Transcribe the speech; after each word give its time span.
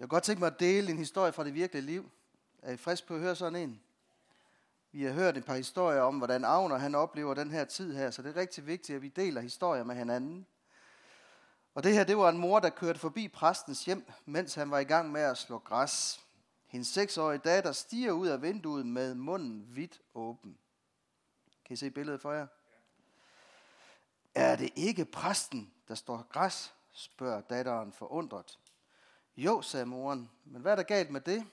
Jeg 0.00 0.08
kunne 0.08 0.16
godt 0.16 0.24
tænke 0.24 0.40
mig 0.40 0.46
at 0.46 0.60
dele 0.60 0.90
en 0.90 0.98
historie 0.98 1.32
fra 1.32 1.44
det 1.44 1.54
virkelige 1.54 1.86
liv. 1.86 2.10
Er 2.62 2.72
I 2.72 2.76
frisk 2.76 3.06
på 3.06 3.14
at 3.14 3.20
høre 3.20 3.36
sådan 3.36 3.62
en? 3.62 3.80
Vi 4.92 5.04
har 5.04 5.12
hørt 5.12 5.36
et 5.36 5.44
par 5.44 5.56
historier 5.56 6.00
om, 6.00 6.18
hvordan 6.18 6.44
Agner 6.44 6.78
han 6.78 6.94
oplever 6.94 7.34
den 7.34 7.50
her 7.50 7.64
tid 7.64 7.96
her, 7.96 8.10
så 8.10 8.22
det 8.22 8.36
er 8.36 8.40
rigtig 8.40 8.66
vigtigt, 8.66 8.96
at 8.96 9.02
vi 9.02 9.08
deler 9.08 9.40
historier 9.40 9.84
med 9.84 9.94
hinanden. 9.94 10.46
Og 11.74 11.82
det 11.82 11.94
her, 11.94 12.04
det 12.04 12.16
var 12.16 12.28
en 12.28 12.38
mor, 12.38 12.60
der 12.60 12.70
kørte 12.70 12.98
forbi 12.98 13.28
præstens 13.28 13.84
hjem, 13.84 14.10
mens 14.24 14.54
han 14.54 14.70
var 14.70 14.78
i 14.78 14.84
gang 14.84 15.12
med 15.12 15.20
at 15.20 15.38
slå 15.38 15.58
græs. 15.58 16.20
Hendes 16.66 16.88
seksårige 16.88 17.38
datter 17.38 17.72
stiger 17.72 18.12
ud 18.12 18.28
af 18.28 18.42
vinduet 18.42 18.86
med 18.86 19.14
munden 19.14 19.66
vidt 19.68 20.00
åben. 20.14 20.58
Kan 21.64 21.74
I 21.74 21.76
se 21.76 21.90
billedet 21.90 22.20
for 22.20 22.32
jer? 22.32 22.46
Er 24.34 24.56
det 24.56 24.70
ikke 24.76 25.04
præsten, 25.04 25.72
der 25.88 25.94
står 25.94 26.26
græs? 26.32 26.74
spørger 26.92 27.40
datteren 27.40 27.92
forundret. 27.92 28.59
Jo, 29.40 29.62
sagde 29.62 29.86
moren, 29.86 30.30
men 30.44 30.62
hvad 30.62 30.72
er 30.72 30.76
der 30.76 30.82
galt 30.82 31.10
med 31.10 31.20
det? 31.20 31.46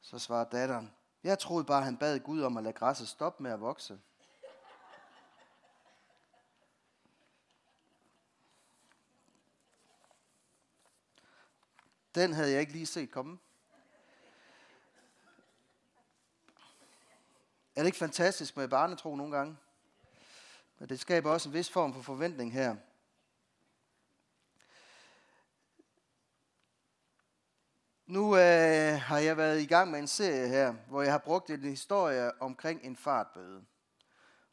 Så 0.00 0.18
svarede 0.18 0.48
datteren, 0.52 0.94
jeg 1.24 1.38
troede 1.38 1.64
bare, 1.64 1.82
han 1.82 1.96
bad 1.96 2.20
Gud 2.20 2.42
om 2.42 2.56
at 2.56 2.62
lade 2.62 2.74
græsset 2.74 3.08
stoppe 3.08 3.42
med 3.42 3.50
at 3.50 3.60
vokse. 3.60 4.00
Den 12.14 12.32
havde 12.32 12.50
jeg 12.50 12.60
ikke 12.60 12.72
lige 12.72 12.86
set 12.86 13.10
komme. 13.10 13.38
Er 17.76 17.80
det 17.80 17.86
ikke 17.86 17.98
fantastisk 17.98 18.56
med 18.56 18.68
barnetro 18.68 19.16
nogle 19.16 19.36
gange? 19.36 19.56
Men 20.78 20.88
det 20.88 21.00
skaber 21.00 21.30
også 21.30 21.48
en 21.48 21.52
vis 21.52 21.70
form 21.70 21.94
for 21.94 22.02
forventning 22.02 22.52
her. 22.52 22.76
Nu 28.10 28.36
øh, 28.36 29.00
har 29.00 29.18
jeg 29.18 29.36
været 29.36 29.60
i 29.60 29.66
gang 29.66 29.90
med 29.90 29.98
en 29.98 30.06
serie 30.06 30.48
her, 30.48 30.72
hvor 30.88 31.02
jeg 31.02 31.12
har 31.12 31.18
brugt 31.18 31.50
en 31.50 31.60
historie 31.60 32.42
omkring 32.42 32.84
en 32.84 32.96
fartbøde. 32.96 33.64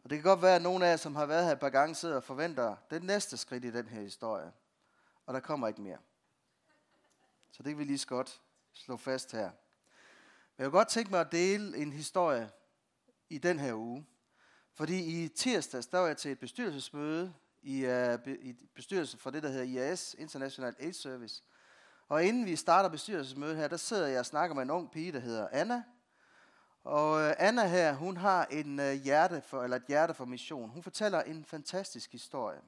Og 0.03 0.09
det 0.09 0.17
kan 0.17 0.23
godt 0.23 0.41
være, 0.41 0.55
at 0.55 0.61
nogle 0.61 0.85
af 0.85 0.89
jer, 0.89 0.97
som 0.97 1.15
har 1.15 1.25
været 1.25 1.45
her 1.45 1.51
et 1.51 1.59
par 1.59 1.69
gange, 1.69 1.95
sidder 1.95 2.15
og 2.15 2.23
forventer 2.23 2.75
det 2.89 3.03
næste 3.03 3.37
skridt 3.37 3.65
i 3.65 3.71
den 3.71 3.87
her 3.87 4.01
historie. 4.01 4.51
Og 5.25 5.33
der 5.33 5.39
kommer 5.39 5.67
ikke 5.67 5.81
mere. 5.81 5.97
Så 7.51 7.63
det 7.63 7.71
kan 7.71 7.77
vi 7.77 7.83
lige 7.83 7.97
så 7.97 8.07
godt 8.07 8.41
slå 8.73 8.97
fast 8.97 9.31
her. 9.31 9.49
Men 9.49 10.57
jeg 10.57 10.65
vil 10.65 10.71
godt 10.71 10.87
tænke 10.87 11.11
mig 11.11 11.21
at 11.21 11.31
dele 11.31 11.77
en 11.77 11.91
historie 11.91 12.49
i 13.29 13.37
den 13.37 13.59
her 13.59 13.73
uge. 13.73 14.05
Fordi 14.73 15.23
i 15.23 15.27
tirsdags, 15.27 15.87
der 15.87 15.97
var 15.97 16.07
jeg 16.07 16.17
til 16.17 16.31
et 16.31 16.39
bestyrelsesmøde 16.39 17.33
i, 17.61 17.85
uh, 17.85 18.27
i 18.27 18.53
bestyrelsen 18.75 19.19
for 19.19 19.29
det, 19.29 19.43
der 19.43 19.49
hedder 19.49 19.63
IAS, 19.63 20.15
International 20.19 20.75
Aid 20.79 20.93
Service. 20.93 21.43
Og 22.09 22.23
inden 22.23 22.45
vi 22.45 22.55
starter 22.55 22.89
bestyrelsesmødet 22.89 23.57
her, 23.57 23.67
der 23.67 23.77
sidder 23.77 24.07
jeg 24.07 24.19
og 24.19 24.25
snakker 24.25 24.55
med 24.55 24.63
en 24.63 24.69
ung 24.69 24.91
pige, 24.91 25.11
der 25.11 25.19
hedder 25.19 25.47
Anna. 25.51 25.83
Og 26.83 27.21
øh, 27.21 27.33
Anna 27.37 27.67
her, 27.67 27.93
hun 27.93 28.17
har 28.17 28.45
en 28.45 28.79
øh, 28.79 28.93
hjerte 28.93 29.41
for, 29.41 29.63
eller 29.63 29.77
et 29.77 29.83
hjerte 29.87 30.13
for 30.13 30.25
mission. 30.25 30.69
Hun 30.69 30.83
fortæller 30.83 31.21
en 31.21 31.45
fantastisk 31.45 32.11
historie. 32.11 32.61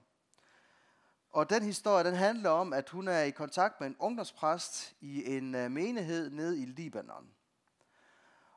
Og 1.32 1.50
den 1.50 1.64
historie, 1.64 2.04
den 2.04 2.16
handler 2.16 2.50
om, 2.50 2.74
at 2.74 2.90
hun 2.90 3.08
er 3.08 3.22
i 3.22 3.32
kontakt 3.32 3.80
med 3.80 3.88
en 3.88 3.96
ungdomspræst 4.00 4.96
i 5.02 5.38
en 5.38 5.56
øh, 5.56 5.72
menighed 5.72 6.30
nede 6.30 6.62
i 6.62 6.66
Libanon. 6.66 7.30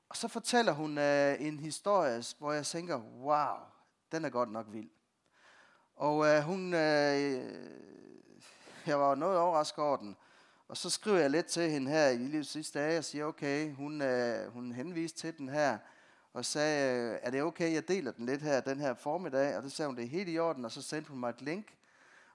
Og 0.08 0.16
så 0.16 0.28
fortæller 0.28 0.72
hun 0.72 0.98
en 0.98 1.60
historie, 1.60 2.22
hvor 2.38 2.52
jeg 2.52 2.66
tænker, 2.66 3.00
wow, 3.00 3.56
den 4.12 4.24
er 4.24 4.30
godt 4.30 4.52
nok 4.52 4.66
vild. 4.68 4.90
Og 5.96 6.42
hun, 6.42 6.72
jeg 8.86 9.00
var 9.00 9.14
noget 9.14 9.38
overrasket 9.38 9.84
over 9.84 9.96
den. 9.96 10.16
Og 10.72 10.78
så 10.78 10.90
skriver 10.90 11.18
jeg 11.18 11.30
lidt 11.30 11.46
til 11.46 11.70
hende 11.70 11.90
her 11.90 12.08
i 12.08 12.16
livets 12.16 12.50
sidste 12.50 12.78
dage 12.78 12.98
og 12.98 13.04
siger, 13.04 13.24
okay, 13.24 13.74
hun, 13.74 14.02
øh, 14.02 14.52
hun 14.52 14.72
henviste 14.72 15.18
til 15.18 15.38
den 15.38 15.48
her, 15.48 15.78
og 16.32 16.44
sagde, 16.44 17.18
er 17.22 17.30
det 17.30 17.42
okay, 17.42 17.74
jeg 17.74 17.88
deler 17.88 18.12
den 18.12 18.26
lidt 18.26 18.42
her 18.42 18.60
den 18.60 18.80
her 18.80 18.94
formiddag? 18.94 19.56
Og 19.56 19.62
det 19.62 19.72
sagde 19.72 19.86
hun, 19.86 19.96
det 19.96 20.04
er 20.04 20.08
helt 20.08 20.28
i 20.28 20.38
orden, 20.38 20.64
og 20.64 20.72
så 20.72 20.82
sendte 20.82 21.10
hun 21.10 21.20
mig 21.20 21.30
et 21.30 21.42
link, 21.42 21.76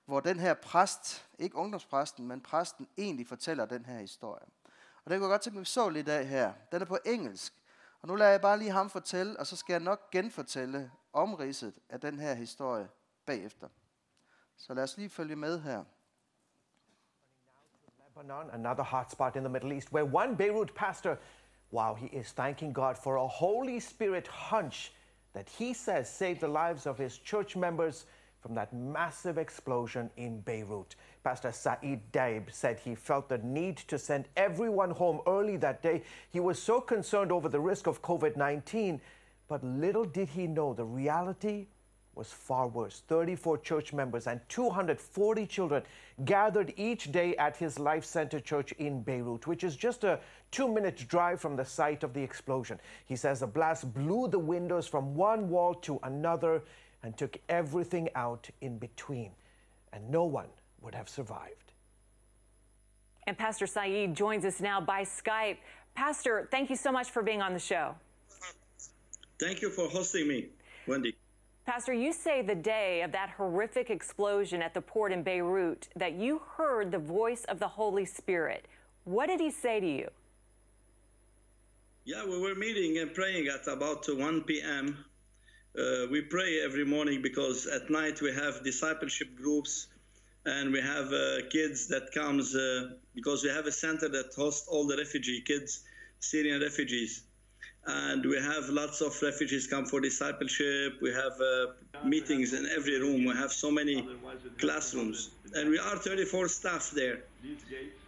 hvor 0.05 0.19
den 0.19 0.39
her 0.39 0.53
præst, 0.53 1.25
ikke 1.39 1.55
ungdomspræsten, 1.55 2.27
men 2.27 2.41
præsten 2.41 2.87
egentlig 2.97 3.27
fortæller 3.27 3.65
den 3.65 3.85
her 3.85 3.99
historie. 3.99 4.45
Og 5.05 5.11
det 5.11 5.19
kunne 5.19 5.27
jeg 5.27 5.33
godt 5.33 5.41
tænke 5.41 5.55
mig, 5.55 5.61
vi 5.61 5.65
så 5.65 5.89
lidt 5.89 6.09
af 6.09 6.27
her. 6.27 6.53
Den 6.71 6.81
er 6.81 6.85
på 6.85 6.97
engelsk. 7.05 7.53
Og 8.01 8.07
nu 8.07 8.15
lader 8.15 8.31
jeg 8.31 8.41
bare 8.41 8.59
lige 8.59 8.71
ham 8.71 8.89
fortælle, 8.89 9.39
og 9.39 9.47
så 9.47 9.55
skal 9.55 9.73
jeg 9.73 9.81
nok 9.81 10.11
genfortælle 10.11 10.91
omridset 11.13 11.73
af 11.89 11.99
den 12.01 12.19
her 12.19 12.33
historie 12.33 12.89
bagefter. 13.25 13.67
Så 14.57 14.73
lad 14.73 14.83
os 14.83 14.97
lige 14.97 15.09
følge 15.09 15.35
med 15.35 15.61
her. 15.61 15.83
Lebanon, 18.17 18.49
another 18.53 18.81
hotspot 18.81 19.35
in 19.35 19.43
the 19.43 19.49
Middle 19.49 19.71
East, 19.71 19.91
where 19.91 20.05
one 20.05 20.33
Beirut 20.33 20.73
pastor, 20.73 21.19
wow, 21.69 21.93
he 21.93 22.07
is 22.07 22.31
thanking 22.31 22.73
God 22.73 22.97
for 22.97 23.17
a 23.17 23.27
Holy 23.27 23.79
Spirit 23.79 24.25
hunch 24.25 24.91
that 25.33 25.47
he 25.47 25.71
says 25.71 26.09
saved 26.09 26.41
the 26.41 26.47
lives 26.47 26.87
of 26.87 26.97
his 26.97 27.19
church 27.19 27.55
members 27.55 28.05
from 28.41 28.55
that 28.55 28.73
massive 28.73 29.37
explosion 29.37 30.09
in 30.17 30.39
Beirut. 30.39 30.95
Pastor 31.23 31.51
Saeed 31.51 32.11
Daib 32.11 32.51
said 32.51 32.79
he 32.79 32.95
felt 32.95 33.29
the 33.29 33.37
need 33.39 33.77
to 33.77 33.99
send 33.99 34.29
everyone 34.35 34.89
home 34.89 35.21
early 35.27 35.57
that 35.57 35.83
day. 35.83 36.01
He 36.31 36.39
was 36.39 36.59
so 36.59 36.81
concerned 36.81 37.31
over 37.31 37.49
the 37.49 37.59
risk 37.59 37.85
of 37.85 38.01
COVID 38.01 38.35
19, 38.35 38.99
but 39.47 39.63
little 39.63 40.05
did 40.05 40.29
he 40.29 40.47
know 40.47 40.73
the 40.73 40.85
reality 40.85 41.67
was 42.17 42.31
far 42.31 42.67
worse. 42.67 43.03
34 43.07 43.59
church 43.59 43.93
members 43.93 44.27
and 44.27 44.41
240 44.49 45.45
children 45.45 45.83
gathered 46.25 46.73
each 46.75 47.11
day 47.11 47.35
at 47.37 47.55
his 47.55 47.77
Life 47.77 48.03
Center 48.03 48.39
Church 48.39 48.71
in 48.73 49.01
Beirut, 49.01 49.45
which 49.47 49.63
is 49.63 49.75
just 49.75 50.03
a 50.03 50.19
two 50.51 50.67
minute 50.67 51.05
drive 51.07 51.39
from 51.39 51.55
the 51.55 51.63
site 51.63 52.03
of 52.03 52.13
the 52.13 52.21
explosion. 52.21 52.79
He 53.05 53.15
says 53.15 53.39
the 53.39 53.47
blast 53.47 53.93
blew 53.93 54.27
the 54.27 54.39
windows 54.39 54.87
from 54.87 55.15
one 55.15 55.49
wall 55.49 55.75
to 55.75 55.99
another 56.03 56.63
and 57.03 57.15
took 57.15 57.37
everything 57.47 58.09
out 58.15 58.49
in 58.61 58.77
between, 58.79 59.31
and 59.93 60.09
no 60.09 60.25
one 60.25 60.49
would 60.81 60.95
have 60.95 61.07
survived. 61.07 61.73
And 63.27 63.37
Pastor 63.37 63.67
Saeed 63.67 64.15
joins 64.15 64.45
us 64.45 64.59
now 64.59 64.81
by 64.81 65.03
Skype. 65.03 65.57
Pastor, 65.93 66.47
thank 66.49 66.69
you 66.69 66.75
so 66.75 66.91
much 66.91 67.11
for 67.11 67.21
being 67.21 67.41
on 67.41 67.53
the 67.53 67.59
show. 67.59 67.95
Thank 69.39 69.61
you 69.61 69.69
for 69.69 69.87
hosting 69.87 70.27
me, 70.27 70.47
Wendy. 70.87 71.15
Pastor, 71.67 71.91
you 71.91 72.13
say 72.13 72.41
the 72.41 72.55
day 72.55 73.01
of 73.01 73.11
that 73.11 73.29
horrific 73.31 73.89
explosion 73.89 74.61
at 74.61 74.73
the 74.73 74.79
port 74.79 75.11
in 75.11 75.21
Beirut 75.21 75.89
that 75.97 76.13
you 76.13 76.41
heard 76.55 76.91
the 76.91 76.97
voice 76.97 77.43
of 77.49 77.59
the 77.59 77.67
Holy 77.67 78.05
Spirit. 78.05 78.65
What 79.03 79.27
did 79.27 79.41
he 79.41 79.51
say 79.51 79.81
to 79.81 79.85
you? 79.85 80.09
Yeah, 82.05 82.23
we 82.23 82.39
were 82.39 82.55
meeting 82.55 82.99
and 82.99 83.13
praying 83.13 83.49
at 83.49 83.67
about 83.67 84.05
1 84.07 84.43
p.m. 84.43 85.03
Uh, 85.77 86.07
we 86.09 86.21
pray 86.21 86.61
every 86.63 86.85
morning 86.85 87.21
because 87.21 87.67
at 87.67 87.89
night 87.89 88.21
we 88.21 88.33
have 88.33 88.63
discipleship 88.63 89.35
groups 89.35 89.87
and 90.45 90.71
we 90.71 90.79
have 90.79 91.11
uh, 91.11 91.49
kids 91.49 91.89
that 91.89 92.13
comes 92.13 92.55
uh, 92.55 92.91
because 93.13 93.43
we 93.43 93.49
have 93.49 93.65
a 93.65 93.73
center 93.73 94.07
that 94.07 94.33
hosts 94.33 94.69
all 94.69 94.87
the 94.87 94.95
refugee 94.95 95.41
kids, 95.41 95.83
Syrian 96.21 96.61
refugees. 96.61 97.23
And 97.87 98.25
we 98.25 98.37
have 98.37 98.69
lots 98.69 99.01
of 99.01 99.19
refugees 99.21 99.67
come 99.67 99.85
for 99.85 100.01
discipleship. 100.01 100.99
We 101.01 101.11
have 101.13 101.39
uh, 101.41 101.67
meetings 102.03 102.53
in 102.53 102.67
every 102.77 102.99
room. 102.99 103.25
We 103.25 103.33
have 103.35 103.51
so 103.51 103.71
many 103.71 104.05
classrooms, 104.59 105.29
and 105.53 105.69
we 105.69 105.79
are 105.79 105.97
34 105.97 106.49
staff 106.49 106.91
there. 106.93 107.19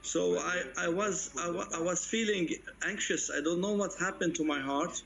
So 0.02 0.38
I, 0.40 0.64
I 0.78 0.90
was 0.90 1.32
I, 1.38 1.50
was 1.82 2.06
feeling 2.06 2.50
anxious. 2.86 3.30
I 3.36 3.42
don't 3.42 3.62
know 3.62 3.74
what 3.74 3.92
happened 4.00 4.36
to 4.36 4.44
my 4.44 4.60
heart, 4.60 5.02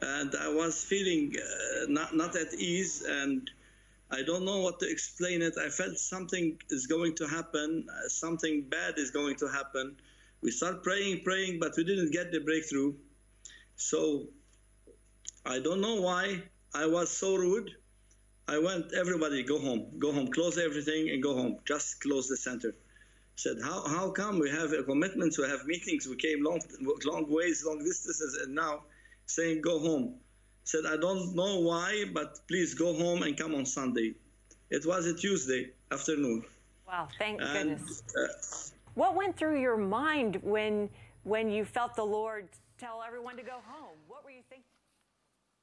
and 0.00 0.34
I 0.40 0.48
was 0.48 0.84
feeling 0.84 1.34
uh, 1.38 1.86
not 1.88 2.14
not 2.16 2.36
at 2.36 2.54
ease, 2.54 3.02
and 3.02 3.50
I 4.10 4.22
don't 4.22 4.44
know 4.44 4.60
what 4.60 4.80
to 4.80 4.90
explain 4.90 5.42
it. 5.42 5.54
I 5.58 5.68
felt 5.70 5.98
something 5.98 6.58
is 6.70 6.86
going 6.86 7.14
to 7.16 7.26
happen. 7.26 7.86
uh, 7.90 8.08
Something 8.08 8.62
bad 8.70 8.94
is 8.98 9.10
going 9.10 9.36
to 9.36 9.48
happen. 9.48 9.96
We 10.42 10.50
start 10.50 10.82
praying, 10.82 11.22
praying, 11.24 11.58
but 11.60 11.72
we 11.76 11.84
didn't 11.84 12.12
get 12.12 12.32
the 12.32 12.40
breakthrough. 12.40 12.94
So 13.78 14.26
I 15.46 15.60
don't 15.60 15.80
know 15.80 16.00
why 16.02 16.42
I 16.74 16.86
was 16.86 17.08
so 17.10 17.36
rude. 17.36 17.70
I 18.48 18.58
went, 18.58 18.92
everybody 18.92 19.42
go 19.42 19.58
home, 19.58 19.98
go 19.98 20.12
home, 20.12 20.28
close 20.28 20.58
everything 20.58 21.10
and 21.10 21.22
go 21.22 21.34
home. 21.34 21.58
Just 21.64 22.00
close 22.00 22.28
the 22.28 22.36
center. 22.36 22.74
Said, 23.36 23.58
how, 23.62 23.86
how 23.86 24.10
come 24.10 24.40
we 24.40 24.50
have 24.50 24.72
a 24.72 24.82
commitments, 24.82 25.38
we 25.38 25.46
have 25.48 25.64
meetings, 25.64 26.08
we 26.08 26.16
came 26.16 26.42
long, 26.42 26.60
long 27.04 27.30
ways, 27.30 27.64
long 27.64 27.78
distances, 27.78 28.40
and 28.42 28.54
now 28.54 28.82
saying 29.26 29.60
go 29.62 29.78
home. 29.78 30.16
Said, 30.64 30.84
I 30.86 30.96
don't 30.96 31.36
know 31.36 31.60
why, 31.60 32.04
but 32.12 32.40
please 32.48 32.74
go 32.74 32.94
home 32.94 33.22
and 33.22 33.36
come 33.36 33.54
on 33.54 33.64
Sunday. 33.64 34.14
It 34.70 34.84
was 34.84 35.06
a 35.06 35.14
Tuesday 35.14 35.70
afternoon. 35.92 36.42
Wow, 36.86 37.08
thank 37.18 37.40
And 37.40 37.78
goodness. 37.78 38.02
uh, 38.18 38.72
What 38.94 39.14
went 39.14 39.36
through 39.36 39.60
your 39.60 39.76
mind 39.76 40.36
when 40.42 40.90
when 41.22 41.50
you 41.50 41.64
felt 41.64 41.94
the 41.94 42.04
Lord 42.04 42.48
tell 42.78 43.02
everyone 43.08 43.36
to 43.36 43.42
go 43.42 43.58
home? 43.64 43.98
What 44.08 44.24
were 44.24 44.34
you 44.38 44.42
thinking? 44.50 44.72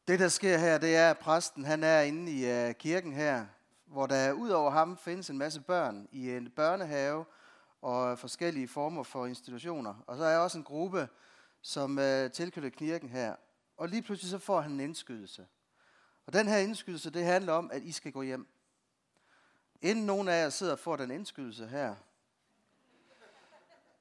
Det, 0.08 0.20
der 0.20 0.28
sker 0.28 0.58
her, 0.58 0.78
det 0.78 0.96
er, 0.96 1.10
at 1.10 1.20
præsten 1.20 1.66
han 1.66 1.84
er 1.84 2.02
inde 2.02 2.32
i 2.32 2.70
uh, 2.70 2.76
kirken 2.76 3.14
her, 3.14 3.46
hvor 3.86 4.08
der 4.08 4.32
ud 4.32 4.50
over 4.50 4.72
ham 4.72 4.98
findes 4.98 5.30
en 5.30 5.38
masse 5.38 5.62
børn 5.62 6.08
i 6.12 6.32
en 6.32 6.52
børnehave, 6.52 7.26
og 7.82 8.20
forskellige 8.20 8.68
former 8.68 9.04
for 9.04 9.26
institutioner. 9.26 10.04
Og 10.08 10.18
så 10.18 10.24
er 10.24 10.38
også 10.38 10.58
en 10.58 10.64
gruppe, 10.64 11.10
som 11.62 11.98
uh, 11.98 12.32
tilknytter 12.32 12.70
kirken 12.70 13.10
her. 13.10 13.36
Og 13.78 13.90
lige 13.90 14.02
pludselig 14.02 14.32
så 14.32 14.40
får 14.40 14.62
han 14.62 14.72
en 14.72 14.80
indskydelse. 14.80 15.48
Og 16.26 16.34
den 16.34 16.48
her 16.48 16.58
indskydelse, 16.58 17.10
det 17.10 17.26
handler 17.26 17.54
om, 17.54 17.72
at 17.72 17.84
I 17.84 17.92
skal 17.92 18.12
gå 18.12 18.22
hjem. 18.22 18.48
Inden 19.82 20.06
nogen 20.06 20.28
af 20.28 20.44
jer 20.44 20.50
sidder 20.50 20.74
og 20.74 20.80
får 20.80 20.96
den 20.96 21.12
indskydelse 21.12 21.68
her, 21.68 21.96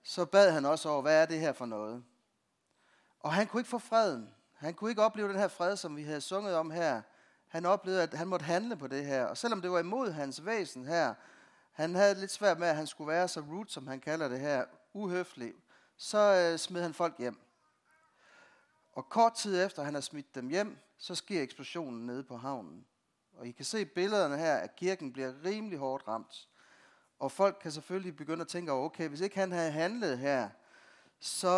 så 0.02 0.25
bad 0.25 0.50
han 0.50 0.64
også 0.64 0.88
over, 0.88 1.02
hvad 1.02 1.22
er 1.22 1.26
det 1.26 1.40
her 1.40 1.52
for 1.52 1.66
noget? 1.66 2.05
Og 3.25 3.32
han 3.32 3.47
kunne 3.47 3.61
ikke 3.61 3.71
få 3.71 3.79
freden. 3.79 4.35
Han 4.55 4.75
kunne 4.75 4.91
ikke 4.91 5.03
opleve 5.03 5.29
den 5.29 5.38
her 5.38 5.49
fred, 5.49 5.76
som 5.76 5.97
vi 5.97 6.03
havde 6.03 6.21
sunget 6.21 6.55
om 6.56 6.71
her. 6.71 7.03
Han 7.49 7.67
oplevede, 7.67 8.03
at 8.03 8.15
han 8.15 8.29
måtte 8.29 8.44
handle 8.44 8.76
på 8.76 8.87
det 8.87 9.06
her. 9.06 9.25
Og 9.25 9.37
selvom 9.37 9.62
det 9.62 9.71
var 9.71 9.79
imod 9.79 10.11
hans 10.11 10.47
væsen 10.47 10.87
her, 10.87 11.15
han 11.73 11.94
havde 11.94 12.15
lidt 12.15 12.31
svært 12.31 12.59
med, 12.59 12.69
at 12.69 12.76
han 12.76 12.87
skulle 12.87 13.09
være 13.09 13.29
så 13.29 13.41
rude, 13.41 13.71
som 13.71 13.87
han 13.87 14.00
kalder 14.00 14.29
det 14.29 14.41
her, 14.41 14.65
uhøflig, 14.93 15.55
så 15.97 16.50
øh, 16.53 16.59
smed 16.59 16.82
han 16.82 16.94
folk 16.94 17.19
hjem. 17.19 17.41
Og 18.93 19.09
kort 19.09 19.35
tid 19.35 19.65
efter, 19.65 19.82
han 19.82 19.94
har 19.94 20.00
smidt 20.00 20.35
dem 20.35 20.49
hjem, 20.49 20.79
så 20.99 21.15
sker 21.15 21.43
eksplosionen 21.43 22.06
nede 22.06 22.25
på 22.25 22.37
havnen. 22.37 22.87
Og 23.37 23.47
I 23.47 23.50
kan 23.50 23.65
se 23.65 23.85
billederne 23.85 24.38
her, 24.38 24.56
at 24.56 24.76
kirken 24.76 25.12
bliver 25.12 25.32
rimelig 25.44 25.79
hårdt 25.79 26.09
ramt. 26.09 26.49
Og 27.19 27.32
folk 27.32 27.59
kan 27.62 27.73
selvfølgelig 27.73 28.17
begynde 28.17 28.41
at 28.41 28.49
tænke, 28.49 28.73
okay, 28.73 29.09
hvis 29.09 29.21
ikke 29.21 29.38
han 29.38 29.53
havde 29.53 29.71
handlet 29.71 30.19
her, 30.19 30.49
så, 31.20 31.49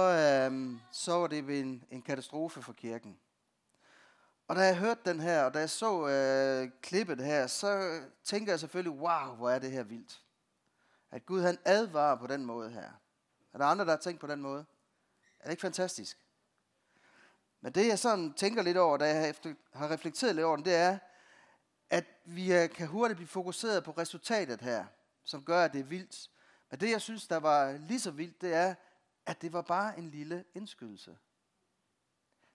øh, 0.51 0.77
så 0.93 1.13
var 1.13 1.27
det 1.27 1.61
en, 1.61 1.85
en 1.91 2.03
katastrofe 2.03 2.63
for 2.63 2.73
kirken. 2.73 3.19
Og 4.49 4.57
da 4.57 4.61
jeg 4.61 4.79
hørte 4.79 5.01
den 5.05 5.21
her, 5.21 5.43
og 5.43 5.55
da 5.55 5.59
jeg 5.59 5.71
så 5.71 6.09
øh, 6.09 6.71
klippet 6.83 7.25
her, 7.25 7.47
så 7.47 8.01
tænker 8.25 8.53
jeg 8.53 8.61
selvfølgelig, 8.61 9.01
wow, 9.01 9.35
hvor 9.37 9.51
er 9.51 9.59
det 9.59 9.71
her 9.71 9.83
vildt. 9.83 10.23
At 11.11 11.27
Gud 11.27 11.43
han 11.43 11.59
advarer 11.65 12.17
på 12.17 12.27
den 12.27 12.45
måde 12.45 12.71
her. 12.71 12.91
Er 13.53 13.59
der 13.59 13.65
andre, 13.65 13.85
der 13.85 13.91
har 13.91 13.99
tænkt 13.99 14.21
på 14.21 14.27
den 14.27 14.43
måde? 14.43 14.65
Er 15.41 15.45
det 15.45 15.51
ikke 15.51 15.61
fantastisk? 15.61 16.19
Men 17.61 17.73
det 17.73 17.87
jeg 17.87 17.99
sådan 17.99 18.33
tænker 18.33 18.63
lidt 18.63 18.77
over, 18.77 18.97
da 18.97 19.05
jeg 19.05 19.35
har 19.73 19.91
reflekteret 19.91 20.35
lidt 20.35 20.45
over 20.45 20.57
den, 20.57 20.65
det 20.65 20.75
er, 20.75 20.99
at 21.91 22.05
vi 22.25 22.55
øh, 22.55 22.71
kan 22.71 22.87
hurtigt 22.87 23.17
blive 23.17 23.29
fokuseret 23.29 23.85
på 23.85 23.91
resultatet 23.91 24.61
her, 24.61 24.85
som 25.25 25.45
gør, 25.45 25.65
at 25.65 25.73
det 25.73 25.81
er 25.81 25.85
vildt. 25.85 26.31
Men 26.71 26.81
det 26.81 26.91
jeg 26.91 27.01
synes, 27.01 27.27
der 27.27 27.37
var 27.37 27.73
lige 27.73 28.01
så 28.01 28.11
vildt, 28.11 28.41
det 28.41 28.55
er, 28.55 28.75
at 29.27 29.43
det 29.43 29.53
var 29.53 29.63
bare 29.63 29.99
en 29.99 30.11
lille 30.11 30.45
indskydelse. 30.55 31.19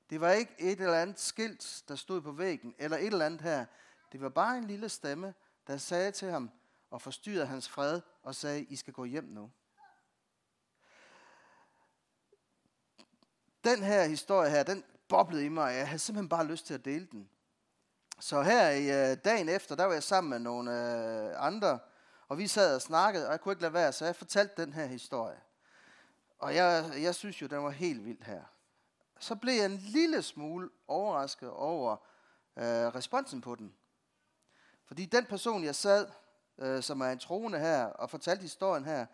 Det 0.09 0.21
var 0.21 0.31
ikke 0.31 0.55
et 0.59 0.81
eller 0.81 1.01
andet 1.01 1.19
skilt, 1.19 1.83
der 1.87 1.95
stod 1.95 2.21
på 2.21 2.31
væggen, 2.31 2.75
eller 2.77 2.97
et 2.97 3.05
eller 3.05 3.25
andet 3.25 3.41
her. 3.41 3.65
Det 4.11 4.21
var 4.21 4.29
bare 4.29 4.57
en 4.57 4.63
lille 4.63 4.89
stemme, 4.89 5.33
der 5.67 5.77
sagde 5.77 6.11
til 6.11 6.31
ham 6.31 6.51
og 6.89 7.01
forstyrrede 7.01 7.45
hans 7.45 7.69
fred 7.69 8.01
og 8.23 8.35
sagde, 8.35 8.63
I 8.63 8.75
skal 8.75 8.93
gå 8.93 9.05
hjem 9.05 9.23
nu. 9.23 9.51
Den 13.63 13.83
her 13.83 14.03
historie 14.03 14.49
her, 14.49 14.63
den 14.63 14.83
boblede 15.07 15.45
i 15.45 15.49
mig, 15.49 15.63
og 15.63 15.75
jeg 15.75 15.87
havde 15.87 15.99
simpelthen 15.99 16.29
bare 16.29 16.47
lyst 16.47 16.65
til 16.65 16.73
at 16.73 16.85
dele 16.85 17.07
den. 17.11 17.29
Så 18.19 18.41
her 18.41 18.69
i 18.69 19.11
øh, 19.11 19.17
dagen 19.25 19.49
efter, 19.49 19.75
der 19.75 19.85
var 19.85 19.93
jeg 19.93 20.03
sammen 20.03 20.29
med 20.29 20.39
nogle 20.39 20.71
øh, 20.71 21.45
andre, 21.45 21.79
og 22.27 22.37
vi 22.37 22.47
sad 22.47 22.75
og 22.75 22.81
snakkede, 22.81 23.25
og 23.25 23.31
jeg 23.31 23.41
kunne 23.41 23.51
ikke 23.51 23.61
lade 23.61 23.73
være, 23.73 23.91
så 23.91 24.05
jeg 24.05 24.15
fortalte 24.15 24.61
den 24.61 24.73
her 24.73 24.85
historie. 24.85 25.39
Og 26.41 26.55
jeg, 26.55 26.91
jeg 27.01 27.15
synes 27.15 27.41
jo, 27.41 27.47
den 27.47 27.63
var 27.63 27.69
helt 27.69 28.05
vild 28.05 28.23
her. 28.23 28.43
Så 29.19 29.35
blev 29.35 29.53
jeg 29.53 29.65
en 29.65 29.77
lille 29.77 30.21
smule 30.21 30.69
overrasket 30.87 31.49
over 31.49 31.91
øh, 32.57 32.63
responsen 32.65 33.41
på 33.41 33.55
den. 33.55 33.75
Fordi 34.85 35.05
den 35.05 35.25
person, 35.25 35.63
jeg 35.63 35.75
sad, 35.75 36.07
øh, 36.57 36.83
som 36.83 37.01
er 37.01 37.11
en 37.11 37.19
troende 37.19 37.59
her, 37.59 37.85
og 37.85 38.09
fortalte 38.09 38.41
historien 38.41 38.85
her, 38.85 39.05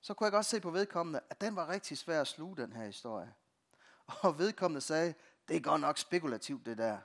så 0.00 0.14
kunne 0.14 0.24
jeg 0.24 0.32
godt 0.32 0.46
se 0.46 0.60
på 0.60 0.70
vedkommende, 0.70 1.20
at 1.30 1.40
den 1.40 1.56
var 1.56 1.68
rigtig 1.68 1.98
svær 1.98 2.20
at 2.20 2.26
sluge, 2.26 2.56
den 2.56 2.72
her 2.72 2.84
historie. 2.84 3.34
Og 4.22 4.38
vedkommende 4.38 4.80
sagde, 4.80 5.14
det 5.48 5.56
er 5.56 5.60
godt 5.60 5.80
nok 5.80 5.98
spekulativt 5.98 6.66
det 6.66 6.78
der. 6.78 6.98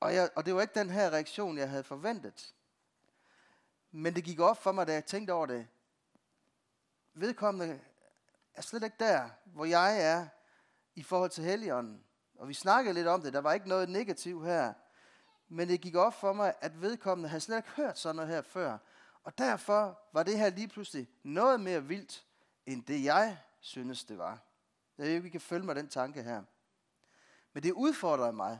Og, 0.00 0.14
jeg, 0.14 0.30
og 0.36 0.46
det 0.46 0.54
var 0.54 0.60
ikke 0.60 0.74
den 0.74 0.90
her 0.90 1.10
reaktion, 1.10 1.58
jeg 1.58 1.70
havde 1.70 1.84
forventet. 1.84 2.54
Men 3.90 4.14
det 4.14 4.24
gik 4.24 4.40
op 4.40 4.62
for 4.62 4.72
mig, 4.72 4.86
da 4.86 4.92
jeg 4.92 5.04
tænkte 5.04 5.32
over 5.32 5.46
det. 5.46 5.68
Vedkommende 7.14 7.80
er 8.54 8.62
slet 8.62 8.82
ikke 8.82 8.96
der, 9.00 9.28
hvor 9.44 9.64
jeg 9.64 10.02
er 10.02 10.26
i 10.94 11.02
forhold 11.02 11.30
til 11.30 11.44
Helligånden. 11.44 12.04
Og 12.34 12.48
vi 12.48 12.54
snakkede 12.54 12.94
lidt 12.94 13.06
om 13.06 13.22
det, 13.22 13.32
der 13.32 13.40
var 13.40 13.52
ikke 13.52 13.68
noget 13.68 13.88
negativt 13.88 14.44
her. 14.44 14.72
Men 15.48 15.68
det 15.68 15.80
gik 15.80 15.94
op 15.94 16.14
for 16.14 16.32
mig, 16.32 16.54
at 16.60 16.80
vedkommende 16.80 17.28
havde 17.28 17.40
slet 17.40 17.56
ikke 17.56 17.70
hørt 17.70 17.98
sådan 17.98 18.16
noget 18.16 18.30
her 18.30 18.42
før. 18.42 18.78
Og 19.22 19.38
derfor 19.38 20.00
var 20.12 20.22
det 20.22 20.38
her 20.38 20.50
lige 20.50 20.68
pludselig 20.68 21.08
noget 21.22 21.60
mere 21.60 21.84
vildt, 21.84 22.26
end 22.66 22.84
det 22.84 23.04
jeg 23.04 23.38
synes 23.60 24.04
det 24.04 24.18
var. 24.18 24.38
Jeg 24.98 25.06
ved 25.06 25.12
ikke, 25.12 25.22
vi 25.22 25.30
kan 25.30 25.40
følge 25.40 25.66
mig 25.66 25.76
den 25.76 25.88
tanke 25.88 26.22
her. 26.22 26.42
Men 27.52 27.62
det 27.62 27.72
udfordrer 27.72 28.30
mig. 28.30 28.58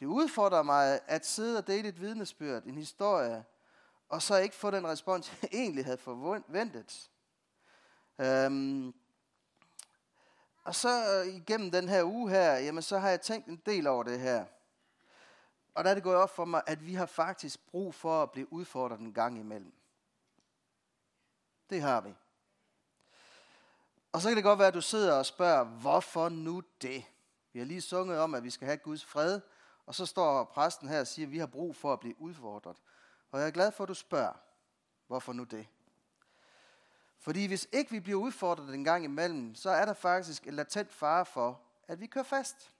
Det 0.00 0.06
udfordrer 0.06 0.62
mig 0.62 1.00
at 1.06 1.26
sidde 1.26 1.58
og 1.58 1.66
dele 1.66 1.88
et 1.88 2.00
vidnesbyrd, 2.00 2.64
en 2.64 2.74
historie, 2.74 3.44
og 4.08 4.22
så 4.22 4.36
ikke 4.36 4.54
få 4.54 4.70
den 4.70 4.86
respons, 4.86 5.32
jeg 5.42 5.48
egentlig 5.52 5.84
havde 5.84 5.98
forventet. 5.98 7.10
Øhm, 8.18 8.94
og 10.64 10.74
så 10.74 10.88
øh, 10.88 11.34
igennem 11.34 11.70
den 11.70 11.88
her 11.88 12.04
uge 12.04 12.30
her, 12.30 12.52
jamen 12.52 12.82
så 12.82 12.98
har 12.98 13.08
jeg 13.08 13.20
tænkt 13.20 13.46
en 13.46 13.62
del 13.66 13.86
over 13.86 14.02
det 14.02 14.20
her. 14.20 14.44
Og 15.74 15.84
der 15.84 15.90
er 15.90 15.94
det 15.94 16.02
gået 16.02 16.16
op 16.16 16.30
for 16.30 16.44
mig, 16.44 16.62
at 16.66 16.86
vi 16.86 16.94
har 16.94 17.06
faktisk 17.06 17.66
brug 17.66 17.94
for 17.94 18.22
at 18.22 18.30
blive 18.30 18.52
udfordret 18.52 19.00
en 19.00 19.12
gang 19.12 19.38
imellem. 19.38 19.72
Det 21.70 21.82
har 21.82 22.00
vi. 22.00 22.14
Og 24.12 24.20
så 24.20 24.28
kan 24.28 24.36
det 24.36 24.44
godt 24.44 24.58
være, 24.58 24.68
at 24.68 24.74
du 24.74 24.80
sidder 24.80 25.14
og 25.18 25.26
spørger, 25.26 25.64
hvorfor 25.64 26.28
nu 26.28 26.62
det? 26.82 27.04
Vi 27.52 27.58
har 27.58 27.66
lige 27.66 27.80
sunget 27.80 28.18
om, 28.18 28.34
at 28.34 28.44
vi 28.44 28.50
skal 28.50 28.66
have 28.66 28.76
Guds 28.76 29.04
fred, 29.04 29.40
og 29.86 29.94
så 29.94 30.06
står 30.06 30.44
præsten 30.44 30.88
her 30.88 31.00
og 31.00 31.06
siger, 31.06 31.26
at 31.26 31.32
vi 31.32 31.38
har 31.38 31.46
brug 31.46 31.76
for 31.76 31.92
at 31.92 32.00
blive 32.00 32.20
udfordret. 32.20 32.76
Og 33.30 33.40
jeg 33.40 33.46
er 33.46 33.50
glad 33.52 33.72
for, 33.72 33.84
at 33.84 33.88
du 33.88 33.94
spørger, 33.94 34.32
hvorfor 35.06 35.32
nu 35.32 35.44
det? 35.44 35.66
Fordi 37.24 37.46
hvis 37.46 37.68
ikke 37.72 37.90
vi 37.90 38.00
bliver 38.00 38.20
udfordret 38.20 38.74
en 38.74 38.84
gang 38.84 39.04
imellem, 39.04 39.54
så 39.54 39.70
er 39.70 39.84
der 39.84 39.94
faktisk 39.94 40.46
en 40.46 40.54
latent 40.54 40.92
fare 40.92 41.26
for, 41.26 41.60
at 41.88 42.00
vi 42.00 42.06
kører 42.06 42.24
fast. 42.24 42.72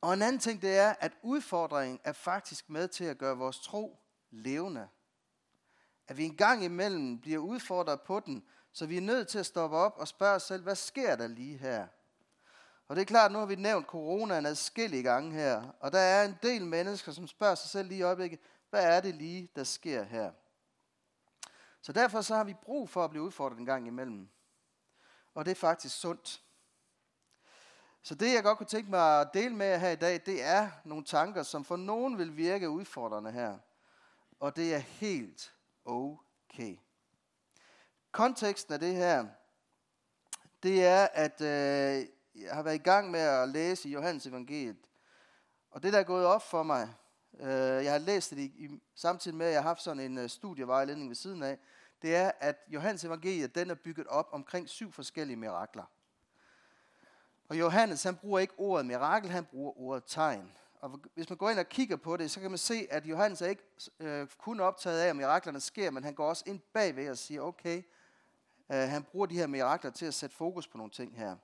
Og 0.00 0.14
en 0.14 0.22
anden 0.22 0.38
ting, 0.38 0.62
det 0.62 0.76
er, 0.76 0.94
at 1.00 1.12
udfordringen 1.22 2.00
er 2.04 2.12
faktisk 2.12 2.70
med 2.70 2.88
til 2.88 3.04
at 3.04 3.18
gøre 3.18 3.36
vores 3.36 3.60
tro 3.60 3.98
levende. 4.30 4.88
At 6.08 6.16
vi 6.16 6.24
en 6.24 6.36
gang 6.36 6.64
imellem 6.64 7.20
bliver 7.20 7.38
udfordret 7.38 8.00
på 8.00 8.20
den, 8.20 8.44
så 8.72 8.86
vi 8.86 8.96
er 8.96 9.00
nødt 9.00 9.28
til 9.28 9.38
at 9.38 9.46
stoppe 9.46 9.76
op 9.76 9.94
og 9.96 10.08
spørge 10.08 10.34
os 10.34 10.42
selv, 10.42 10.62
hvad 10.62 10.76
sker 10.76 11.16
der 11.16 11.26
lige 11.26 11.58
her? 11.58 11.86
Og 12.88 12.96
det 12.96 13.02
er 13.02 13.06
klart, 13.06 13.32
nu 13.32 13.38
har 13.38 13.46
vi 13.46 13.54
nævnt 13.54 13.86
coronaen 13.86 14.46
adskillige 14.46 15.02
gange 15.02 15.32
her, 15.32 15.68
og 15.80 15.92
der 15.92 15.98
er 15.98 16.24
en 16.24 16.38
del 16.42 16.66
mennesker, 16.66 17.12
som 17.12 17.26
spørger 17.26 17.54
sig 17.54 17.70
selv 17.70 17.88
lige 17.88 17.98
i 17.98 18.02
øjeblikket, 18.02 18.40
hvad 18.70 18.96
er 18.96 19.00
det 19.00 19.14
lige, 19.14 19.50
der 19.56 19.64
sker 19.64 20.02
her? 20.02 20.32
Så 21.80 21.92
derfor 21.92 22.20
så 22.20 22.34
har 22.34 22.44
vi 22.44 22.54
brug 22.54 22.90
for 22.90 23.04
at 23.04 23.10
blive 23.10 23.22
udfordret 23.22 23.58
en 23.58 23.66
gang 23.66 23.86
imellem. 23.86 24.28
Og 25.34 25.44
det 25.44 25.50
er 25.50 25.54
faktisk 25.54 26.00
sundt. 26.00 26.42
Så 28.02 28.14
det, 28.14 28.34
jeg 28.34 28.42
godt 28.42 28.58
kunne 28.58 28.66
tænke 28.66 28.90
mig 28.90 29.20
at 29.20 29.34
dele 29.34 29.54
med 29.54 29.66
jer 29.66 29.76
her 29.76 29.90
i 29.90 29.96
dag, 29.96 30.20
det 30.26 30.42
er 30.42 30.70
nogle 30.84 31.04
tanker, 31.04 31.42
som 31.42 31.64
for 31.64 31.76
nogen 31.76 32.18
vil 32.18 32.36
virke 32.36 32.70
udfordrende 32.70 33.32
her. 33.32 33.58
Og 34.40 34.56
det 34.56 34.74
er 34.74 34.78
helt 34.78 35.54
okay. 35.84 36.76
Konteksten 38.12 38.74
af 38.74 38.80
det 38.80 38.94
her, 38.94 39.26
det 40.62 40.84
er, 40.84 41.08
at 41.12 41.40
øh, 41.40 42.06
jeg 42.34 42.54
har 42.54 42.62
været 42.62 42.74
i 42.74 42.78
gang 42.78 43.10
med 43.10 43.20
at 43.20 43.48
læse 43.48 43.88
Johannes 43.88 44.26
evangeliet. 44.26 44.90
Og 45.70 45.82
det, 45.82 45.92
der 45.92 45.98
er 45.98 46.04
gået 46.04 46.26
op 46.26 46.42
for 46.42 46.62
mig, 46.62 46.94
Øh, 47.40 47.84
jeg 47.84 47.92
har 47.92 47.98
læst 47.98 48.30
det 48.30 48.38
i, 48.38 48.44
i, 48.44 48.80
samtidig 48.94 49.36
med, 49.36 49.46
at 49.46 49.52
jeg 49.52 49.62
har 49.62 49.68
haft 49.68 49.82
sådan 49.82 50.02
en 50.02 50.18
uh, 50.18 50.26
studievejledning 50.26 51.08
ved 51.08 51.16
siden 51.16 51.42
af, 51.42 51.58
det 52.02 52.16
er, 52.16 52.30
at 52.40 52.56
Johannes 52.68 53.04
evangeliet, 53.04 53.54
den 53.54 53.70
er 53.70 53.74
bygget 53.74 54.06
op 54.06 54.28
omkring 54.32 54.68
syv 54.68 54.92
forskellige 54.92 55.36
mirakler. 55.36 55.84
Og 57.48 57.58
Johannes, 57.58 58.02
han 58.02 58.16
bruger 58.16 58.38
ikke 58.38 58.54
ordet 58.56 58.86
mirakel, 58.86 59.30
han 59.30 59.44
bruger 59.44 59.80
ordet 59.80 60.02
tegn. 60.06 60.52
Og 60.80 61.00
hvis 61.14 61.28
man 61.28 61.38
går 61.38 61.50
ind 61.50 61.58
og 61.58 61.68
kigger 61.68 61.96
på 61.96 62.16
det, 62.16 62.30
så 62.30 62.40
kan 62.40 62.50
man 62.50 62.58
se, 62.58 62.86
at 62.90 63.06
Johannes 63.06 63.42
er 63.42 63.46
ikke 63.46 63.62
øh, 64.00 64.28
kun 64.38 64.60
optaget 64.60 65.00
af, 65.00 65.08
at 65.08 65.16
miraklerne 65.16 65.60
sker, 65.60 65.90
men 65.90 66.04
han 66.04 66.14
går 66.14 66.28
også 66.28 66.44
ind 66.46 66.60
bagved 66.72 67.10
og 67.10 67.18
siger, 67.18 67.42
okay, 67.42 67.82
øh, 68.72 68.88
han 68.88 69.02
bruger 69.02 69.26
de 69.26 69.34
her 69.34 69.46
mirakler 69.46 69.90
til 69.90 70.06
at 70.06 70.14
sætte 70.14 70.36
fokus 70.36 70.68
på 70.68 70.78
nogle 70.78 70.90
ting 70.90 71.16
her. 71.16 71.36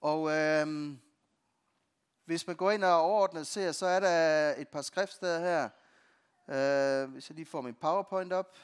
Og 0.00 0.30
øh, 0.30 0.94
hvis 2.24 2.46
man 2.46 2.56
går 2.56 2.70
ind 2.70 2.84
og 2.84 3.00
overordnet 3.00 3.46
ser, 3.46 3.72
så 3.72 3.86
er 3.86 4.00
der 4.00 4.54
et 4.56 4.68
par 4.68 4.82
skriftsteder 4.82 5.40
her. 5.40 5.68
Øh, 6.48 7.10
hvis 7.12 7.28
jeg 7.30 7.36
lige 7.36 7.46
får 7.46 7.60
min 7.60 7.74
powerpoint 7.74 8.32
op. 8.32 8.56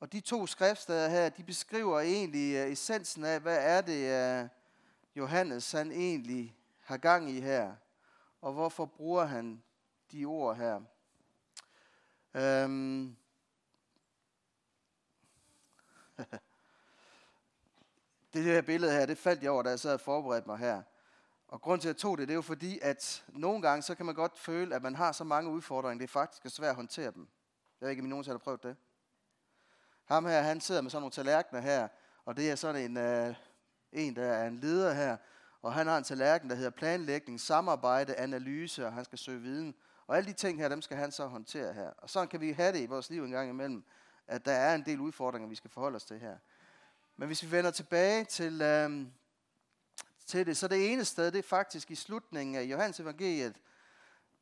Og 0.00 0.12
de 0.12 0.20
to 0.20 0.46
skriftsteder 0.46 1.08
her, 1.08 1.28
de 1.28 1.44
beskriver 1.44 2.00
egentlig 2.00 2.54
øh, 2.54 2.72
essensen 2.72 3.24
af, 3.24 3.40
hvad 3.40 3.58
er 3.60 3.80
det, 3.80 4.10
øh, 4.10 4.48
Johannes 5.16 5.72
han 5.72 5.92
egentlig 5.92 6.56
har 6.80 6.96
gang 6.96 7.30
i 7.30 7.40
her. 7.40 7.74
Og 8.40 8.52
hvorfor 8.52 8.84
bruger 8.84 9.24
han 9.24 9.62
de 10.12 10.24
ord 10.24 10.56
her. 10.56 10.80
Øhm. 12.34 13.16
det 18.34 18.42
her 18.42 18.62
billede 18.62 18.92
her, 18.92 19.06
det 19.06 19.18
faldt 19.18 19.42
jeg 19.42 19.50
over, 19.50 19.62
da 19.62 19.70
jeg 19.70 19.80
sad 19.80 19.94
og 19.94 20.00
forberedte 20.00 20.48
mig 20.48 20.58
her. 20.58 20.82
Og 21.48 21.60
grund 21.60 21.80
til, 21.80 21.88
at 21.88 21.94
jeg 21.94 22.00
tog 22.00 22.18
det, 22.18 22.28
det 22.28 22.32
er 22.32 22.36
jo 22.36 22.42
fordi, 22.42 22.78
at 22.82 23.24
nogle 23.28 23.62
gange, 23.62 23.82
så 23.82 23.94
kan 23.94 24.06
man 24.06 24.14
godt 24.14 24.38
føle, 24.38 24.74
at 24.74 24.82
man 24.82 24.94
har 24.94 25.12
så 25.12 25.24
mange 25.24 25.50
udfordringer, 25.50 25.98
det 25.98 26.04
er 26.04 26.12
faktisk 26.12 26.56
svært 26.56 26.70
at 26.70 26.76
håndtere 26.76 27.10
dem. 27.10 27.28
Jeg 27.80 27.86
ved 27.86 27.90
ikke, 27.90 28.00
om 28.00 28.06
I 28.06 28.08
nogensinde 28.08 28.34
har 28.34 28.38
prøvet 28.38 28.62
det. 28.62 28.76
Ham 30.04 30.24
her, 30.24 30.40
han 30.40 30.60
sidder 30.60 30.80
med 30.80 30.90
sådan 30.90 31.02
nogle 31.02 31.12
tallerkener 31.12 31.60
her, 31.60 31.88
og 32.24 32.36
det 32.36 32.50
er 32.50 32.54
sådan 32.54 32.90
en, 32.90 32.96
øh, 32.96 33.34
en, 33.92 34.16
der 34.16 34.26
er 34.26 34.48
en 34.48 34.60
leder 34.60 34.92
her, 34.92 35.16
og 35.62 35.72
han 35.72 35.86
har 35.86 35.98
en 35.98 36.04
tallerken, 36.04 36.50
der 36.50 36.56
hedder 36.56 36.70
planlægning, 36.70 37.40
samarbejde, 37.40 38.14
analyse, 38.14 38.86
og 38.86 38.92
han 38.92 39.04
skal 39.04 39.18
søge 39.18 39.40
viden. 39.40 39.74
Og 40.06 40.16
alle 40.16 40.28
de 40.28 40.32
ting 40.32 40.58
her, 40.58 40.68
dem 40.68 40.82
skal 40.82 40.96
han 40.96 41.12
så 41.12 41.26
håndtere 41.26 41.72
her. 41.72 41.90
Og 41.98 42.10
sådan 42.10 42.28
kan 42.28 42.40
vi 42.40 42.52
have 42.52 42.72
det 42.72 42.80
i 42.80 42.86
vores 42.86 43.10
liv 43.10 43.24
en 43.24 43.30
gang 43.30 43.50
imellem, 43.50 43.84
at 44.26 44.44
der 44.44 44.52
er 44.52 44.74
en 44.74 44.84
del 44.86 45.00
udfordringer, 45.00 45.48
vi 45.48 45.54
skal 45.54 45.70
forholde 45.70 45.96
os 45.96 46.04
til 46.04 46.18
her. 46.18 46.36
Men 47.16 47.26
hvis 47.26 47.42
vi 47.42 47.50
vender 47.50 47.70
tilbage 47.70 48.24
til, 48.24 48.62
øh, 48.62 49.06
til 50.26 50.46
det, 50.46 50.56
så 50.56 50.68
det 50.68 50.92
ene 50.92 51.04
sted, 51.04 51.32
det 51.32 51.38
er 51.38 51.42
faktisk 51.42 51.90
i 51.90 51.94
slutningen 51.94 52.54
af 52.54 52.62
Johannes 52.62 53.00
evangeliet, 53.00 53.56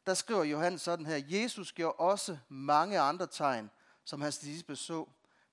der 0.07 0.15
skriver 0.15 0.45
Johannes 0.45 0.83
sådan 0.83 1.07
her, 1.07 1.23
Jesus 1.29 1.73
gjorde 1.73 1.97
også 1.97 2.39
mange 2.49 3.01
andre 3.01 3.27
tegn, 3.27 3.71
som 4.05 4.21
hans 4.21 4.39
disciple 4.39 4.77
så. 4.77 5.07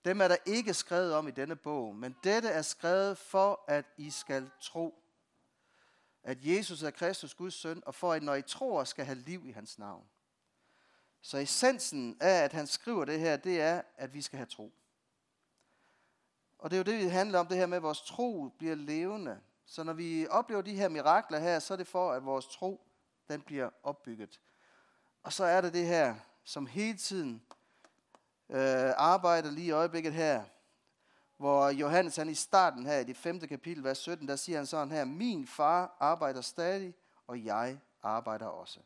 Dem 0.06 0.22
er 0.22 0.28
der 0.28 0.38
ikke 0.46 0.74
skrevet 0.74 1.14
om 1.14 1.28
i 1.28 1.32
denne 1.32 1.56
bog, 1.56 1.96
men 1.96 2.16
dette 2.24 2.50
er 2.50 2.62
skrevet 2.62 3.18
for, 3.18 3.64
at 3.68 3.86
I 3.98 4.10
skal 4.10 4.52
tro, 4.62 5.04
at 6.24 6.38
Jesus 6.42 6.84
er 6.84 6.92
Kristus, 6.92 7.34
Guds 7.34 7.54
søn, 7.54 7.84
og 7.86 7.96
for 7.96 8.14
at 8.14 8.24
når 8.24 8.36
I 8.36 8.42
tror, 8.42 8.84
skal 8.84 9.06
have 9.06 9.18
liv 9.18 9.46
i 9.46 9.52
hans 9.52 9.80
navn. 9.80 10.06
Så 11.22 11.38
essensen 11.38 12.18
af, 12.20 12.44
at 12.44 12.54
han 12.54 12.68
skriver 12.68 13.06
det 13.06 13.20
her, 13.20 13.38
det 13.38 13.62
er, 13.62 13.82
at 13.98 14.14
vi 14.14 14.22
skal 14.22 14.38
have 14.38 14.46
tro. 14.46 14.74
Og 16.60 16.72
det 16.72 16.76
er 16.76 16.80
jo 16.80 16.84
det, 16.84 17.06
vi 17.06 17.10
handler 17.10 17.40
om, 17.40 17.48
det 17.48 17.58
her 17.58 17.66
med, 17.66 17.78
at 17.78 17.84
vores 17.84 18.02
tro 18.02 18.50
bliver 18.58 18.76
levende. 18.76 19.40
Så 19.70 19.84
når 19.84 19.94
vi 19.94 20.28
oplever 20.28 20.62
de 20.62 20.76
her 20.76 20.90
mirakler 20.90 21.40
her, 21.40 21.60
så 21.60 21.74
er 21.74 21.78
det 21.78 21.88
for, 21.88 22.12
at 22.12 22.26
vores 22.26 22.48
tro, 22.48 22.82
den 23.28 23.42
bliver 23.42 23.70
opbygget. 23.84 24.42
Og 25.24 25.34
så 25.34 25.44
er 25.44 25.62
det 25.62 25.74
det 25.74 25.88
her, 25.88 26.16
som 26.44 26.66
hele 26.66 26.98
tiden 26.98 27.44
øh, 28.50 28.94
arbejder 28.98 29.52
lige 29.52 29.68
i 29.68 29.72
øjeblikket 29.72 30.14
her, 30.14 30.44
hvor 31.38 31.70
Johannes 31.70 32.16
han 32.16 32.30
i 32.30 32.36
starten 32.36 32.86
her 32.86 33.00
i 33.00 33.04
det 33.04 33.18
5. 33.18 33.40
kapitel, 33.40 33.84
vers 33.84 33.98
17, 33.98 34.28
der 34.28 34.36
siger 34.36 34.58
han 34.58 34.66
sådan 34.66 34.92
her, 34.92 35.06
min 35.06 35.48
far 35.48 35.98
arbejder 36.00 36.42
stadig, 36.42 36.96
og 37.28 37.46
jeg 37.46 37.80
arbejder 38.04 38.46
også. 38.46 38.80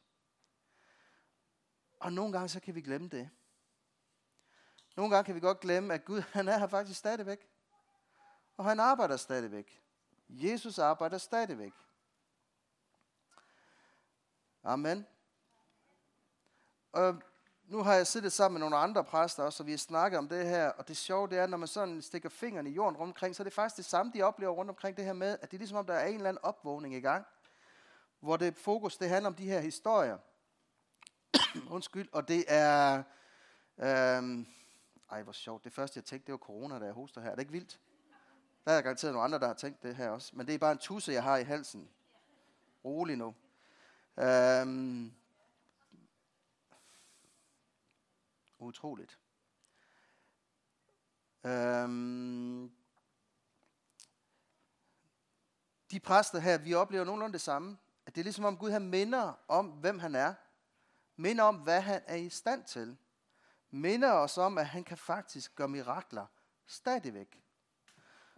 Og 1.99 2.13
nogle 2.13 2.33
gange 2.33 2.49
så 2.49 2.59
kan 2.59 2.75
vi 2.75 2.81
glemme 2.81 3.07
det. 3.07 3.29
Nogle 4.95 5.15
gange 5.15 5.25
kan 5.25 5.35
vi 5.35 5.39
godt 5.39 5.59
glemme, 5.59 5.93
at 5.93 6.05
Gud 6.05 6.21
han 6.31 6.47
er 6.47 6.57
her 6.57 6.67
faktisk 6.67 6.99
stadigvæk. 6.99 7.47
Og 8.57 8.65
han 8.65 8.79
arbejder 8.79 9.17
stadigvæk. 9.17 9.82
Jesus 10.33 10.79
arbejder 10.79 11.17
stadigvæk. 11.17 11.73
Amen. 14.63 15.05
Og 16.91 17.21
nu 17.63 17.83
har 17.83 17.93
jeg 17.93 18.07
siddet 18.07 18.31
sammen 18.31 18.53
med 18.53 18.59
nogle 18.59 18.77
andre 18.77 19.03
præster 19.03 19.43
også, 19.43 19.63
og 19.63 19.67
vi 19.67 19.71
har 19.71 19.77
snakket 19.77 20.17
om 20.17 20.29
det 20.29 20.45
her, 20.45 20.69
og 20.69 20.87
det 20.87 20.97
sjove 20.97 21.27
det 21.27 21.37
er, 21.37 21.47
når 21.47 21.57
man 21.57 21.67
sådan 21.67 22.01
stikker 22.01 22.29
fingrene 22.29 22.69
i 22.69 22.73
jorden 22.73 22.97
rundt 22.97 23.09
omkring, 23.09 23.35
så 23.35 23.43
er 23.43 23.45
det 23.45 23.53
faktisk 23.53 23.77
det 23.77 23.85
samme, 23.85 24.11
de 24.15 24.21
oplever 24.21 24.51
rundt 24.51 24.69
omkring 24.69 24.97
det 24.97 25.05
her 25.05 25.13
med, 25.13 25.37
at 25.41 25.51
det 25.51 25.57
er 25.57 25.59
ligesom 25.59 25.77
om, 25.77 25.85
der 25.85 25.93
er 25.93 26.07
en 26.07 26.15
eller 26.15 26.29
anden 26.29 26.43
opvågning 26.43 26.95
i 26.95 26.99
gang, 26.99 27.25
hvor 28.19 28.37
det 28.37 28.57
fokus, 28.57 28.97
det 28.97 29.09
handler 29.09 29.29
om 29.29 29.35
de 29.35 29.45
her 29.45 29.59
historier. 29.59 30.17
Undskyld, 31.75 32.09
og 32.11 32.27
det 32.27 32.45
er, 32.47 33.03
øhm, 33.77 34.47
ej 35.11 35.23
hvor 35.23 35.31
sjovt, 35.31 35.63
det 35.63 35.73
første 35.73 35.97
jeg 35.97 36.05
tænkte, 36.05 36.25
det 36.25 36.31
var 36.31 36.37
corona, 36.37 36.79
da 36.79 36.85
jeg 36.85 36.93
hoster 36.93 37.21
her. 37.21 37.29
Er 37.29 37.35
det 37.35 37.41
ikke 37.41 37.51
vildt? 37.51 37.79
Der 38.65 38.72
er 38.72 38.82
garanteret 38.82 39.13
nogle 39.13 39.25
andre, 39.25 39.39
der 39.39 39.48
har 39.48 39.53
tænkt 39.53 39.84
det 39.84 39.96
her 39.96 40.10
også. 40.10 40.36
Men 40.36 40.48
det 40.48 40.55
er 40.55 40.60
bare 40.60 40.72
en 40.72 40.77
tusse, 40.77 41.12
jeg 41.12 41.24
har 41.24 41.38
i 41.38 41.43
halsen. 41.43 41.89
Rolig 42.86 43.17
nu. 43.17 43.36
Øhm, 44.17 45.13
utroligt. 48.60 49.20
Øhm, 51.43 52.72
de 55.91 56.00
præster 56.00 56.39
her, 56.39 56.58
vi 56.58 56.74
oplever 56.74 57.05
nogenlunde 57.05 57.34
det 57.34 57.41
samme. 57.41 57.77
At 58.05 58.15
det 58.15 58.22
er 58.22 58.24
ligesom 58.24 58.46
om 58.46 58.58
Gud 58.58 58.72
han 58.72 58.88
minder 58.88 59.34
om, 59.48 59.67
hvem 59.67 60.00
han 60.00 60.15
er. 60.15 60.34
Minder 61.15 61.43
om, 61.43 61.55
hvad 61.55 61.82
han 61.82 62.01
er 62.08 62.15
i 62.15 62.29
stand 62.29 62.63
til. 62.63 62.98
Minder 63.72 64.12
os 64.12 64.38
om, 64.38 64.58
at 64.58 64.67
han 64.67 64.84
kan 64.84 64.98
faktisk 64.98 65.55
gøre 65.55 65.67
mirakler 65.67 66.25
stadigvæk. 66.65 67.42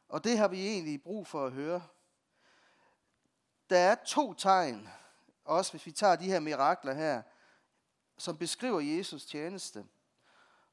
Og 0.09 0.23
det 0.23 0.37
har 0.37 0.47
vi 0.47 0.67
egentlig 0.67 1.03
brug 1.03 1.27
for 1.27 1.45
at 1.45 1.51
høre. 1.51 1.83
Der 3.69 3.77
er 3.77 3.95
to 4.05 4.33
tegn, 4.33 4.89
også 5.45 5.71
hvis 5.71 5.85
vi 5.85 5.91
tager 5.91 6.15
de 6.15 6.25
her 6.25 6.39
mirakler 6.39 6.93
her, 6.93 7.21
som 8.17 8.37
beskriver 8.37 8.79
Jesus 8.79 9.25
tjeneste. 9.25 9.85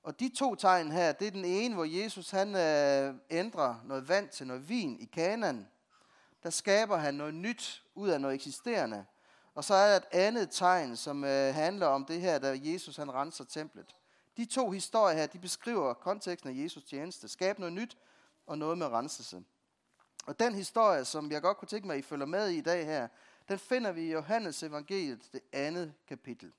Og 0.03 0.21
de 0.21 0.29
to 0.29 0.55
tegn 0.55 0.93
her, 0.93 1.13
det 1.13 1.27
er 1.27 1.31
den 1.31 1.45
ene, 1.45 1.75
hvor 1.75 1.85
Jesus 1.85 2.31
han 2.31 2.57
øh, 2.57 3.15
ændrer 3.31 3.81
noget 3.85 4.09
vand 4.09 4.29
til 4.29 4.47
noget 4.47 4.69
vin 4.69 5.01
i 5.01 5.05
kanan. 5.05 5.69
Der 6.43 6.51
skaber 6.51 6.97
han 6.97 7.15
noget 7.15 7.35
nyt 7.35 7.83
ud 7.95 8.09
af 8.09 8.21
noget 8.21 8.35
eksisterende. 8.35 9.05
Og 9.55 9.65
så 9.65 9.75
er 9.75 9.89
der 9.89 9.97
et 9.97 10.09
andet 10.13 10.51
tegn, 10.51 10.97
som 10.97 11.25
øh, 11.25 11.55
handler 11.55 11.87
om 11.87 12.05
det 12.05 12.21
her, 12.21 12.39
da 12.39 12.59
Jesus 12.63 12.97
han 12.97 13.15
renser 13.15 13.45
templet. 13.45 13.97
De 14.37 14.45
to 14.45 14.71
historier 14.71 15.17
her, 15.17 15.27
de 15.27 15.39
beskriver 15.39 15.95
konteksten 15.95 16.51
af 16.51 16.63
Jesus 16.65 16.85
tjeneste. 16.85 17.29
Skab 17.29 17.59
noget 17.59 17.73
nyt 17.73 17.97
og 18.47 18.59
noget 18.59 18.79
med 18.79 18.87
renselse. 18.87 19.45
Og 20.27 20.41
den 20.41 20.55
historie, 20.55 21.05
som 21.05 21.31
jeg 21.31 21.43
godt 21.43 21.57
kunne 21.57 21.69
tænke 21.69 21.87
mig, 21.87 21.95
at 21.95 21.99
I 21.99 22.03
følger 22.03 22.27
med 22.27 22.51
i 22.51 22.59
i 22.59 22.61
dag 22.61 22.87
her, 22.87 23.09
den 23.49 23.59
finder 23.59 23.93
vi 23.93 24.03
i 24.03 24.13
Johannes 24.13 24.63
evangeliet, 24.63 25.29
det 25.33 25.41
andet 25.53 25.95
kapitel. 26.09 26.53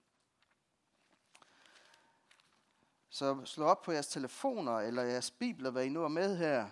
Så 3.09 3.45
slå 3.45 3.65
op 3.65 3.81
på 3.81 3.91
jeres 3.91 4.07
telefoner 4.07 4.79
eller 4.79 5.03
jeres 5.03 5.31
bibler, 5.31 5.69
hvad 5.69 5.85
I 5.85 5.89
nu 5.89 6.03
er 6.03 6.07
med 6.07 6.37
her. 6.37 6.69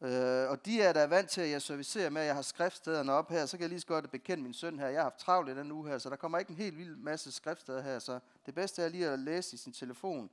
Øh, 0.00 0.50
og 0.50 0.66
de 0.66 0.82
er 0.82 0.92
der 0.92 1.06
vant 1.06 1.30
til, 1.30 1.40
at 1.40 1.50
jeg 1.50 1.62
servicerer 1.62 2.10
med, 2.10 2.20
at 2.20 2.26
jeg 2.26 2.34
har 2.34 2.42
skriftstederne 2.42 3.12
op 3.12 3.30
her, 3.30 3.46
så 3.46 3.56
kan 3.56 3.62
jeg 3.62 3.68
lige 3.68 3.80
så 3.80 3.86
godt 3.86 4.10
bekende 4.10 4.42
min 4.42 4.54
søn 4.54 4.78
her. 4.78 4.86
Jeg 4.86 4.98
har 4.98 5.02
haft 5.02 5.18
travlt 5.18 5.48
i 5.48 5.54
den 5.54 5.72
uge 5.72 5.88
her, 5.88 5.98
så 5.98 6.10
der 6.10 6.16
kommer 6.16 6.38
ikke 6.38 6.50
en 6.50 6.56
helt 6.56 6.78
vild 6.78 6.96
masse 6.96 7.32
skriftsteder 7.32 7.82
her. 7.82 7.98
Så 7.98 8.18
det 8.46 8.54
bedste 8.54 8.82
er 8.82 8.88
lige 8.88 9.08
at 9.08 9.18
læse 9.18 9.54
i 9.54 9.56
sin 9.56 9.72
telefon, 9.72 10.30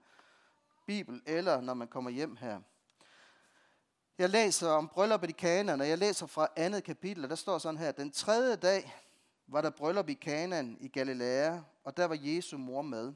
bibel, 0.85 1.21
eller 1.25 1.61
når 1.61 1.73
man 1.73 1.87
kommer 1.87 2.11
hjem 2.11 2.35
her. 2.35 2.61
Jeg 4.17 4.29
læser 4.29 4.69
om 4.69 4.87
brylluppet 4.87 5.29
i 5.29 5.33
Kanaan, 5.33 5.81
og 5.81 5.89
jeg 5.89 5.97
læser 5.97 6.25
fra 6.25 6.47
andet 6.55 6.83
kapitel, 6.83 7.23
og 7.23 7.29
der 7.29 7.35
står 7.35 7.57
sådan 7.57 7.77
her, 7.77 7.91
den 7.91 8.11
tredje 8.11 8.55
dag 8.55 8.95
var 9.47 9.61
der 9.61 9.69
bryllup 9.69 10.09
i 10.09 10.13
Kanaan 10.13 10.77
i 10.79 10.87
Galilea, 10.87 11.59
og 11.83 11.97
der 11.97 12.05
var 12.05 12.17
Jesu 12.21 12.57
mor 12.57 12.81
med. 12.81 13.13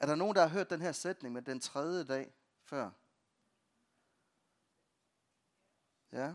Er 0.00 0.06
der 0.06 0.14
nogen, 0.14 0.36
der 0.36 0.42
har 0.42 0.48
hørt 0.48 0.70
den 0.70 0.80
her 0.80 0.92
sætning 0.92 1.34
med 1.34 1.42
den 1.42 1.60
tredje 1.60 2.04
dag 2.04 2.34
før? 2.64 2.90
Ja. 6.12 6.34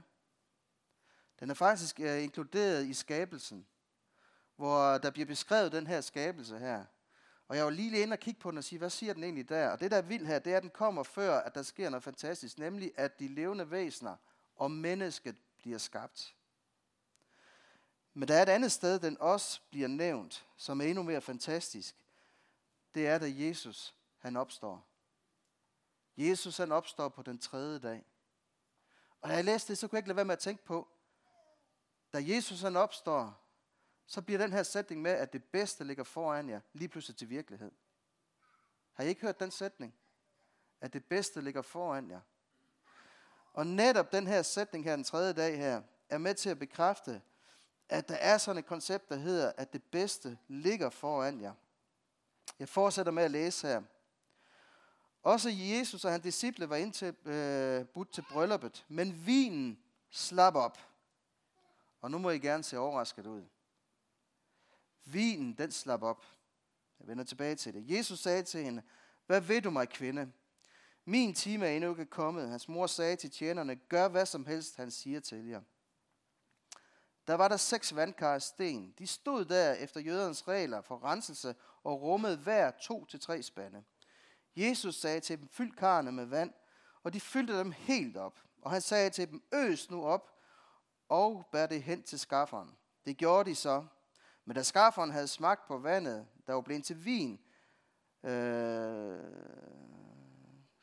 Den 1.39 1.49
er 1.49 1.53
faktisk 1.53 1.99
øh, 1.99 2.23
inkluderet 2.23 2.85
i 2.85 2.93
skabelsen, 2.93 3.67
hvor 4.55 4.97
der 4.97 5.11
bliver 5.11 5.25
beskrevet 5.25 5.71
den 5.71 5.87
her 5.87 6.01
skabelse 6.01 6.59
her. 6.59 6.85
Og 7.49 7.57
jeg 7.57 7.65
var 7.65 7.71
lige 7.71 8.01
inde 8.01 8.13
og 8.13 8.19
kigge 8.19 8.39
på 8.39 8.51
den 8.51 8.57
og 8.57 8.63
sige, 8.63 8.79
hvad 8.79 8.89
siger 8.89 9.13
den 9.13 9.23
egentlig 9.23 9.49
der? 9.49 9.69
Og 9.69 9.79
det, 9.79 9.91
der 9.91 9.97
er 9.97 10.01
vildt 10.01 10.27
her, 10.27 10.39
det 10.39 10.53
er, 10.53 10.57
at 10.57 10.63
den 10.63 10.71
kommer 10.71 11.03
før, 11.03 11.39
at 11.39 11.55
der 11.55 11.61
sker 11.61 11.89
noget 11.89 12.03
fantastisk, 12.03 12.57
nemlig 12.57 12.91
at 12.95 13.19
de 13.19 13.27
levende 13.27 13.71
væsener 13.71 14.15
og 14.55 14.71
mennesket 14.71 15.35
bliver 15.57 15.77
skabt. 15.77 16.35
Men 18.13 18.27
der 18.27 18.35
er 18.35 18.41
et 18.41 18.49
andet 18.49 18.71
sted, 18.71 18.99
den 18.99 19.17
også 19.19 19.61
bliver 19.69 19.87
nævnt, 19.87 20.47
som 20.57 20.81
er 20.81 20.85
endnu 20.85 21.03
mere 21.03 21.21
fantastisk. 21.21 21.95
Det 22.95 23.07
er, 23.07 23.17
da 23.17 23.33
Jesus 23.35 23.95
han 24.17 24.37
opstår. 24.37 24.85
Jesus 26.17 26.57
han 26.57 26.71
opstår 26.71 27.09
på 27.09 27.21
den 27.21 27.39
tredje 27.39 27.79
dag. 27.79 28.05
Og 29.21 29.29
da 29.29 29.35
jeg 29.35 29.45
læste 29.45 29.67
det, 29.73 29.77
så 29.77 29.87
kunne 29.87 29.95
jeg 29.95 29.99
ikke 29.99 30.09
lade 30.09 30.15
være 30.15 30.25
med 30.25 30.33
at 30.33 30.39
tænke 30.39 30.63
på, 30.63 30.87
da 32.13 32.23
Jesus 32.25 32.61
han 32.61 32.75
opstår, 32.75 33.48
så 34.09 34.21
bliver 34.21 34.37
den 34.37 34.53
her 34.53 34.63
sætning 34.63 35.01
med, 35.01 35.11
at 35.11 35.33
det 35.33 35.43
bedste 35.43 35.83
ligger 35.83 36.03
foran 36.03 36.49
jer, 36.49 36.59
lige 36.73 36.89
pludselig 36.89 37.17
til 37.17 37.29
virkelighed. 37.29 37.71
Har 38.93 39.03
I 39.03 39.07
ikke 39.07 39.21
hørt 39.21 39.39
den 39.39 39.51
sætning? 39.51 39.95
At 40.81 40.93
det 40.93 41.05
bedste 41.05 41.41
ligger 41.41 41.61
foran 41.61 42.09
jer. 42.09 42.19
Og 43.53 43.67
netop 43.67 44.11
den 44.11 44.27
her 44.27 44.41
sætning 44.41 44.83
her, 44.83 44.95
den 44.95 45.03
tredje 45.03 45.33
dag 45.33 45.57
her, 45.57 45.81
er 46.09 46.17
med 46.17 46.35
til 46.35 46.49
at 46.49 46.59
bekræfte, 46.59 47.21
at 47.89 48.09
der 48.09 48.15
er 48.15 48.37
sådan 48.37 48.59
et 48.59 48.65
koncept, 48.65 49.09
der 49.09 49.15
hedder, 49.15 49.51
at 49.57 49.73
det 49.73 49.83
bedste 49.83 50.37
ligger 50.47 50.89
foran 50.89 51.41
jer. 51.41 51.53
Jeg 52.59 52.69
fortsætter 52.69 53.11
med 53.11 53.23
at 53.23 53.31
læse 53.31 53.67
her. 53.67 53.81
Også 55.23 55.49
Jesus 55.49 56.05
og 56.05 56.11
hans 56.11 56.23
disciple 56.23 56.69
var 56.69 56.75
ind 56.75 56.93
til, 56.93 57.15
øh, 57.25 57.85
budt 57.85 58.11
til 58.11 58.25
brylluppet, 58.31 58.85
men 58.87 59.25
vinen 59.25 59.79
slap 60.09 60.55
op. 60.55 60.77
Og 62.01 62.11
nu 62.11 62.17
må 62.17 62.29
I 62.29 62.39
gerne 62.39 62.63
se 62.63 62.77
overrasket 62.77 63.25
ud. 63.25 63.45
Vinen, 65.05 65.53
den 65.53 65.71
slap 65.71 66.03
op. 66.03 66.25
Jeg 66.99 67.07
vender 67.07 67.23
tilbage 67.23 67.55
til 67.55 67.73
det. 67.73 67.97
Jesus 67.97 68.19
sagde 68.19 68.43
til 68.43 68.63
hende, 68.63 68.81
hvad 69.25 69.41
ved 69.41 69.61
du 69.61 69.69
mig, 69.69 69.89
kvinde? 69.89 70.31
Min 71.05 71.33
time 71.33 71.65
er 71.67 71.71
endnu 71.71 71.89
ikke 71.89 72.05
kommet. 72.05 72.49
Hans 72.49 72.67
mor 72.67 72.87
sagde 72.87 73.15
til 73.15 73.31
tjenerne, 73.31 73.75
gør 73.75 74.07
hvad 74.07 74.25
som 74.25 74.45
helst, 74.45 74.75
han 74.75 74.91
siger 74.91 75.19
til 75.19 75.47
jer. 75.47 75.61
Der 77.27 77.35
var 77.35 77.47
der 77.47 77.57
seks 77.57 77.95
vandkar 77.95 78.33
af 78.33 78.41
sten. 78.41 78.93
De 78.99 79.07
stod 79.07 79.45
der 79.45 79.73
efter 79.73 79.99
jødernes 79.99 80.47
regler 80.47 80.81
for 80.81 81.03
renselse 81.03 81.55
og 81.83 82.01
rummede 82.01 82.37
hver 82.37 82.71
to 82.71 83.05
til 83.05 83.19
tre 83.19 83.43
spande. 83.43 83.83
Jesus 84.55 84.95
sagde 84.95 85.19
til 85.19 85.39
dem, 85.39 85.47
fyld 85.47 85.71
karne 85.71 86.11
med 86.11 86.25
vand, 86.25 86.53
og 87.03 87.13
de 87.13 87.19
fyldte 87.19 87.59
dem 87.59 87.71
helt 87.71 88.17
op. 88.17 88.39
Og 88.61 88.71
han 88.71 88.81
sagde 88.81 89.09
til 89.09 89.29
dem, 89.29 89.43
øs 89.53 89.89
nu 89.89 90.05
op, 90.05 90.31
og 91.09 91.45
bær 91.51 91.65
det 91.65 91.83
hen 91.83 92.03
til 92.03 92.19
skafferen. 92.19 92.77
Det 93.05 93.17
gjorde 93.17 93.49
de 93.49 93.55
så. 93.55 93.85
Men 94.49 94.55
da 94.55 94.63
skafferen 94.63 95.11
havde 95.11 95.27
smagt 95.27 95.67
på 95.67 95.77
vandet, 95.77 96.27
der 96.47 96.53
var 96.53 96.61
blevet 96.61 96.83
til 96.83 97.05
vin, 97.05 97.39
øh, 98.23 99.19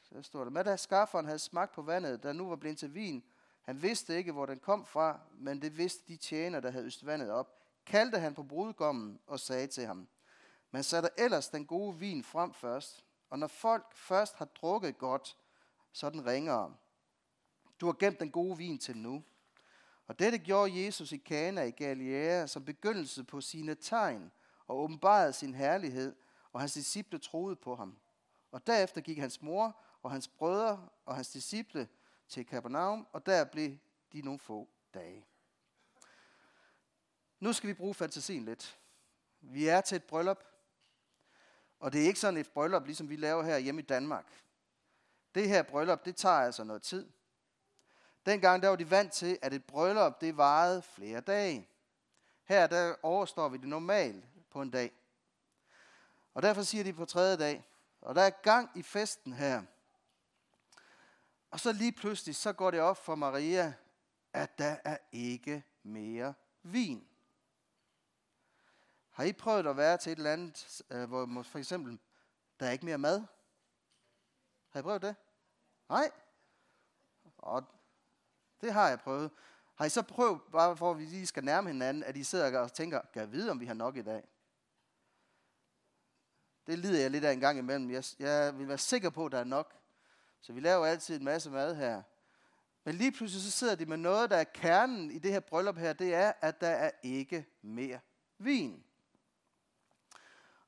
så 0.03 0.23
står 0.23 0.45
der, 0.45 0.51
men 0.51 0.65
da 0.65 0.77
skafferen 0.77 1.27
havde 1.27 1.39
smagt 1.39 1.73
på 1.73 1.83
vandet, 1.83 2.23
der 2.23 2.33
nu 2.33 2.49
var 2.49 2.57
blevet 2.57 2.79
til 2.79 2.95
vin, 2.95 3.25
han 3.63 3.83
vidste 3.83 4.17
ikke, 4.17 4.33
hvor 4.33 4.47
den 4.47 4.59
kom 4.59 4.85
fra, 4.85 5.21
men 5.33 5.63
det 5.63 5.79
vidste 5.79 6.03
de 6.09 6.17
tjener, 6.17 6.61
der 6.61 6.71
havde 6.71 6.85
øst 6.85 7.07
vandet 7.07 7.31
op. 7.31 7.59
Kaldte 7.87 8.19
han 8.19 8.35
på 8.35 8.43
brudgommen 8.43 9.21
og 9.27 9.41
sagde 9.41 9.67
til 9.67 9.87
ham, 9.87 10.09
man 10.71 10.83
satte 10.83 11.09
ellers 11.19 11.49
den 11.49 11.67
gode 11.67 11.99
vin 11.99 12.25
frem 12.25 12.55
først, 12.55 13.05
og 13.31 13.39
når 13.39 13.47
folk 13.47 13.95
først 13.95 14.35
har 14.35 14.45
drukket 14.45 14.99
godt, 14.99 15.37
så 15.93 16.11
den 16.11 16.27
ringere. 16.27 16.75
Du 17.81 17.87
har 17.87 17.97
gemt 17.99 18.21
den 18.21 18.31
gode 18.31 18.59
vin 18.59 18.79
til 18.79 18.97
nu. 18.97 19.25
Og 20.07 20.19
dette 20.19 20.39
gjorde 20.39 20.85
Jesus 20.85 21.13
i 21.13 21.17
Kana 21.17 21.63
i 21.63 21.71
Galilea 21.71 22.47
som 22.47 22.65
begyndelse 22.65 23.25
på 23.25 23.41
sine 23.41 23.75
tegn 23.75 24.33
og 24.67 24.79
åbenbarede 24.79 25.33
sin 25.33 25.55
herlighed, 25.55 26.17
og 26.53 26.61
hans 26.61 26.73
disciple 26.73 27.19
troede 27.19 27.57
på 27.57 27.77
ham. 27.77 27.99
Og 28.53 28.67
derefter 28.67 29.01
gik 29.01 29.19
hans 29.19 29.43
mor 29.43 29.81
og 30.03 30.11
hans 30.11 30.29
brødre 30.29 30.89
og 31.07 31.15
hans 31.17 31.29
disciple 31.29 31.89
til 32.29 32.47
Kapernaum, 32.47 33.07
og 33.13 33.27
der 33.27 33.45
blev 33.45 33.77
de 34.13 34.23
nogle 34.23 34.39
få 34.39 34.69
dage. 34.95 35.27
Nu 37.41 37.53
skal 37.53 37.69
vi 37.69 37.75
bruge 37.75 37.95
fantasien 37.95 38.45
lidt. 38.45 38.79
Vi 39.41 39.69
er 39.69 39.81
til 39.81 39.97
et 39.97 40.05
bryllup, 40.05 40.45
og 41.81 41.93
det 41.93 42.03
er 42.03 42.07
ikke 42.07 42.21
sådan 42.21 42.41
et 42.41 42.51
bryllup, 42.51 42.87
ligesom 42.87 43.09
vi 43.09 43.17
laver 43.17 43.43
her 43.43 43.59
hjemme 43.59 43.81
i 43.81 43.85
Danmark. 43.85 44.45
Det 45.35 45.49
her 45.49 45.63
bryllup, 45.63 46.05
det 46.05 46.17
tager 46.17 46.35
altså 46.35 46.65
noget 46.65 46.83
tid. 46.83 47.09
Dengang 48.26 48.62
der 48.62 48.68
var 48.68 48.76
de 48.76 48.90
vant 48.90 49.12
til, 49.12 49.38
at 49.42 49.52
et 49.52 49.64
bryllup, 49.64 50.21
det 50.21 50.37
varede 50.37 50.83
flere 50.83 51.21
dage. 51.21 51.68
Her 52.45 52.66
der 52.66 52.95
overstår 53.02 53.49
vi 53.49 53.59
det 53.59 53.68
normalt 53.68 54.25
på 54.50 54.62
en 54.62 54.71
dag. 54.71 54.92
Og 56.35 56.42
derfor 56.42 56.62
siger 56.62 56.85
de 56.85 56.92
på 56.92 57.04
tredje 57.04 57.37
dag, 57.37 57.68
og 58.00 58.14
der 58.14 58.23
er 58.23 58.30
gang 58.30 58.71
i 58.75 58.83
festen 58.83 59.33
her. 59.33 59.62
Og 61.50 61.61
så 61.61 61.73
lige 61.73 61.92
pludselig, 61.92 62.37
så 62.37 62.52
går 62.52 62.71
det 62.71 62.80
op 62.80 62.97
for 62.97 63.14
Maria, 63.14 63.75
at 64.33 64.59
der 64.59 64.76
er 64.85 64.99
ikke 65.12 65.64
mere 65.83 66.35
vin. 66.62 67.09
Har 69.11 69.25
I 69.25 69.33
prøvet 69.33 69.66
at 69.66 69.76
være 69.76 69.99
til 69.99 70.12
et 70.12 70.16
eller 70.16 70.33
andet, 70.33 70.83
øh, 70.90 71.09
hvor 71.09 71.42
for 71.42 71.59
eksempel, 71.59 71.99
der 72.61 72.66
er 72.66 72.71
ikke 72.71 72.85
mere 72.85 72.99
mad? 72.99 73.25
Har 74.68 74.80
I 74.80 74.83
prøvet 74.83 75.02
det? 75.02 75.16
Nej? 75.88 76.11
Og 77.38 77.75
det 78.61 78.73
har 78.73 78.89
jeg 78.89 79.01
prøvet. 79.01 79.31
Har 79.75 79.85
I 79.85 79.89
så 79.89 80.03
prøvet, 80.03 80.41
bare 80.53 80.77
for 80.77 80.91
at 80.91 80.99
vi 80.99 81.05
lige 81.05 81.27
skal 81.27 81.45
nærme 81.45 81.69
hinanden, 81.69 82.05
at 82.05 82.17
I 82.17 82.25
sidder 82.25 82.61
og 82.61 82.73
tænker, 82.73 83.01
kan 83.13 83.23
jeg 83.23 83.33
vide, 83.33 83.51
om 83.51 83.61
vi 83.61 83.67
har 83.67 83.75
nok 83.75 83.97
i 83.97 84.03
dag? 84.03 84.29
Det 86.67 86.79
lider 86.79 87.01
jeg 87.01 87.11
lidt 87.11 87.25
af 87.25 87.33
en 87.33 87.41
gang 87.41 87.59
imellem. 87.59 87.91
Jeg, 87.91 88.05
jeg 88.19 88.59
vil 88.59 88.69
være 88.69 88.79
sikker 88.79 89.11
på, 89.11 89.27
at 89.27 89.33
der 89.33 89.39
er 89.39 89.45
nok. 89.45 89.75
Så 90.41 90.53
vi 90.53 90.61
laver 90.61 90.87
altid 90.87 91.17
en 91.17 91.25
masse 91.25 91.51
mad 91.51 91.77
her. 91.77 92.03
Men 92.85 92.95
lige 92.95 93.13
pludselig 93.13 93.43
så 93.43 93.50
sidder 93.50 93.75
de 93.75 93.87
med 93.87 93.97
noget, 93.97 94.30
der 94.30 94.37
er 94.37 94.45
kernen 94.45 95.11
i 95.11 95.19
det 95.19 95.33
her 95.33 95.41
bryllup 95.41 95.76
her, 95.76 95.93
det 95.93 96.15
er, 96.15 96.33
at 96.41 96.61
der 96.61 96.69
er 96.69 96.91
ikke 97.02 97.47
mere 97.63 98.00
vin. 98.39 98.85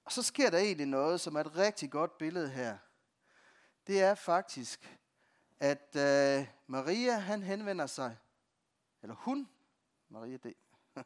Og 0.05 0.13
så 0.13 0.23
sker 0.23 0.51
der 0.51 0.59
egentlig 0.59 0.87
noget, 0.87 1.21
som 1.21 1.37
er 1.37 1.41
et 1.41 1.57
rigtig 1.57 1.91
godt 1.91 2.19
billede 2.19 2.51
her. 2.51 2.79
Det 3.87 4.03
er 4.03 4.15
faktisk, 4.15 4.98
at 5.61 5.97
øh, 5.97 6.47
Maria, 6.67 7.19
han 7.19 7.43
henvender 7.43 7.87
sig, 7.87 8.17
eller 9.03 9.15
hun, 9.15 9.49
Maria 10.09 10.37
D. 10.37 10.47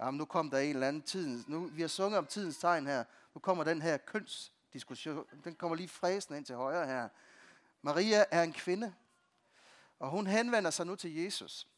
Jamen, 0.00 0.18
nu 0.18 0.24
kom 0.24 0.50
der 0.50 0.58
en 0.58 0.74
eller 0.74 0.88
anden 0.88 1.02
tid. 1.02 1.44
Nu, 1.48 1.66
vi 1.66 1.80
har 1.80 1.88
sunget 1.88 2.18
om 2.18 2.26
tidens 2.26 2.58
tegn 2.58 2.86
her. 2.86 3.04
Nu 3.34 3.40
kommer 3.40 3.64
den 3.64 3.82
her 3.82 3.96
kønsdiskussion. 3.96 5.26
Den 5.44 5.54
kommer 5.54 5.76
lige 5.76 5.88
fræsende 5.88 6.38
ind 6.38 6.46
til 6.46 6.56
højre 6.56 6.86
her. 6.86 7.08
Maria 7.82 8.24
er 8.30 8.42
en 8.42 8.52
kvinde, 8.52 8.94
og 9.98 10.10
hun 10.10 10.26
henvender 10.26 10.70
sig 10.70 10.86
nu 10.86 10.96
til 10.96 11.14
Jesus. 11.14 11.68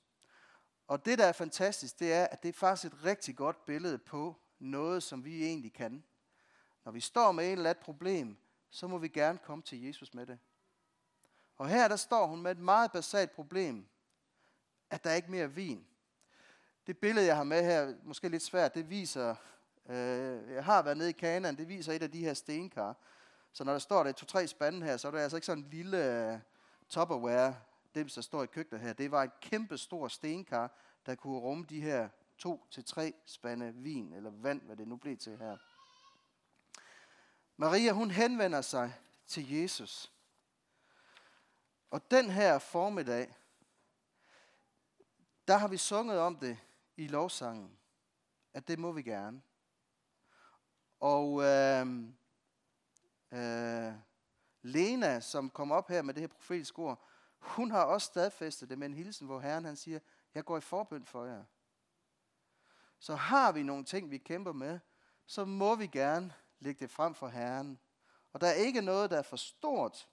Og 0.87 1.05
det, 1.05 1.19
der 1.19 1.27
er 1.27 1.33
fantastisk, 1.33 1.99
det 1.99 2.13
er, 2.13 2.25
at 2.25 2.43
det 2.43 2.49
er 2.49 2.53
faktisk 2.53 2.93
et 2.93 3.05
rigtig 3.05 3.37
godt 3.37 3.65
billede 3.65 3.99
på 3.99 4.37
noget, 4.59 5.03
som 5.03 5.25
vi 5.25 5.45
egentlig 5.45 5.73
kan. 5.73 6.05
Når 6.87 6.93
vi 6.93 7.01
står 7.01 7.33
med 7.33 7.45
et 7.45 7.53
eller 7.53 7.71
andet 7.71 7.85
problem, 7.85 8.37
så 8.71 8.87
må 8.87 8.99
vi 8.99 9.09
gerne 9.09 9.39
komme 9.39 9.63
til 9.63 9.83
Jesus 9.83 10.15
med 10.15 10.27
det. 10.27 10.39
Og 11.57 11.69
her 11.69 11.89
der 11.89 11.97
står 11.97 12.27
hun 12.27 12.43
med 12.43 12.51
et 12.51 12.59
meget 12.59 12.93
basalt 12.93 13.31
problem, 13.31 13.87
at 14.91 15.05
der 15.05 15.11
er 15.11 15.15
ikke 15.15 15.31
mere 15.31 15.53
vin. 15.53 15.87
Det 16.87 16.99
billede, 16.99 17.27
jeg 17.27 17.37
har 17.37 17.45
med 17.45 17.63
her, 17.63 17.95
måske 18.03 18.29
lidt 18.29 18.43
svært, 18.43 18.75
det 18.75 18.91
viser, 18.91 19.35
øh, 19.89 20.53
jeg 20.53 20.65
har 20.65 20.83
været 20.83 20.97
nede 20.97 21.09
i 21.09 21.13
Kanan, 21.13 21.57
det 21.57 21.69
viser 21.69 21.93
et 21.93 22.03
af 22.03 22.11
de 22.11 22.25
her 22.25 22.35
stenkar. 22.35 22.97
Så 23.53 23.65
når 23.65 23.73
der 23.73 23.79
står 23.79 24.03
der 24.03 24.13
to-tre 24.13 24.47
spande 24.47 24.87
her, 24.87 24.97
så 24.97 25.09
er 25.09 25.13
det 25.13 25.19
altså 25.19 25.37
ikke 25.37 25.47
sådan 25.47 25.65
en 25.65 25.71
lille 25.71 26.29
øh, 26.29 26.35
uh, 26.35 26.41
topperware, 26.89 27.57
dem 27.95 28.09
der 28.09 28.21
står 28.21 28.43
i 28.43 28.47
køkkenet 28.47 28.81
her. 28.81 28.93
Det 28.93 29.11
var 29.11 29.23
et 29.23 29.41
kæmpe 29.41 29.79
stor 29.79 30.09
stenkar, 30.09 30.71
der 31.07 31.15
kunne 31.15 31.39
rumme 31.39 31.65
de 31.69 31.81
her 31.81 32.09
to 32.39 32.67
til 32.71 32.85
tre 32.85 33.15
spande 33.25 33.75
vin, 33.75 34.13
eller 34.13 34.31
vand, 34.31 34.63
hvad 34.63 34.77
det 34.77 34.89
nu 34.89 34.97
blev 34.97 35.17
til 35.17 35.39
her. 35.39 35.57
Maria, 37.57 37.93
hun 37.93 38.11
henvender 38.11 38.61
sig 38.61 38.95
til 39.27 39.51
Jesus. 39.51 40.13
Og 41.91 42.11
den 42.11 42.31
her 42.31 42.59
formiddag, 42.59 43.37
der 45.49 45.57
har 45.57 45.69
vi 45.69 45.77
sunget 45.77 46.19
om 46.19 46.37
det 46.37 46.59
i 46.97 47.07
lovsangen, 47.07 47.79
at 48.55 48.69
det 48.69 48.79
må 48.79 48.93
vi 48.93 49.03
gerne. 49.03 49.43
Og 51.01 51.43
øh, 51.43 51.87
øh, 53.33 53.93
Lena, 54.63 55.21
som 55.21 55.51
kom 55.51 55.73
op 55.73 55.89
her 55.89 56.03
med 56.03 56.15
det 56.15 56.21
her 56.21 56.29
profetiske 56.29 56.79
ord, 56.79 57.09
hun 57.39 57.71
har 57.71 57.83
også 57.83 58.07
stadfæstet 58.07 58.69
det 58.69 58.79
med 58.79 58.87
en 58.87 58.95
hilsen, 58.95 59.27
hvor 59.27 59.41
Herren 59.41 59.65
han 59.65 59.77
siger, 59.77 59.99
jeg 60.35 60.45
går 60.45 60.59
i 60.59 60.61
forbøn 60.61 61.07
for 61.07 61.25
jer. 61.25 61.45
Så 62.99 63.15
har 63.15 63.53
vi 63.53 63.63
nogle 63.63 63.85
ting, 63.85 64.11
vi 64.11 64.19
kæmper 64.19 64.53
med, 64.53 64.79
så 65.27 65.45
må 65.45 65.75
vi 65.75 65.87
gerne 65.87 66.35
lægge 66.61 66.81
det 66.81 66.91
frem 66.91 67.15
for 67.15 67.29
Herren. 67.29 67.79
Og 68.33 68.41
der 68.41 68.47
er 68.47 68.53
ikke 68.53 68.81
noget, 68.81 69.11
der 69.11 69.19
er 69.19 69.23
for 69.23 69.37
stort, 69.37 70.09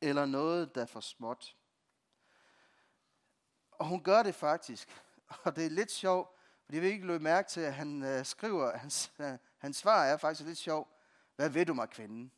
eller 0.00 0.26
noget, 0.26 0.74
der 0.74 0.82
er 0.82 0.86
for 0.86 1.00
småt. 1.00 1.56
Og 3.70 3.86
hun 3.86 4.02
gør 4.02 4.22
det 4.22 4.34
faktisk. 4.34 4.88
Og 5.44 5.56
det 5.56 5.66
er 5.66 5.70
lidt 5.70 5.90
sjovt, 5.90 6.30
fordi 6.64 6.78
jeg 6.78 6.86
ikke 6.86 7.06
løbe 7.06 7.24
mærke 7.24 7.48
til, 7.48 7.60
at 7.60 7.74
han 7.74 8.02
øh, 8.02 8.24
skriver, 8.24 8.76
hans, 8.84 9.12
øh, 9.18 9.38
hans 9.58 9.76
svar 9.76 10.04
er 10.04 10.16
faktisk 10.16 10.46
lidt 10.46 10.58
sjovt. 10.58 10.88
Hvad 11.36 11.48
ved 11.48 11.66
du 11.66 11.74
mig, 11.74 11.90
kvinden? 11.90 12.32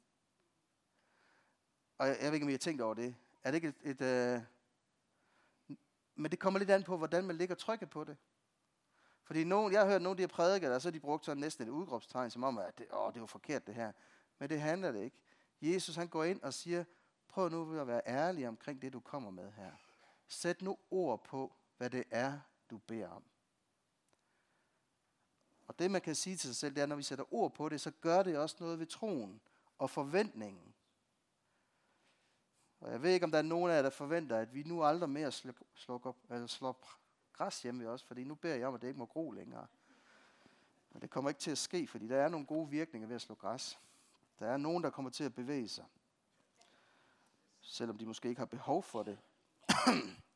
Og 1.99 2.07
jeg, 2.07 2.17
jeg 2.21 2.27
ved 2.27 2.35
ikke, 2.35 2.45
om 2.45 2.49
I 2.49 2.53
har 2.53 2.59
tænkt 2.59 2.83
over 2.83 2.95
det. 2.95 3.17
Er 3.45 3.51
det 3.51 3.57
ikke 3.57 3.69
et... 3.69 4.01
et 4.01 4.01
øh, 4.01 4.43
men 6.19 6.31
det 6.31 6.39
kommer 6.39 6.59
lidt 6.59 6.71
an 6.71 6.83
på, 6.83 6.97
hvordan 6.97 7.25
man 7.25 7.37
ligger 7.37 7.55
trykket 7.55 7.91
på 7.91 8.05
det. 8.05 8.17
Fordi 9.27 9.45
nogen, 9.45 9.73
jeg 9.73 9.81
har 9.81 9.89
hørt 9.89 10.03
nogle 10.03 10.13
af 10.13 10.17
de 10.17 10.23
her 10.23 10.29
prædiker, 10.29 10.69
der 10.69 10.79
så 10.79 10.91
de 10.91 11.01
brugt 11.01 11.25
sådan 11.25 11.41
næsten 11.41 11.69
et 11.69 11.71
udråbstegn, 11.71 12.31
som 12.31 12.45
om, 12.45 12.59
at 12.59 12.79
det, 12.79 12.87
åh, 12.93 13.13
det 13.13 13.21
var 13.21 13.27
forkert 13.27 13.67
det 13.67 13.75
her. 13.75 13.93
Men 14.39 14.49
det 14.49 14.61
handler 14.61 14.93
det 14.93 15.03
ikke. 15.05 15.17
Jesus 15.61 15.97
han 15.97 16.09
går 16.09 16.25
ind 16.25 16.43
og 16.43 16.55
siger, 16.55 16.85
prøv 17.29 17.49
nu 17.49 17.81
at 17.81 17.87
være 17.87 18.03
ærlig 18.07 18.49
omkring 18.49 18.83
det, 18.83 18.93
du 18.93 19.01
kommer 19.01 19.31
med 19.31 19.53
her. 19.53 19.73
Sæt 20.29 20.63
nu 20.63 20.79
ord 20.91 21.25
på, 21.25 21.53
hvad 21.77 21.91
det 21.91 22.05
er, 22.11 22.41
du 22.71 22.79
beder 22.79 23.09
om. 23.09 23.25
Og 25.67 25.79
det 25.79 25.91
man 25.91 26.01
kan 26.01 26.15
sige 26.15 26.37
til 26.37 26.49
sig 26.49 26.57
selv, 26.57 26.75
det 26.75 26.83
er, 26.83 26.87
når 26.87 26.97
vi 26.97 27.03
sætter 27.03 27.35
ord 27.35 27.55
på 27.55 27.69
det, 27.69 27.81
så 27.81 27.91
gør 27.91 28.23
det 28.23 28.39
også 28.39 28.57
noget 28.61 28.79
ved 28.79 28.87
troen 28.87 29.41
og 29.79 29.91
forventningen. 29.91 30.75
Og 32.81 32.93
jeg 32.93 33.03
ved 33.03 33.11
ikke, 33.11 33.25
om 33.25 33.31
der 33.31 33.39
er 33.39 33.43
nogen 33.43 33.71
af 33.71 33.77
jer, 33.77 33.83
der 33.83 33.91
forventer, 33.91 34.39
at 34.39 34.55
vi 34.55 34.63
nu 34.63 34.85
aldrig 34.85 35.11
mere 35.11 35.33
slukker, 35.75 36.13
eller 36.31 36.47
slår 36.47 36.73
græs 37.37 37.63
hjemme 37.63 37.85
ved 37.85 37.91
os, 37.91 38.03
fordi 38.03 38.25
nu 38.25 38.35
beder 38.35 38.55
jeg 38.55 38.69
om, 38.69 38.75
at 38.75 38.83
det 38.83 38.89
ikke 38.89 38.99
må 38.99 39.07
gro 39.07 39.31
længere. 39.31 39.67
Men 40.91 41.03
det 41.03 41.11
kommer 41.11 41.31
ikke 41.31 41.41
til 41.41 41.51
at 41.51 41.59
ske, 41.59 41.87
fordi 41.87 42.09
der 42.09 42.17
er 42.17 42.29
nogle 42.29 42.47
gode 42.47 42.71
virkninger 42.71 43.09
ved 43.09 43.15
at 43.17 43.23
slå 43.23 43.35
græs. 43.35 43.79
Der 44.39 44.47
er 44.47 44.57
nogen, 44.57 44.83
der 44.83 44.91
kommer 44.91 45.11
til 45.11 45.25
at 45.25 45.35
bevæge 45.35 45.69
sig. 45.69 45.85
Selvom 47.61 47.99
de 47.99 48.07
måske 48.07 48.29
ikke 48.29 48.39
har 48.39 48.47
behov 48.47 48.83
for 48.83 49.03
det. 49.03 49.19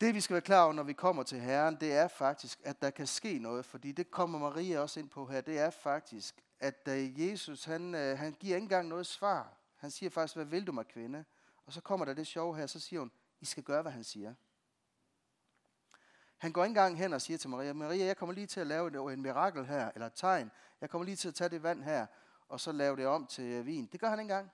Det 0.00 0.14
vi 0.14 0.20
skal 0.20 0.34
være 0.34 0.40
klar 0.40 0.64
over, 0.64 0.72
når 0.72 0.82
vi 0.82 0.92
kommer 0.92 1.22
til 1.22 1.40
Herren, 1.40 1.76
det 1.80 1.92
er 1.92 2.08
faktisk, 2.08 2.60
at 2.64 2.82
der 2.82 2.90
kan 2.90 3.06
ske 3.06 3.38
noget, 3.38 3.64
fordi 3.64 3.92
det 3.92 4.10
kommer 4.10 4.38
Maria 4.38 4.80
også 4.80 5.00
ind 5.00 5.08
på 5.08 5.26
her. 5.26 5.40
Det 5.40 5.58
er 5.58 5.70
faktisk, 5.70 6.44
at 6.60 6.86
da 6.86 7.10
Jesus, 7.16 7.64
han, 7.64 7.94
øh, 7.94 8.18
han 8.18 8.32
giver 8.32 8.56
ikke 8.56 8.64
engang 8.64 8.88
noget 8.88 9.06
svar. 9.06 9.56
Han 9.76 9.90
siger 9.90 10.10
faktisk, 10.10 10.36
hvad 10.36 10.44
vil 10.44 10.66
du 10.66 10.72
mig 10.72 10.86
kvinde? 10.86 11.24
Og 11.66 11.72
så 11.72 11.80
kommer 11.80 12.06
der 12.06 12.14
det 12.14 12.26
sjove 12.26 12.56
her, 12.56 12.66
så 12.66 12.80
siger 12.80 13.00
hun, 13.00 13.10
i 13.44 13.46
skal 13.46 13.62
gøre, 13.62 13.82
hvad 13.82 13.92
han 13.92 14.04
siger. 14.04 14.34
Han 16.36 16.52
går 16.52 16.64
ikke 16.64 16.70
engang 16.70 16.98
hen 16.98 17.12
og 17.12 17.22
siger 17.22 17.38
til 17.38 17.50
Maria, 17.50 17.72
Maria, 17.72 18.04
jeg 18.04 18.16
kommer 18.16 18.34
lige 18.34 18.46
til 18.46 18.60
at 18.60 18.66
lave 18.66 19.12
en 19.12 19.22
mirakel 19.22 19.66
her, 19.66 19.90
eller 19.94 20.06
et 20.06 20.12
tegn. 20.14 20.50
Jeg 20.80 20.90
kommer 20.90 21.04
lige 21.04 21.16
til 21.16 21.28
at 21.28 21.34
tage 21.34 21.48
det 21.48 21.62
vand 21.62 21.82
her, 21.82 22.06
og 22.48 22.60
så 22.60 22.72
lave 22.72 22.96
det 22.96 23.06
om 23.06 23.26
til 23.26 23.44
øh, 23.44 23.66
vin. 23.66 23.88
Det 23.92 24.00
gør 24.00 24.08
han 24.08 24.18
ikke 24.18 24.32
engang. 24.32 24.50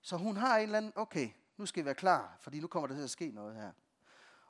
Så 0.00 0.16
hun 0.16 0.36
har 0.36 0.56
en 0.56 0.62
eller 0.62 0.78
anden, 0.78 0.92
okay, 0.96 1.30
nu 1.56 1.66
skal 1.66 1.82
vi 1.82 1.84
være 1.84 1.94
klar, 1.94 2.36
fordi 2.40 2.60
nu 2.60 2.66
kommer 2.66 2.86
der 2.86 2.94
til 2.94 3.02
at 3.02 3.10
ske 3.10 3.30
noget 3.30 3.54
her. 3.54 3.72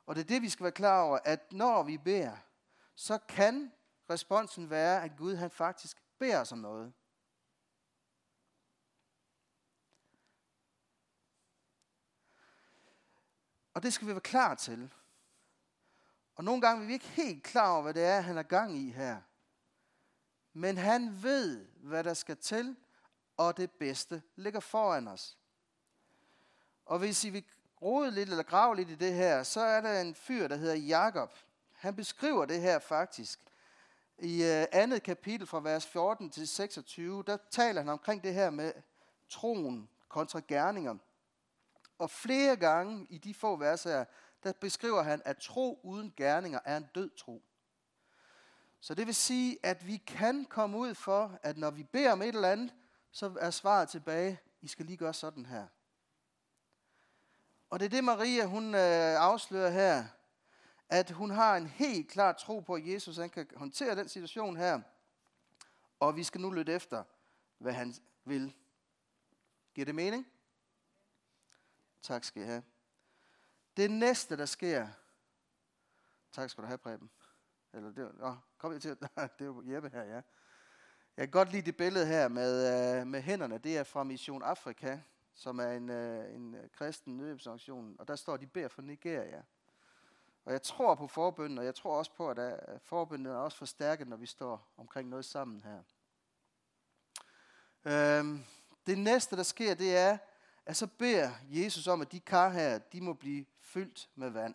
Og 0.06 0.14
det 0.14 0.20
er 0.20 0.26
det, 0.26 0.42
vi 0.42 0.48
skal 0.48 0.64
være 0.64 0.72
klar 0.72 1.02
over, 1.02 1.18
at 1.24 1.52
når 1.52 1.82
vi 1.82 1.98
beder, 1.98 2.36
så 2.94 3.18
kan 3.28 3.72
responsen 4.10 4.70
være, 4.70 5.04
at 5.04 5.16
Gud 5.16 5.34
han 5.34 5.50
faktisk 5.50 6.02
beder 6.18 6.40
os 6.40 6.52
om 6.52 6.58
noget. 6.58 6.92
Og 13.74 13.82
det 13.82 13.92
skal 13.92 14.06
vi 14.06 14.12
være 14.12 14.20
klar 14.20 14.54
til. 14.54 14.92
Og 16.34 16.44
nogle 16.44 16.60
gange 16.60 16.82
er 16.82 16.86
vi 16.86 16.92
ikke 16.92 17.08
helt 17.08 17.42
klar 17.42 17.72
over, 17.72 17.82
hvad 17.82 17.94
det 17.94 18.04
er, 18.04 18.20
han 18.20 18.38
er 18.38 18.42
gang 18.42 18.76
i 18.76 18.90
her. 18.90 19.20
Men 20.52 20.78
han 20.78 21.22
ved, 21.22 21.66
hvad 21.76 22.04
der 22.04 22.14
skal 22.14 22.36
til, 22.36 22.76
og 23.36 23.56
det 23.56 23.70
bedste 23.70 24.22
ligger 24.36 24.60
foran 24.60 25.08
os. 25.08 25.38
Og 26.86 26.98
hvis 26.98 27.24
I 27.24 27.30
vil 27.30 27.44
rode 27.82 28.10
lidt 28.10 28.28
eller 28.28 28.42
grave 28.42 28.76
lidt 28.76 28.90
i 28.90 28.94
det 28.94 29.14
her, 29.14 29.42
så 29.42 29.60
er 29.60 29.80
der 29.80 30.00
en 30.00 30.14
fyr, 30.14 30.48
der 30.48 30.56
hedder 30.56 30.74
Jakob. 30.74 31.34
Han 31.72 31.96
beskriver 31.96 32.44
det 32.44 32.60
her 32.60 32.78
faktisk. 32.78 33.40
I 34.18 34.42
øh, 34.42 34.66
andet 34.72 35.02
kapitel 35.02 35.46
fra 35.46 35.60
vers 35.60 35.86
14 35.86 36.30
til 36.30 36.48
26, 36.48 37.22
der 37.26 37.36
taler 37.50 37.80
han 37.80 37.88
omkring 37.88 38.22
det 38.22 38.34
her 38.34 38.50
med 38.50 38.72
troen 39.28 39.88
kontra 40.08 40.40
gerninger. 40.48 40.96
Og 42.02 42.10
flere 42.10 42.56
gange 42.56 43.06
i 43.10 43.18
de 43.18 43.34
få 43.34 43.56
vers 43.56 43.82
her, 43.82 44.04
der 44.42 44.52
beskriver 44.52 45.02
han, 45.02 45.22
at 45.24 45.36
tro 45.36 45.80
uden 45.82 46.12
gerninger 46.16 46.60
er 46.64 46.76
en 46.76 46.88
død 46.94 47.10
tro. 47.10 47.42
Så 48.80 48.94
det 48.94 49.06
vil 49.06 49.14
sige, 49.14 49.58
at 49.62 49.86
vi 49.86 49.96
kan 49.96 50.44
komme 50.44 50.78
ud 50.78 50.94
for, 50.94 51.38
at 51.42 51.58
når 51.58 51.70
vi 51.70 51.82
beder 51.82 52.12
om 52.12 52.22
et 52.22 52.28
eller 52.28 52.52
andet, 52.52 52.74
så 53.10 53.36
er 53.40 53.50
svaret 53.50 53.88
tilbage, 53.88 54.40
I 54.60 54.68
skal 54.68 54.86
lige 54.86 54.96
gøre 54.96 55.14
sådan 55.14 55.46
her. 55.46 55.66
Og 57.70 57.80
det 57.80 57.84
er 57.84 57.90
det, 57.90 58.04
Maria 58.04 58.44
hun 58.44 58.74
øh, 58.74 59.16
afslører 59.20 59.70
her, 59.70 60.04
at 60.88 61.10
hun 61.10 61.30
har 61.30 61.56
en 61.56 61.66
helt 61.66 62.10
klar 62.10 62.32
tro 62.32 62.60
på, 62.60 62.74
at 62.74 62.86
Jesus 62.86 63.16
han 63.16 63.30
kan 63.30 63.46
håndtere 63.56 63.96
den 63.96 64.08
situation 64.08 64.56
her. 64.56 64.80
Og 66.00 66.16
vi 66.16 66.24
skal 66.24 66.40
nu 66.40 66.50
lytte 66.50 66.72
efter, 66.72 67.04
hvad 67.58 67.72
han 67.72 67.94
vil. 68.24 68.54
Giver 69.74 69.84
det 69.84 69.94
mening? 69.94 70.31
Tak 72.02 72.24
skal 72.24 72.42
I 72.42 72.44
have. 72.44 72.62
Det 73.76 73.90
næste, 73.90 74.36
der 74.36 74.46
sker... 74.46 74.88
Tak 76.32 76.50
skal 76.50 76.62
du 76.62 76.66
have, 76.66 76.78
Preben. 76.78 77.10
Eller 77.72 77.92
det, 77.92 78.12
åh, 78.22 78.34
kom 78.58 78.72
jeg 78.72 78.82
til, 78.82 78.90
det 79.38 79.40
er 79.40 79.44
jo 79.44 79.62
Jeppe 79.66 79.88
her, 79.88 80.02
ja. 80.02 80.20
Jeg 81.16 81.26
kan 81.26 81.30
godt 81.30 81.52
lide 81.52 81.66
det 81.66 81.76
billede 81.76 82.06
her 82.06 82.28
med, 82.28 83.00
øh, 83.00 83.06
med 83.06 83.22
hænderne. 83.22 83.58
Det 83.58 83.78
er 83.78 83.84
fra 83.84 84.04
Mission 84.04 84.42
Afrika, 84.42 84.98
som 85.34 85.58
er 85.58 85.70
en, 85.72 85.90
øh, 85.90 86.34
en 86.34 86.56
kristen 86.72 87.16
nødhjælpsorganisation. 87.16 87.96
Og 87.98 88.08
der 88.08 88.16
står, 88.16 88.36
de 88.36 88.46
beder 88.46 88.68
for 88.68 88.82
Nigeria. 88.82 89.42
Og 90.44 90.52
jeg 90.52 90.62
tror 90.62 90.94
på 90.94 91.06
forbønden, 91.06 91.58
og 91.58 91.64
jeg 91.64 91.74
tror 91.74 91.98
også 91.98 92.14
på, 92.14 92.30
at 92.30 92.38
øh, 92.38 92.80
forbønden 92.84 93.26
er 93.26 93.36
også 93.36 93.58
forstærket, 93.58 94.08
når 94.08 94.16
vi 94.16 94.26
står 94.26 94.72
omkring 94.76 95.08
noget 95.08 95.24
sammen 95.24 95.62
her. 95.62 95.82
Øhm, 97.84 98.44
det 98.86 98.98
næste, 98.98 99.36
der 99.36 99.42
sker, 99.42 99.74
det 99.74 99.96
er, 99.96 100.18
at 100.66 100.76
så 100.76 100.86
beder 100.86 101.30
Jesus 101.48 101.86
om, 101.86 102.00
at 102.00 102.12
de 102.12 102.20
kar 102.20 102.48
her, 102.48 102.78
de 102.78 103.00
må 103.00 103.12
blive 103.12 103.44
fyldt 103.60 104.08
med 104.14 104.30
vand. 104.30 104.54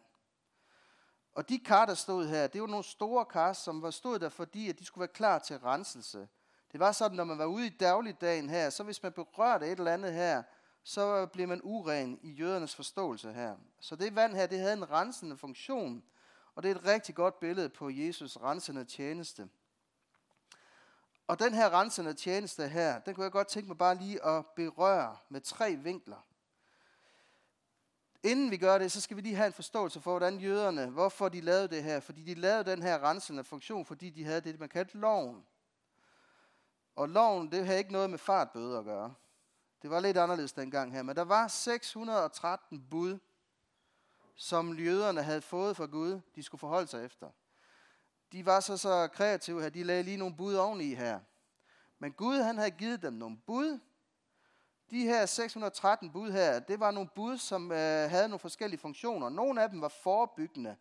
Og 1.33 1.49
de 1.49 1.59
kar, 1.59 1.85
der 1.85 1.93
stod 1.93 2.27
her, 2.27 2.47
det 2.47 2.61
var 2.61 2.67
nogle 2.67 2.83
store 2.83 3.25
kar, 3.25 3.53
som 3.53 3.81
var 3.81 3.91
stod 3.91 4.19
der, 4.19 4.29
fordi 4.29 4.69
at 4.69 4.79
de 4.79 4.85
skulle 4.85 5.01
være 5.01 5.13
klar 5.13 5.39
til 5.39 5.59
renselse. 5.59 6.27
Det 6.71 6.79
var 6.79 6.91
sådan, 6.91 7.17
når 7.17 7.23
man 7.23 7.37
var 7.37 7.45
ude 7.45 7.67
i 7.67 7.69
dagligdagen 7.69 8.49
her, 8.49 8.69
så 8.69 8.83
hvis 8.83 9.03
man 9.03 9.11
berørte 9.11 9.65
et 9.65 9.79
eller 9.79 9.93
andet 9.93 10.13
her, 10.13 10.43
så 10.83 11.25
blev 11.25 11.47
man 11.47 11.61
uren 11.63 12.19
i 12.21 12.31
jødernes 12.31 12.75
forståelse 12.75 13.33
her. 13.33 13.55
Så 13.79 13.95
det 13.95 14.15
vand 14.15 14.35
her, 14.35 14.47
det 14.47 14.59
havde 14.59 14.73
en 14.73 14.91
rensende 14.91 15.37
funktion, 15.37 16.03
og 16.55 16.63
det 16.63 16.71
er 16.71 16.75
et 16.75 16.85
rigtig 16.85 17.15
godt 17.15 17.39
billede 17.39 17.69
på 17.69 17.89
Jesus 17.89 18.37
rensende 18.37 18.85
tjeneste. 18.85 19.49
Og 21.27 21.39
den 21.39 21.53
her 21.53 21.69
rensende 21.69 22.13
tjeneste 22.13 22.67
her, 22.67 22.99
den 22.99 23.15
kunne 23.15 23.23
jeg 23.23 23.31
godt 23.31 23.47
tænke 23.47 23.67
mig 23.67 23.77
bare 23.77 23.95
lige 23.95 24.25
at 24.25 24.45
berøre 24.45 25.17
med 25.29 25.41
tre 25.41 25.75
vinkler. 25.75 26.27
Inden 28.23 28.51
vi 28.51 28.57
gør 28.57 28.77
det, 28.77 28.91
så 28.91 29.01
skal 29.01 29.17
vi 29.17 29.21
lige 29.21 29.35
have 29.35 29.47
en 29.47 29.53
forståelse 29.53 30.01
for, 30.01 30.11
hvordan 30.11 30.39
jøderne, 30.39 30.89
hvorfor 30.89 31.29
de 31.29 31.41
lavede 31.41 31.67
det 31.67 31.83
her. 31.83 31.99
Fordi 31.99 32.23
de 32.23 32.33
lavede 32.33 32.71
den 32.71 32.83
her 32.83 33.03
rensende 33.03 33.43
funktion, 33.43 33.85
fordi 33.85 34.09
de 34.09 34.23
havde 34.23 34.41
det, 34.41 34.59
man 34.59 34.69
kaldte 34.69 34.97
loven. 34.97 35.45
Og 36.95 37.09
loven, 37.09 37.51
det 37.51 37.65
havde 37.65 37.79
ikke 37.79 37.91
noget 37.91 38.09
med 38.09 38.17
fartbøde 38.17 38.77
at 38.77 38.85
gøre. 38.85 39.13
Det 39.81 39.89
var 39.89 39.99
lidt 39.99 40.17
anderledes 40.17 40.53
dengang 40.53 40.91
her. 40.91 41.03
Men 41.03 41.15
der 41.15 41.23
var 41.23 41.47
613 41.47 42.87
bud, 42.89 43.19
som 44.35 44.77
jøderne 44.77 45.23
havde 45.23 45.41
fået 45.41 45.77
fra 45.77 45.85
Gud, 45.85 46.21
de 46.35 46.43
skulle 46.43 46.59
forholde 46.59 46.87
sig 46.87 47.05
efter. 47.05 47.29
De 48.31 48.45
var 48.45 48.59
så 48.59 48.77
så 48.77 49.07
kreative 49.07 49.61
her, 49.61 49.69
de 49.69 49.83
lagde 49.83 50.03
lige 50.03 50.17
nogle 50.17 50.35
bud 50.35 50.53
oveni 50.53 50.93
her. 50.93 51.19
Men 51.99 52.11
Gud 52.11 52.37
han 52.37 52.57
havde 52.57 52.71
givet 52.71 53.01
dem 53.01 53.13
nogle 53.13 53.37
bud. 53.37 53.79
De 54.91 55.03
her 55.03 55.25
613 55.25 56.11
bud 56.11 56.31
her, 56.31 56.59
det 56.59 56.79
var 56.79 56.91
nogle 56.91 57.09
bud, 57.15 57.37
som 57.37 57.71
øh, 57.71 58.09
havde 58.09 58.27
nogle 58.27 58.39
forskellige 58.39 58.79
funktioner. 58.79 59.29
Nogle 59.29 59.63
af 59.63 59.69
dem 59.69 59.81
var 59.81 59.87
forebyggende. 59.87 60.75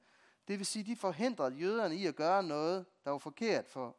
Det 0.48 0.58
vil 0.58 0.66
sige, 0.66 0.84
de 0.84 0.96
forhindrede 0.96 1.54
jøderne 1.54 1.96
i 1.96 2.06
at 2.06 2.16
gøre 2.16 2.42
noget, 2.42 2.86
der 3.04 3.10
var 3.10 3.18
forkert 3.18 3.68
for. 3.68 3.96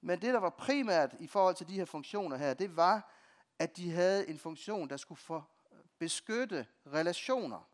Men 0.00 0.20
det, 0.22 0.34
der 0.34 0.40
var 0.40 0.50
primært 0.50 1.14
i 1.20 1.26
forhold 1.26 1.54
til 1.54 1.68
de 1.68 1.74
her 1.74 1.84
funktioner 1.84 2.36
her, 2.36 2.54
det 2.54 2.76
var, 2.76 3.12
at 3.58 3.76
de 3.76 3.90
havde 3.90 4.28
en 4.28 4.38
funktion, 4.38 4.90
der 4.90 4.96
skulle 4.96 5.20
for 5.20 5.48
øh, 5.72 5.78
beskytte 5.98 6.66
relationer. 6.86 7.68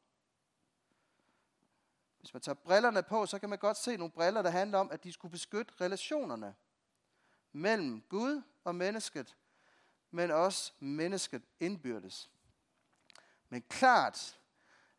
Hvis 2.24 2.34
man 2.34 2.40
tager 2.40 2.54
brillerne 2.54 3.02
på, 3.02 3.26
så 3.26 3.38
kan 3.38 3.48
man 3.48 3.58
godt 3.58 3.76
se 3.76 3.96
nogle 3.96 4.12
briller, 4.12 4.42
der 4.42 4.50
handler 4.50 4.78
om, 4.78 4.90
at 4.90 5.04
de 5.04 5.12
skulle 5.12 5.32
beskytte 5.32 5.74
relationerne 5.80 6.54
mellem 7.52 8.02
Gud 8.08 8.42
og 8.64 8.74
mennesket, 8.74 9.36
men 10.10 10.30
også 10.30 10.72
mennesket 10.80 11.42
indbyrdes. 11.60 12.30
Men 13.48 13.62
klart, 13.62 14.40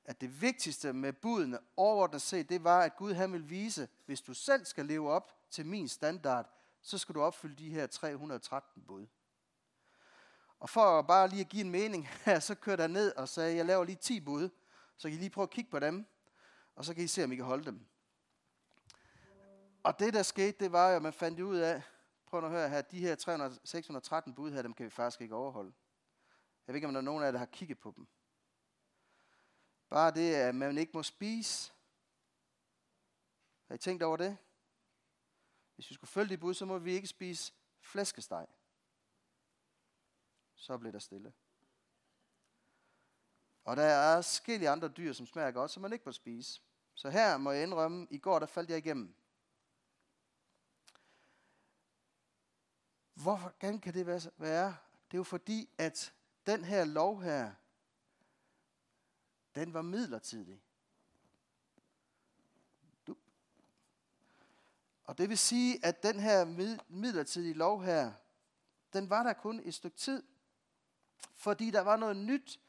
at 0.05 0.21
det 0.21 0.41
vigtigste 0.41 0.93
med 0.93 1.13
budene 1.13 1.59
overordnet 1.77 2.21
set, 2.21 2.49
det 2.49 2.63
var, 2.63 2.81
at 2.81 2.95
Gud 2.97 3.13
han 3.13 3.33
vil 3.33 3.49
vise, 3.49 3.87
hvis 4.05 4.21
du 4.21 4.33
selv 4.33 4.65
skal 4.65 4.85
leve 4.85 5.11
op 5.11 5.31
til 5.49 5.65
min 5.65 5.87
standard, 5.87 6.49
så 6.81 6.97
skal 6.97 7.15
du 7.15 7.21
opfylde 7.21 7.55
de 7.55 7.69
her 7.69 7.87
313 7.87 8.83
bud. 8.83 9.07
Og 10.59 10.69
for 10.69 11.01
bare 11.01 11.27
lige 11.27 11.41
at 11.41 11.49
give 11.49 11.65
en 11.65 11.71
mening 11.71 12.07
her, 12.25 12.39
så 12.49 12.55
kørte 12.55 12.81
jeg 12.81 12.89
ned 12.89 13.15
og 13.15 13.29
sagde, 13.29 13.55
jeg 13.55 13.65
laver 13.65 13.83
lige 13.83 13.95
10 13.95 14.19
bud, 14.19 14.49
så 14.97 15.07
kan 15.07 15.17
I 15.17 15.19
lige 15.19 15.29
prøve 15.29 15.43
at 15.43 15.49
kigge 15.49 15.71
på 15.71 15.79
dem, 15.79 16.05
og 16.75 16.85
så 16.85 16.93
kan 16.93 17.03
I 17.03 17.07
se, 17.07 17.23
om 17.23 17.31
I 17.31 17.35
kan 17.35 17.45
holde 17.45 17.65
dem. 17.65 17.85
Og 19.83 19.99
det, 19.99 20.13
der 20.13 20.23
skete, 20.23 20.57
det 20.59 20.71
var 20.71 20.89
jo, 20.89 20.95
at 20.95 21.01
man 21.01 21.13
fandt 21.13 21.39
ud 21.39 21.57
af, 21.57 21.81
prøv 22.25 22.43
at 22.43 22.51
høre 22.51 22.69
her, 22.69 22.81
de 22.81 22.99
her 22.99 23.15
300, 23.15 23.59
613 23.63 24.33
bud 24.33 24.51
her, 24.51 24.61
dem 24.61 24.73
kan 24.73 24.85
vi 24.85 24.89
faktisk 24.89 25.21
ikke 25.21 25.35
overholde. 25.35 25.73
Jeg 26.67 26.73
ved 26.73 26.75
ikke, 26.75 26.87
om 26.87 26.93
der 26.93 27.01
er 27.01 27.05
nogen 27.05 27.23
af 27.23 27.25
jer, 27.25 27.31
der 27.31 27.39
har 27.39 27.45
kigget 27.45 27.79
på 27.79 27.93
dem. 27.95 28.07
Bare 29.89 30.11
det, 30.11 30.35
at 30.35 30.55
man 30.55 30.77
ikke 30.77 30.91
må 30.93 31.03
spise. 31.03 31.73
Har 33.67 33.75
I 33.75 33.77
tænkt 33.77 34.03
over 34.03 34.17
det? 34.17 34.37
Hvis 35.75 35.89
vi 35.89 35.95
skulle 35.95 36.09
følge 36.09 36.29
de 36.29 36.37
bud, 36.37 36.53
så 36.53 36.65
må 36.65 36.77
vi 36.77 36.93
ikke 36.93 37.07
spise 37.07 37.53
flæskesteg. 37.79 38.47
Så 40.55 40.77
bliver 40.77 40.91
der 40.91 40.99
stille. 40.99 41.33
Og 43.65 43.77
der 43.77 43.83
er 43.83 44.21
forskellige 44.21 44.69
andre 44.69 44.87
dyr, 44.87 45.13
som 45.13 45.25
smager 45.25 45.51
godt, 45.51 45.71
som 45.71 45.81
man 45.81 45.93
ikke 45.93 46.05
må 46.05 46.11
spise. 46.11 46.61
Så 46.95 47.09
her 47.09 47.37
må 47.37 47.51
jeg 47.51 47.63
indrømme, 47.63 48.07
i 48.09 48.17
går 48.17 48.39
der 48.39 48.45
faldt 48.45 48.69
jeg 48.69 48.77
igennem. 48.77 49.15
Hvordan 53.13 53.79
kan 53.79 53.93
det 53.93 54.31
være? 54.37 54.75
Det 55.11 55.13
er 55.13 55.17
jo 55.17 55.23
fordi, 55.23 55.69
at 55.77 56.13
den 56.45 56.63
her 56.63 56.85
lov 56.85 57.21
her, 57.21 57.51
den 59.55 59.73
var 59.73 59.81
midlertidig. 59.81 60.61
Og 65.03 65.17
det 65.17 65.29
vil 65.29 65.37
sige, 65.37 65.85
at 65.85 66.03
den 66.03 66.19
her 66.19 66.45
midlertidige 66.87 67.53
lov 67.53 67.83
her, 67.83 68.13
den 68.93 69.09
var 69.09 69.23
der 69.23 69.33
kun 69.33 69.61
et 69.63 69.73
stykke 69.73 69.97
tid. 69.97 70.23
Fordi 71.35 71.71
der 71.71 71.81
var 71.81 71.97
noget 71.97 72.17
nyt, 72.17 72.59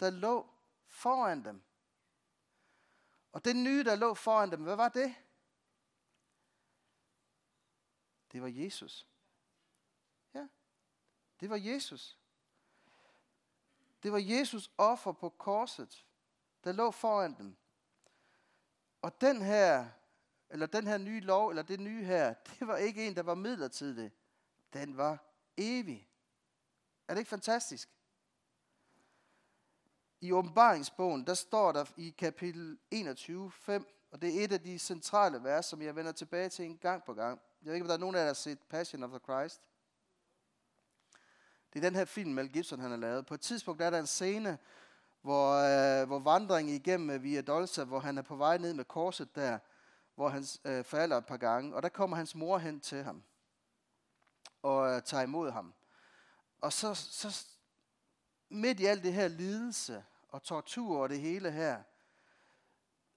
der 0.00 0.10
lå 0.10 0.48
foran 0.86 1.44
dem. 1.44 1.62
Og 3.32 3.44
det 3.44 3.56
nye, 3.56 3.84
der 3.84 3.96
lå 3.96 4.14
foran 4.14 4.50
dem, 4.50 4.62
hvad 4.62 4.76
var 4.76 4.88
det? 4.88 5.14
Det 8.32 8.42
var 8.42 8.48
Jesus. 8.48 9.08
Ja, 10.34 10.48
det 11.40 11.50
var 11.50 11.56
Jesus. 11.56 12.18
Det 14.02 14.12
var 14.12 14.18
Jesus 14.18 14.70
offer 14.78 15.12
på 15.12 15.28
korset, 15.28 16.06
der 16.64 16.72
lå 16.72 16.90
foran 16.90 17.36
dem. 17.36 17.56
Og 19.02 19.20
den 19.20 19.42
her, 19.42 19.88
eller 20.48 20.66
den 20.66 20.86
her 20.86 20.98
nye 20.98 21.20
lov, 21.20 21.48
eller 21.48 21.62
det 21.62 21.80
nye 21.80 22.04
her, 22.04 22.34
det 22.48 22.66
var 22.66 22.76
ikke 22.76 23.06
en, 23.06 23.16
der 23.16 23.22
var 23.22 23.34
midlertidig. 23.34 24.12
Den 24.72 24.96
var 24.96 25.18
evig. 25.56 26.08
Er 27.08 27.14
det 27.14 27.18
ikke 27.18 27.28
fantastisk? 27.28 27.97
I 30.20 30.32
åbenbaringsbogen, 30.32 31.26
der 31.26 31.34
står 31.34 31.72
der 31.72 31.84
i 31.96 32.14
kapitel 32.18 32.78
21, 32.90 33.50
5, 33.50 33.86
og 34.10 34.22
det 34.22 34.40
er 34.40 34.44
et 34.44 34.52
af 34.52 34.60
de 34.60 34.78
centrale 34.78 35.44
vers, 35.44 35.66
som 35.66 35.82
jeg 35.82 35.96
vender 35.96 36.12
tilbage 36.12 36.48
til 36.48 36.64
en 36.64 36.78
gang 36.78 37.04
på 37.04 37.14
gang. 37.14 37.40
Jeg 37.62 37.66
ved 37.66 37.74
ikke, 37.74 37.84
om 37.84 37.88
der 37.88 37.94
er 37.94 37.98
nogen 37.98 38.14
af 38.14 38.18
jer, 38.18 38.24
der 38.24 38.28
har 38.28 38.34
set 38.34 38.58
Passion 38.70 39.02
of 39.02 39.10
the 39.10 39.18
Christ. 39.18 39.60
Det 41.72 41.78
er 41.78 41.90
den 41.90 41.94
her 41.94 42.04
film, 42.04 42.30
Mel 42.30 42.52
Gibson 42.52 42.80
han 42.80 42.90
har 42.90 42.98
lavet. 42.98 43.26
På 43.26 43.34
et 43.34 43.40
tidspunkt 43.40 43.82
er 43.82 43.90
der 43.90 43.98
en 43.98 44.06
scene, 44.06 44.58
hvor, 45.22 45.52
øh, 45.52 46.06
hvor 46.06 46.18
vandringen 46.18 46.74
igennem 46.74 47.10
øh, 47.10 47.22
Via 47.22 47.40
Dolce, 47.40 47.84
hvor 47.84 48.00
han 48.00 48.18
er 48.18 48.22
på 48.22 48.36
vej 48.36 48.58
ned 48.58 48.74
med 48.74 48.84
korset 48.84 49.34
der, 49.34 49.58
hvor 50.14 50.28
han 50.28 50.44
øh, 50.64 50.84
falder 50.84 51.16
et 51.16 51.26
par 51.26 51.36
gange, 51.36 51.74
og 51.74 51.82
der 51.82 51.88
kommer 51.88 52.16
hans 52.16 52.34
mor 52.34 52.58
hen 52.58 52.80
til 52.80 53.02
ham 53.02 53.22
og 54.62 54.90
øh, 54.90 55.02
tager 55.02 55.22
imod 55.22 55.50
ham. 55.50 55.74
Og 56.60 56.72
så, 56.72 56.94
så 56.94 57.46
midt 58.48 58.80
i 58.80 58.84
alt 58.84 59.02
det 59.02 59.12
her 59.12 59.28
lidelse 59.28 60.04
og 60.28 60.42
tortur 60.42 61.02
og 61.02 61.08
det 61.08 61.20
hele 61.20 61.50
her, 61.50 61.82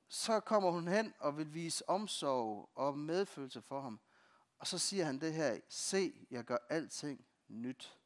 så 0.07 0.39
kommer 0.39 0.71
hun 0.71 0.87
hen 0.87 1.13
og 1.19 1.37
vil 1.37 1.53
vise 1.53 1.89
omsorg 1.89 2.69
og 2.75 2.97
medfølelse 2.97 3.61
for 3.61 3.81
ham. 3.81 3.99
Og 4.59 4.67
så 4.67 4.77
siger 4.77 5.05
han 5.05 5.21
det 5.21 5.33
her, 5.33 5.59
se, 5.69 6.27
jeg 6.31 6.43
gør 6.43 6.57
alting 6.69 7.25
nyt. 7.47 7.97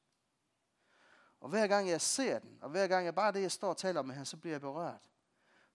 Og 1.40 1.50
hver 1.50 1.68
gang 1.68 1.90
jeg 1.90 2.02
ser 2.02 2.40
den, 2.40 2.58
og 2.62 2.70
hver 2.70 2.88
gang 2.88 3.06
jeg 3.06 3.16
bare 3.16 3.32
det, 3.32 3.42
jeg 3.42 3.52
står 3.52 3.70
og 3.70 3.78
taler 3.78 4.00
om 4.00 4.10
her, 4.10 4.24
så 4.24 4.38
bliver 4.38 4.54
jeg 4.54 4.62
berørt. 4.62 5.02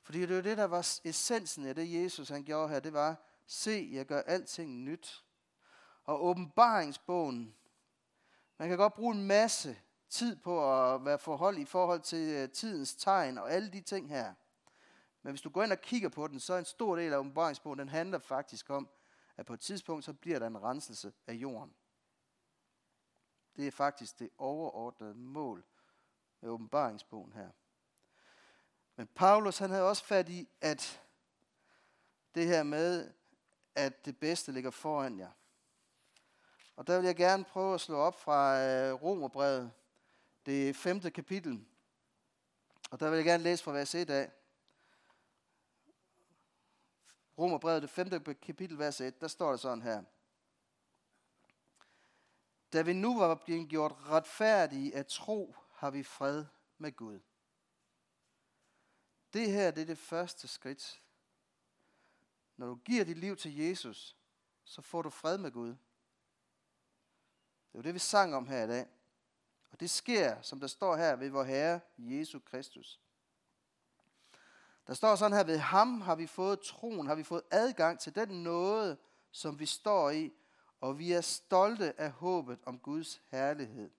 Fordi 0.02 0.20
det 0.20 0.38
er 0.38 0.42
det, 0.42 0.58
der 0.58 0.64
var 0.64 0.98
essensen 1.04 1.66
af 1.66 1.74
det, 1.74 2.02
Jesus 2.02 2.28
han 2.28 2.44
gjorde 2.44 2.68
her. 2.68 2.80
Det 2.80 2.92
var, 2.92 3.16
se, 3.46 3.88
jeg 3.92 4.06
gør 4.06 4.20
alting 4.20 4.84
nyt. 4.84 5.24
Og 6.04 6.24
åbenbaringsbogen, 6.24 7.54
man 8.58 8.68
kan 8.68 8.78
godt 8.78 8.94
bruge 8.94 9.14
en 9.14 9.26
masse 9.26 9.78
tid 10.10 10.36
på 10.36 10.82
at 10.82 11.04
være 11.04 11.18
forhold 11.18 11.58
i 11.58 11.64
forhold 11.64 12.00
til 12.00 12.28
øh, 12.28 12.50
tidens 12.50 12.94
tegn 12.94 13.38
og 13.38 13.52
alle 13.52 13.72
de 13.72 13.80
ting 13.80 14.08
her. 14.08 14.34
Men 15.22 15.32
hvis 15.32 15.40
du 15.40 15.50
går 15.50 15.62
ind 15.62 15.72
og 15.72 15.80
kigger 15.80 16.08
på 16.08 16.28
den, 16.28 16.40
så 16.40 16.54
er 16.54 16.58
en 16.58 16.64
stor 16.64 16.96
del 16.96 17.12
af 17.12 17.18
åbenbaringsbogen, 17.18 17.78
den 17.78 17.88
handler 17.88 18.18
faktisk 18.18 18.70
om, 18.70 18.88
at 19.36 19.46
på 19.46 19.54
et 19.54 19.60
tidspunkt, 19.60 20.04
så 20.04 20.12
bliver 20.12 20.38
der 20.38 20.46
en 20.46 20.62
renselse 20.62 21.12
af 21.26 21.32
jorden. 21.32 21.74
Det 23.56 23.66
er 23.66 23.70
faktisk 23.70 24.18
det 24.18 24.30
overordnede 24.38 25.14
mål 25.14 25.64
med 26.40 26.50
åbenbaringsbogen 26.50 27.32
her. 27.32 27.50
Men 28.96 29.06
Paulus 29.06 29.58
han 29.58 29.70
havde 29.70 29.88
også 29.88 30.04
fat 30.04 30.28
i, 30.28 30.48
at 30.60 31.02
det 32.34 32.46
her 32.46 32.62
med, 32.62 33.12
at 33.74 34.04
det 34.04 34.18
bedste 34.18 34.52
ligger 34.52 34.70
foran 34.70 35.18
jer. 35.18 35.30
Og 36.76 36.86
der 36.86 36.98
vil 36.98 37.06
jeg 37.06 37.16
gerne 37.16 37.44
prøve 37.44 37.74
at 37.74 37.80
slå 37.80 37.96
op 37.96 38.20
fra 38.20 38.66
øh, 38.66 39.02
Romerbrevet, 39.02 39.72
det 40.46 40.76
femte 40.76 41.10
kapitel. 41.10 41.66
Og 42.90 43.00
der 43.00 43.10
vil 43.10 43.16
jeg 43.16 43.24
gerne 43.24 43.42
læse 43.42 43.64
fra 43.64 43.72
vers 43.72 43.94
1 43.94 44.10
af. 44.10 44.32
Romerbrevet, 47.38 47.82
det 47.82 47.90
femte 47.90 48.34
kapitel, 48.34 48.78
vers 48.78 49.00
1, 49.00 49.20
der 49.20 49.28
står 49.28 49.50
det 49.50 49.60
sådan 49.60 49.82
her. 49.82 50.04
Da 52.72 52.82
vi 52.82 52.92
nu 52.92 53.18
var 53.18 53.34
blevet 53.34 53.68
gjort 53.68 53.92
retfærdige 53.92 54.96
af 54.96 55.06
tro, 55.06 55.54
har 55.74 55.90
vi 55.90 56.02
fred 56.02 56.44
med 56.78 56.92
Gud. 56.96 57.20
Det 59.32 59.52
her 59.52 59.70
det 59.70 59.82
er 59.82 59.86
det 59.86 59.98
første 59.98 60.48
skridt. 60.48 61.02
Når 62.56 62.66
du 62.66 62.74
giver 62.74 63.04
dit 63.04 63.18
liv 63.18 63.36
til 63.36 63.56
Jesus, 63.56 64.16
så 64.64 64.82
får 64.82 65.02
du 65.02 65.10
fred 65.10 65.38
med 65.38 65.50
Gud. 65.50 65.68
Det 65.68 65.76
er 67.74 67.78
jo 67.78 67.82
det, 67.82 67.94
vi 67.94 67.98
sang 67.98 68.34
om 68.34 68.46
her 68.46 68.64
i 68.64 68.66
dag. 68.66 68.86
Og 69.70 69.80
det 69.80 69.90
sker, 69.90 70.42
som 70.42 70.60
der 70.60 70.66
står 70.66 70.96
her, 70.96 71.16
ved 71.16 71.30
vor 71.30 71.42
Herre 71.42 71.80
Jesus 71.98 72.42
Kristus. 72.44 73.00
Der 74.86 74.94
står 74.94 75.16
sådan 75.16 75.36
her, 75.36 75.44
ved 75.44 75.58
ham 75.58 76.00
har 76.00 76.14
vi 76.14 76.26
fået 76.26 76.60
troen, 76.60 77.06
har 77.06 77.14
vi 77.14 77.22
fået 77.22 77.42
adgang 77.50 78.00
til 78.00 78.14
den 78.14 78.42
nåde, 78.42 78.96
som 79.30 79.58
vi 79.58 79.66
står 79.66 80.10
i, 80.10 80.32
og 80.80 80.98
vi 80.98 81.12
er 81.12 81.20
stolte 81.20 82.00
af 82.00 82.10
håbet 82.10 82.58
om 82.66 82.78
Guds 82.78 83.22
herlighed. 83.28 83.90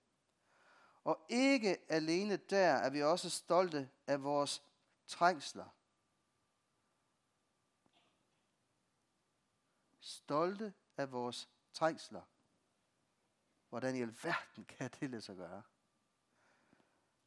Og 1.04 1.26
ikke 1.28 1.78
alene 1.88 2.36
der 2.36 2.72
er 2.72 2.90
vi 2.90 3.02
også 3.02 3.30
stolte 3.30 3.90
af 4.06 4.22
vores 4.22 4.62
trængsler. 5.06 5.68
Stolte 10.00 10.74
af 10.96 11.12
vores 11.12 11.48
trængsler. 11.72 12.22
Hvordan 13.72 13.96
i 13.96 14.02
alverden 14.02 14.64
kan 14.64 14.90
det 15.00 15.10
lade 15.10 15.22
sig 15.22 15.36
gøre? 15.36 15.62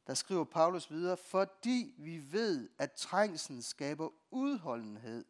Der 0.06 0.14
skriver 0.14 0.44
Paulus 0.44 0.90
videre, 0.90 1.16
fordi 1.16 1.94
vi 1.98 2.32
ved, 2.32 2.68
at 2.78 2.92
trængsen 2.92 3.62
skaber 3.62 4.10
udholdenhed. 4.30 5.24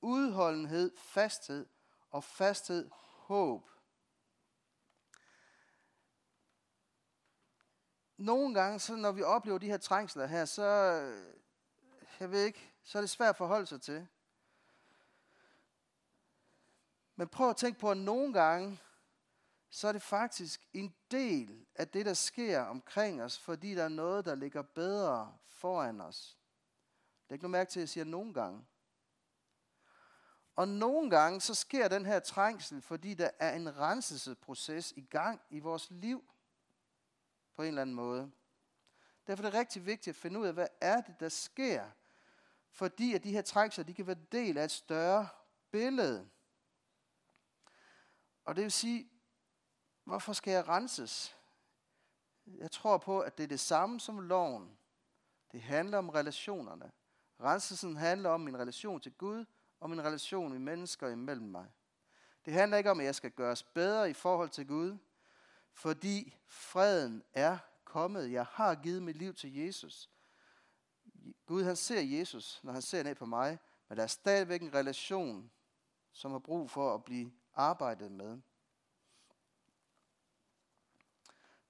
Udholdenhed, 0.00 0.96
fasthed 0.96 1.66
og 2.10 2.24
fasthed, 2.24 2.90
håb. 2.92 3.70
Nogle 8.16 8.54
gange, 8.54 8.78
så 8.78 8.96
når 8.96 9.12
vi 9.12 9.22
oplever 9.22 9.58
de 9.58 9.66
her 9.66 9.78
trængsler 9.78 10.26
her, 10.26 10.44
så, 10.44 10.64
jeg 12.20 12.30
ved 12.30 12.44
ikke, 12.44 12.72
så 12.82 12.98
er 12.98 13.02
det 13.02 13.10
svært 13.10 13.30
at 13.30 13.36
forholde 13.36 13.66
sig 13.66 13.82
til. 13.82 14.08
Men 17.16 17.28
prøv 17.28 17.50
at 17.50 17.56
tænke 17.56 17.80
på, 17.80 17.90
at 17.90 17.96
nogle 17.96 18.32
gange, 18.32 18.80
så 19.70 19.88
er 19.88 19.92
det 19.92 20.02
faktisk 20.02 20.68
en 20.72 20.94
del 21.10 21.66
af 21.74 21.88
det, 21.88 22.06
der 22.06 22.14
sker 22.14 22.60
omkring 22.60 23.22
os, 23.22 23.38
fordi 23.38 23.74
der 23.74 23.84
er 23.84 23.88
noget, 23.88 24.24
der 24.24 24.34
ligger 24.34 24.62
bedre 24.62 25.38
foran 25.44 26.00
os. 26.00 26.38
Læg 27.28 27.42
nu 27.42 27.48
mærke 27.48 27.70
til, 27.70 27.80
at 27.80 27.82
jeg 27.82 27.88
siger 27.88 28.04
nogle 28.04 28.34
gange. 28.34 28.66
Og 30.56 30.68
nogle 30.68 31.10
gange, 31.10 31.40
så 31.40 31.54
sker 31.54 31.88
den 31.88 32.06
her 32.06 32.20
trængsel, 32.20 32.82
fordi 32.82 33.14
der 33.14 33.30
er 33.38 33.56
en 33.56 33.78
renselsesproces 33.78 34.92
i 34.92 35.00
gang 35.00 35.40
i 35.50 35.58
vores 35.58 35.90
liv. 35.90 36.24
På 37.54 37.62
en 37.62 37.68
eller 37.68 37.82
anden 37.82 37.96
måde. 37.96 38.32
Derfor 39.26 39.44
er 39.44 39.50
det 39.50 39.58
rigtig 39.58 39.86
vigtigt 39.86 40.16
at 40.16 40.22
finde 40.22 40.40
ud 40.40 40.46
af, 40.46 40.52
hvad 40.52 40.68
er 40.80 41.00
det, 41.00 41.20
der 41.20 41.28
sker. 41.28 41.90
Fordi 42.70 43.14
at 43.14 43.24
de 43.24 43.32
her 43.32 43.42
trængsler, 43.42 43.84
de 43.84 43.94
kan 43.94 44.06
være 44.06 44.18
del 44.32 44.58
af 44.58 44.64
et 44.64 44.70
større 44.70 45.28
billede. 45.70 46.30
Og 48.44 48.56
det 48.56 48.62
vil 48.64 48.72
sige, 48.72 49.10
Hvorfor 50.06 50.32
skal 50.32 50.52
jeg 50.52 50.68
renses? 50.68 51.36
Jeg 52.46 52.70
tror 52.70 52.98
på, 52.98 53.20
at 53.20 53.38
det 53.38 53.44
er 53.44 53.48
det 53.48 53.60
samme 53.60 54.00
som 54.00 54.18
loven. 54.18 54.78
Det 55.52 55.62
handler 55.62 55.98
om 55.98 56.08
relationerne. 56.08 56.92
Renselsen 57.40 57.96
handler 57.96 58.30
om 58.30 58.40
min 58.40 58.58
relation 58.58 59.00
til 59.00 59.12
Gud 59.12 59.44
og 59.80 59.90
min 59.90 60.04
relation 60.04 60.50
med 60.50 60.58
mennesker 60.58 61.08
imellem 61.08 61.46
mig. 61.46 61.72
Det 62.44 62.52
handler 62.52 62.78
ikke 62.78 62.90
om, 62.90 63.00
at 63.00 63.06
jeg 63.06 63.14
skal 63.14 63.30
gøres 63.30 63.62
bedre 63.62 64.10
i 64.10 64.12
forhold 64.12 64.50
til 64.50 64.66
Gud, 64.66 64.96
fordi 65.72 66.36
freden 66.46 67.22
er 67.32 67.58
kommet. 67.84 68.32
Jeg 68.32 68.46
har 68.46 68.74
givet 68.74 69.02
mit 69.02 69.16
liv 69.16 69.34
til 69.34 69.54
Jesus. 69.54 70.10
Gud 71.46 71.64
han 71.64 71.76
ser 71.76 72.00
Jesus, 72.00 72.60
når 72.62 72.72
han 72.72 72.82
ser 72.82 73.02
ned 73.02 73.14
på 73.14 73.26
mig, 73.26 73.58
men 73.88 73.96
der 73.96 74.02
er 74.02 74.06
stadigvæk 74.06 74.62
en 74.62 74.74
relation, 74.74 75.50
som 76.12 76.30
har 76.30 76.38
brug 76.38 76.70
for 76.70 76.94
at 76.94 77.04
blive 77.04 77.32
arbejdet 77.54 78.12
med. 78.12 78.40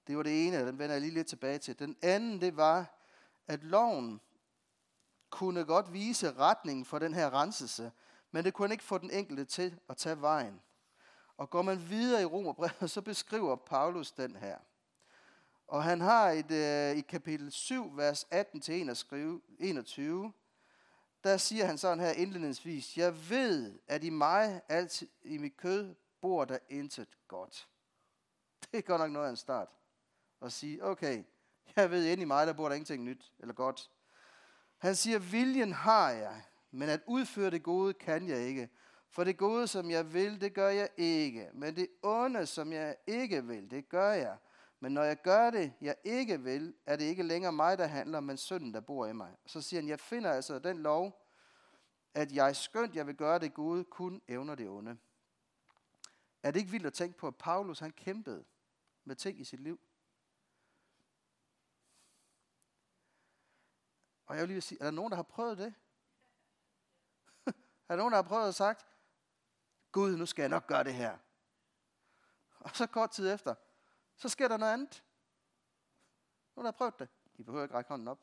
Det 0.07 0.17
var 0.17 0.23
det 0.23 0.47
ene, 0.47 0.61
og 0.61 0.67
den 0.67 0.79
vender 0.79 0.95
jeg 0.95 1.01
lige 1.01 1.15
lidt 1.15 1.27
tilbage 1.27 1.59
til. 1.59 1.79
Den 1.79 1.97
anden, 2.03 2.41
det 2.41 2.57
var, 2.57 2.97
at 3.47 3.65
loven 3.65 4.21
kunne 5.31 5.65
godt 5.65 5.93
vise 5.93 6.33
retningen 6.33 6.85
for 6.85 6.99
den 6.99 7.15
her 7.15 7.35
renselse, 7.35 7.93
men 8.31 8.45
det 8.45 8.55
kunne 8.55 8.75
ikke 8.75 8.85
få 8.85 8.99
den 8.99 9.11
enkelte 9.11 9.45
til 9.45 9.79
at 9.89 9.97
tage 9.97 10.21
vejen. 10.21 10.61
Og 11.37 11.51
går 11.51 11.63
man 11.63 11.91
videre 11.91 12.23
i 12.23 12.25
Romerbrevet, 12.25 12.91
så 12.95 13.03
beskriver 13.03 13.57
Paulus 13.57 14.13
den 14.13 14.37
her. 14.37 14.59
Og 15.67 15.85
han 15.85 16.01
har 16.01 16.31
et, 16.31 16.51
øh, 16.51 16.97
i 16.97 17.01
kapitel 17.01 17.53
7, 17.53 17.97
vers 17.97 18.25
18-21, 18.25 18.33
der 21.25 21.37
siger 21.37 21.67
han 21.67 21.79
sådan 21.79 22.01
her 22.01 22.11
indledningsvis, 22.11 22.97
Jeg 22.97 23.31
ved, 23.31 23.79
at 23.87 24.05
i 24.05 24.11
mig, 24.11 24.63
altid 24.69 25.09
i 25.23 25.39
mit 25.39 25.57
kød, 25.57 25.95
bor 26.21 26.45
der 26.45 26.59
intet 26.69 27.19
godt. 27.29 27.69
Det 28.73 28.79
er 28.79 28.83
godt 28.83 29.01
nok 29.01 29.11
noget 29.11 29.27
af 29.27 29.31
en 29.31 29.37
start 29.37 29.69
og 30.47 30.53
sige, 30.53 30.85
okay, 30.85 31.25
jeg 31.77 31.91
ved, 31.91 32.07
ind 32.07 32.23
i 32.23 32.25
mig, 32.25 32.47
der 32.47 32.53
bor 32.53 32.69
der 32.69 32.75
ingenting 32.75 33.05
nyt 33.05 33.33
eller 33.39 33.55
godt. 33.55 33.91
Han 34.79 34.95
siger, 34.95 35.19
viljen 35.19 35.73
har 35.73 36.11
jeg, 36.11 36.43
Men 36.71 36.89
at 36.89 37.01
udføre 37.07 37.51
det 37.51 37.63
gode 37.63 37.95
kan 37.95 38.29
jeg 38.29 38.39
ikke. 38.39 38.69
For 39.09 39.25
det 39.25 39.37
gode, 39.37 39.69
som 39.69 39.91
jeg 39.91 40.13
vil, 40.13 40.41
det 40.41 40.55
gør 40.55 40.69
jeg 40.69 40.89
ikke. 40.97 41.51
Men 41.55 41.77
det 41.77 41.89
onde, 42.03 42.47
som 42.47 42.73
jeg 42.73 42.97
ikke 43.07 43.47
vil, 43.47 43.71
det 43.71 43.89
gør 43.89 44.13
jeg. 44.13 44.37
Men 44.81 44.93
når 44.93 45.03
jeg 45.03 45.23
gør 45.23 45.51
det, 45.51 45.73
jeg 45.81 45.97
ikke 46.05 46.41
vil, 46.41 46.75
er 46.87 46.97
det 46.97 47.05
ikke 47.05 47.23
længere 47.23 47.53
mig, 47.53 47.79
der 47.79 47.87
handler, 47.87 48.21
men 48.21 48.37
synden, 48.37 48.75
der 48.75 48.81
bor 48.81 49.07
i 49.07 49.13
mig. 49.13 49.37
Så 49.47 49.63
siger 49.63 49.81
han, 49.81 49.89
jeg 49.89 50.01
finder 50.01 50.33
altså 50.33 50.59
den 50.59 50.79
lov, 50.79 51.27
at 52.15 52.33
jeg 52.33 52.57
skønt, 52.57 52.97
jeg 52.97 53.07
vil 53.07 53.17
gøre 53.17 53.39
det 53.39 53.55
gode, 53.55 53.85
kun 53.85 54.23
evner 54.29 54.55
det 54.55 54.69
onde. 54.69 54.97
Er 56.43 56.51
det 56.51 56.61
ikke 56.61 56.71
vildt 56.71 56.87
at 56.87 56.93
tænke 56.95 57.19
på, 57.19 57.27
at 57.27 57.37
Paulus 57.37 57.79
han 57.79 57.91
kæmpede 57.91 58.45
med 59.05 59.17
ting 59.17 59.41
i 59.41 59.45
sit 59.45 59.61
liv? 59.61 59.81
Og 64.27 64.37
jeg 64.37 64.43
vil 64.43 64.49
lige 64.49 64.61
sige, 64.61 64.81
er 64.81 64.85
der 64.85 64.91
nogen, 64.91 65.11
der 65.11 65.17
har 65.17 65.23
prøvet 65.23 65.59
det? 65.59 65.75
er 67.89 67.89
der 67.89 67.97
nogen, 67.97 68.13
der 68.13 68.23
har 68.23 68.29
prøvet 68.29 68.49
at 68.49 68.55
sagt, 68.55 68.87
Gud, 69.93 70.17
nu 70.17 70.27
skal 70.27 70.43
jeg 70.43 70.49
nok 70.49 70.67
gøre 70.67 70.85
det 70.85 70.95
her. 70.95 71.19
Og 72.61 72.71
så 72.77 72.87
kort 72.87 73.11
tid 73.11 73.33
efter, 73.33 73.55
så 74.17 74.29
sker 74.29 74.49
der 74.49 74.57
noget 74.57 74.73
andet. 74.73 75.05
Nogen, 76.57 76.65
der 76.65 76.73
har 76.73 76.77
prøvet 76.77 76.99
det. 76.99 77.09
De 77.37 77.45
behøver 77.45 77.65
ikke 77.65 77.75
række 77.75 77.89
hånden 77.89 78.09
op. 78.09 78.21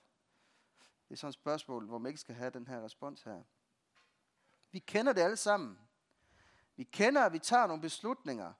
Det 0.79 1.13
er 1.13 1.15
sådan 1.15 1.29
et 1.29 1.33
spørgsmål, 1.33 1.85
hvor 1.85 1.97
man 1.97 2.09
ikke 2.09 2.21
skal 2.21 2.35
have 2.35 2.49
den 2.49 2.67
her 2.67 2.85
respons 2.85 3.23
her. 3.23 3.43
Vi 4.71 4.79
kender 4.79 5.13
det 5.13 5.21
alle 5.21 5.37
sammen. 5.37 5.79
Vi 6.75 6.83
kender, 6.83 7.21
at 7.21 7.33
vi 7.33 7.39
tager 7.39 7.67
nogle 7.67 7.81
beslutninger, 7.81 8.53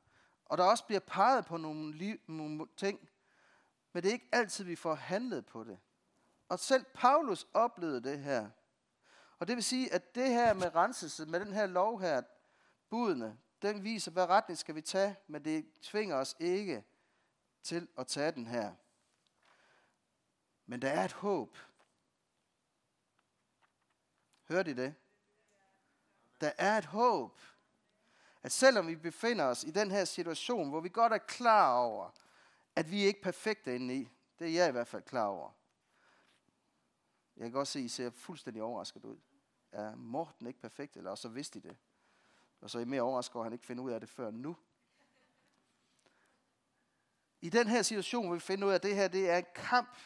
og 0.45 0.58
der 0.58 0.63
også 0.63 0.86
bliver 0.86 0.99
peget 0.99 1.45
på 1.45 1.58
nogle, 1.58 1.93
liv, 1.93 2.19
nogle 2.27 2.67
ting, 2.77 3.10
men 3.93 4.03
det 4.03 4.10
er 4.10 4.13
ikke 4.13 4.29
altid, 4.32 4.65
vi 4.65 4.75
får 4.75 4.95
handlet 4.95 5.45
på 5.45 5.63
det. 5.63 5.79
Og 6.54 6.60
selv 6.60 6.86
Paulus 6.94 7.48
oplevede 7.54 8.04
det 8.04 8.20
her. 8.20 8.50
Og 9.39 9.48
det 9.48 9.56
vil 9.56 9.63
sige, 9.63 9.94
at 9.94 10.16
det 10.16 10.30
her 10.30 10.54
med 10.54 10.76
renselse, 10.76 11.26
med 11.26 11.39
den 11.39 11.54
her 11.54 11.66
lov 11.66 12.02
her, 12.02 12.22
budene, 12.89 13.38
den 13.62 13.84
viser, 13.84 14.12
hvad 14.12 14.26
retning 14.26 14.58
skal 14.58 14.76
vi 14.76 14.82
tage, 14.82 15.16
men 15.28 15.46
det 15.46 15.66
tvinger 15.82 16.16
os 16.16 16.36
ikke 16.39 16.84
til 17.63 17.88
at 17.98 18.08
tage 18.08 18.32
den 18.32 18.48
her. 18.48 18.74
Men 20.66 20.82
der 20.82 20.89
er 20.89 21.06
et 21.06 21.12
håb. 21.12 21.58
Hørte 24.48 24.72
I 24.72 24.74
det? 24.74 24.96
Der 26.42 26.52
er 26.58 26.78
et 26.78 26.86
håb. 26.86 27.39
At 28.44 28.52
selvom 28.52 28.88
vi 28.88 28.96
befinder 28.96 29.46
os 29.46 29.63
i 29.63 29.72
den 29.72 29.92
her 29.92 30.06
situation, 30.06 30.70
hvor 30.70 30.80
vi 30.80 30.89
godt 30.89 31.13
er 31.13 31.18
klar 31.18 31.78
over, 31.78 32.10
at 32.76 32.92
vi 32.92 33.04
er 33.04 33.08
ikke 33.08 33.22
perfekte 33.22 33.76
inde 33.76 33.96
i, 33.96 34.10
det 34.39 34.48
er 34.48 34.52
jeg 34.52 34.70
i 34.70 34.72
hvert 34.72 34.88
fald 34.88 35.04
klar 35.04 35.26
over. 35.26 35.52
Jeg 37.38 37.43
kan 37.43 37.52
godt 37.52 37.67
se, 37.67 37.80
at 37.80 37.86
I 37.86 37.88
ser 37.88 38.10
fuldstændig 38.10 38.63
overrasket 38.63 39.06
ud. 39.06 39.17
Er 39.72 39.96
Morten 39.96 40.48
ikke 40.48 40.60
perfekt, 40.60 40.98
eller 40.98 41.15
så 41.15 41.30
vidste 41.30 41.60
I 41.60 41.62
det? 41.62 41.78
Og 42.62 42.69
så 42.69 42.78
er 42.78 42.82
I 42.82 42.86
mere 42.86 43.02
overrasket 43.02 43.39
at 43.39 43.43
han 43.43 43.54
ikke 43.54 43.65
finder 43.65 43.84
ud 43.84 43.91
af 43.91 44.00
det 44.00 44.10
før 44.10 44.32
nu. 44.32 44.56
I 47.41 47.50
den 47.50 47.67
her 47.67 47.82
situation, 47.82 48.26
hvor 48.26 48.34
vi 48.34 48.39
finder 48.39 48.67
ud 48.67 48.72
af, 48.72 48.76
at 48.76 48.84
det 48.84 48.96
her 48.96 49.08
det 49.08 49.30
er 49.30 49.38
en 49.38 49.46
kamp 49.56 49.98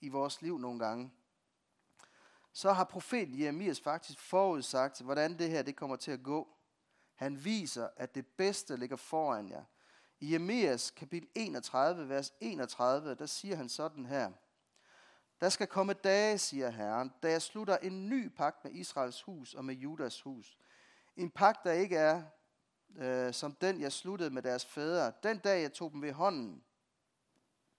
i 0.00 0.08
vores 0.08 0.42
liv 0.42 0.58
nogle 0.58 0.78
gange, 0.78 1.12
så 2.52 2.72
har 2.72 2.84
profeten 2.84 3.40
Jeremias 3.40 3.80
faktisk 3.80 4.18
forudsagt, 4.18 5.00
hvordan 5.00 5.38
det 5.38 5.50
her 5.50 5.62
det 5.62 5.76
kommer 5.76 5.96
til 5.96 6.10
at 6.10 6.22
gå. 6.22 6.48
Han 7.14 7.44
viser, 7.44 7.88
at 7.96 8.14
det 8.14 8.26
bedste 8.26 8.76
ligger 8.76 8.96
foran 8.96 9.48
jer. 9.48 9.64
I 10.20 10.32
Jeremias 10.32 10.90
kapitel 10.90 11.28
31, 11.34 12.08
vers 12.08 12.32
31, 12.40 13.14
der 13.14 13.26
siger 13.26 13.56
han 13.56 13.68
sådan 13.68 14.06
her. 14.06 14.32
Der 15.40 15.48
skal 15.48 15.66
komme 15.66 15.92
dage, 15.92 16.38
siger 16.38 16.70
Herren, 16.70 17.12
da 17.22 17.30
jeg 17.30 17.42
slutter 17.42 17.76
en 17.76 18.08
ny 18.08 18.28
pagt 18.28 18.64
med 18.64 18.72
Israels 18.72 19.22
hus 19.22 19.54
og 19.54 19.64
med 19.64 19.74
Judas 19.74 20.20
hus. 20.20 20.56
En 21.16 21.30
pagt, 21.30 21.64
der 21.64 21.72
ikke 21.72 21.96
er 21.96 22.22
øh, 22.96 23.34
som 23.34 23.54
den, 23.54 23.80
jeg 23.80 23.92
sluttede 23.92 24.30
med 24.30 24.42
deres 24.42 24.66
fædre. 24.66 25.12
Den 25.22 25.38
dag, 25.38 25.62
jeg 25.62 25.72
tog 25.72 25.92
dem 25.92 26.02
ved 26.02 26.12
hånden. 26.12 26.64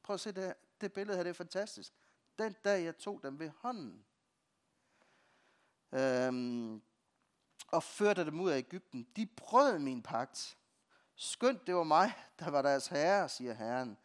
Prøv 0.04 0.14
at 0.14 0.20
se 0.20 0.32
det, 0.32 0.54
det 0.82 0.94
billede 0.94 1.18
her, 1.18 1.24
det 1.24 1.30
er 1.30 1.34
fantastisk. 1.34 1.94
Den 2.40 2.56
dag, 2.66 2.84
jeg 2.84 2.98
tog 2.98 3.24
dem 3.24 3.40
ved 3.40 3.50
hånden. 3.50 4.06
Øhm, 5.92 6.82
og 7.68 7.84
førte 7.84 8.26
dem 8.26 8.40
ud 8.40 8.50
af 8.50 8.58
Ægypten. 8.58 9.08
De 9.16 9.26
brød 9.26 9.80
min 9.80 10.04
pagt. 10.04 10.58
Skønt 11.16 11.68
det 11.68 11.76
var 11.76 11.84
mig, 11.84 12.14
der 12.40 12.50
var 12.50 12.62
deres 12.62 12.88
herre, 12.88 13.30
siger 13.30 13.54
Herren. 13.54 13.98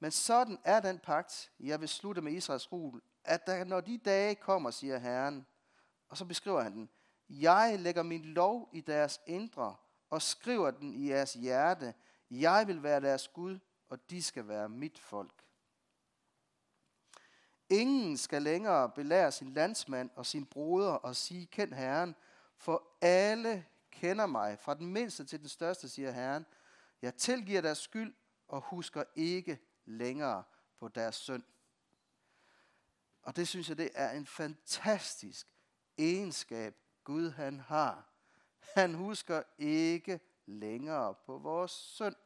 Men 0.00 0.10
sådan 0.10 0.58
er 0.64 0.80
den 0.80 0.98
pagt, 0.98 1.50
jeg 1.60 1.80
vil 1.80 1.88
slutte 1.88 2.22
med 2.22 2.32
Israels 2.32 2.72
rul, 2.72 3.02
at 3.24 3.46
der, 3.46 3.64
når 3.64 3.80
de 3.80 3.98
dage 3.98 4.34
kommer, 4.34 4.70
siger 4.70 4.98
Herren, 4.98 5.46
og 6.08 6.16
så 6.16 6.24
beskriver 6.24 6.60
han 6.60 6.72
den, 6.72 6.88
jeg 7.28 7.76
lægger 7.80 8.02
min 8.02 8.24
lov 8.24 8.68
i 8.72 8.80
deres 8.80 9.20
indre, 9.26 9.76
og 10.10 10.22
skriver 10.22 10.70
den 10.70 10.94
i 10.94 11.08
jeres 11.08 11.32
hjerte. 11.32 11.94
Jeg 12.30 12.66
vil 12.66 12.82
være 12.82 13.00
deres 13.00 13.28
Gud, 13.28 13.58
og 13.88 14.10
de 14.10 14.22
skal 14.22 14.48
være 14.48 14.68
mit 14.68 14.98
folk. 14.98 15.44
Ingen 17.70 18.16
skal 18.16 18.42
længere 18.42 18.90
belære 18.90 19.32
sin 19.32 19.52
landsmand 19.52 20.10
og 20.14 20.26
sin 20.26 20.46
broder 20.46 20.92
og 20.92 21.16
sige, 21.16 21.46
kend 21.46 21.72
Herren, 21.72 22.14
for 22.56 22.88
alle 23.00 23.66
kender 23.90 24.26
mig, 24.26 24.58
fra 24.58 24.74
den 24.74 24.86
mindste 24.86 25.24
til 25.24 25.40
den 25.40 25.48
største, 25.48 25.88
siger 25.88 26.10
Herren. 26.10 26.46
Jeg 27.02 27.14
tilgiver 27.14 27.60
deres 27.60 27.78
skyld 27.78 28.14
og 28.48 28.60
husker 28.60 29.04
ikke 29.14 29.58
længere 29.88 30.44
på 30.78 30.88
deres 30.88 31.16
synd. 31.16 31.44
Og 33.22 33.36
det 33.36 33.48
synes 33.48 33.68
jeg, 33.68 33.78
det 33.78 33.90
er 33.94 34.10
en 34.10 34.26
fantastisk 34.26 35.54
egenskab, 35.98 36.76
Gud 37.04 37.30
han 37.30 37.60
har. 37.60 38.08
Han 38.60 38.94
husker 38.94 39.42
ikke 39.58 40.20
længere 40.46 41.14
på 41.14 41.38
vores 41.38 41.70
synd. 41.70 42.16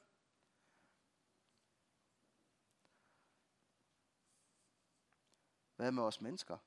Hvad 5.76 5.92
med 5.92 6.02
os 6.02 6.20
mennesker? 6.20 6.58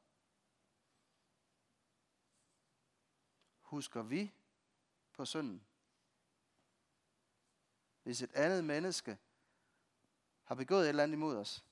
Husker 3.61 4.01
vi 4.01 4.33
på 5.13 5.25
synden? 5.25 5.67
Hvis 8.03 8.21
et 8.21 8.31
andet 8.33 8.63
menneske 8.63 9.17
har 10.45 10.55
begået 10.55 10.83
et 10.83 10.89
eller 10.89 11.03
andet 11.03 11.15
imod 11.15 11.37
os, 11.37 11.65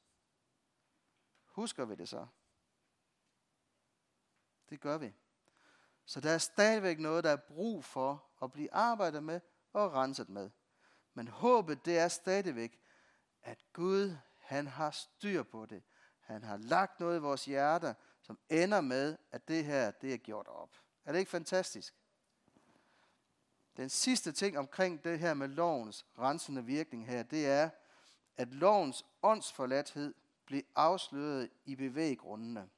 husker 1.45 1.85
vi 1.85 1.95
det 1.95 2.09
så? 2.09 2.27
Det 4.69 4.79
gør 4.79 4.97
vi. 4.97 5.13
Så 6.05 6.21
der 6.21 6.31
er 6.31 6.37
stadigvæk 6.37 6.99
noget, 6.99 7.23
der 7.23 7.29
er 7.29 7.35
brug 7.35 7.85
for 7.85 8.25
at 8.43 8.51
blive 8.51 8.73
arbejdet 8.73 9.23
med 9.23 9.39
og 9.73 9.93
renset 9.93 10.29
med. 10.29 10.49
Men 11.13 11.27
håbet, 11.27 11.85
det 11.85 11.97
er 11.97 12.07
stadigvæk, 12.07 12.79
at 13.41 13.59
Gud, 13.73 14.15
han 14.39 14.67
har 14.67 14.91
styr 14.91 15.43
på 15.43 15.65
det. 15.65 15.83
Han 16.19 16.43
har 16.43 16.57
lagt 16.57 16.99
noget 16.99 17.17
i 17.17 17.21
vores 17.21 17.45
hjerter, 17.45 17.93
som 18.21 18.39
ender 18.49 18.81
med, 18.81 19.17
at 19.31 19.47
det 19.47 19.65
her, 19.65 19.91
det 19.91 20.13
er 20.13 20.17
gjort 20.17 20.47
op. 20.47 20.77
Er 21.05 21.11
det 21.11 21.19
ikke 21.19 21.31
fantastisk? 21.31 21.95
Den 23.77 23.89
sidste 23.89 24.31
ting 24.31 24.57
omkring 24.57 25.03
det 25.03 25.19
her 25.19 25.33
med 25.33 25.47
lovens 25.47 26.05
rensende 26.19 26.65
virkning 26.65 27.07
her, 27.07 27.23
det 27.23 27.47
er, 27.47 27.69
at 28.37 28.53
lovens 28.53 29.05
åndsforladthed 29.23 30.13
blev 30.45 30.61
afsløret 30.75 31.49
i 31.65 31.75
bevæggrundene. 31.75 32.69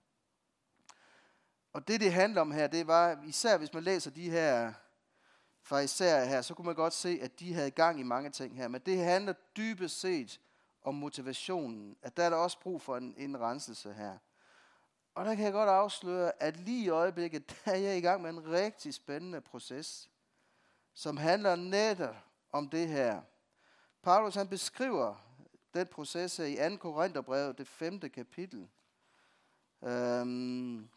Og 1.73 1.87
det, 1.87 1.99
det 1.99 2.13
handler 2.13 2.41
om 2.41 2.51
her, 2.51 2.67
det 2.67 2.87
var, 2.87 3.23
især 3.25 3.57
hvis 3.57 3.73
man 3.73 3.83
læser 3.83 4.11
de 4.11 4.29
her 4.29 4.73
fra 5.61 5.79
især 5.79 6.25
her, 6.25 6.41
så 6.41 6.53
kunne 6.53 6.65
man 6.65 6.75
godt 6.75 6.93
se, 6.93 7.19
at 7.21 7.39
de 7.39 7.53
havde 7.53 7.71
gang 7.71 7.99
i 7.99 8.03
mange 8.03 8.29
ting 8.29 8.57
her. 8.57 8.67
Men 8.67 8.81
det 8.81 8.97
handler 8.97 9.33
dybest 9.57 9.99
set 9.99 10.39
om 10.83 10.95
motivationen. 10.95 11.97
At 12.01 12.17
der 12.17 12.23
er 12.23 12.29
der 12.29 12.37
også 12.37 12.59
brug 12.59 12.81
for 12.81 12.97
en, 12.97 13.13
en 13.17 13.39
renselse 13.39 13.93
her. 13.93 14.17
Og 15.15 15.25
der 15.25 15.35
kan 15.35 15.45
jeg 15.45 15.53
godt 15.53 15.69
afsløre, 15.69 16.31
at 16.43 16.57
lige 16.57 16.85
i 16.85 16.89
øjeblikket, 16.89 17.49
der 17.65 17.71
er 17.71 17.77
jeg 17.77 17.97
i 17.97 18.01
gang 18.01 18.21
med 18.21 18.29
en 18.29 18.51
rigtig 18.51 18.93
spændende 18.93 19.41
proces, 19.41 20.09
som 20.93 21.17
handler 21.17 21.55
netop 21.55 22.15
om 22.51 22.69
det 22.69 22.87
her. 22.87 23.21
Paulus 24.01 24.35
han 24.35 24.47
beskriver 24.47 25.15
den 25.75 25.87
proces 25.87 26.37
her 26.37 26.45
i 26.45 26.69
2. 26.69 26.77
Korintherbrev, 26.77 27.53
det 27.53 27.67
5. 27.67 27.99
kapitel. 27.99 28.67
Øhm, 29.83 30.89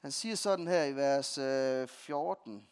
Han 0.00 0.12
siger 0.12 0.34
sådan 0.34 0.68
her 0.68 0.84
i 0.84 0.96
vers 0.96 1.38
øh, 1.38 1.88
14. 1.88 2.68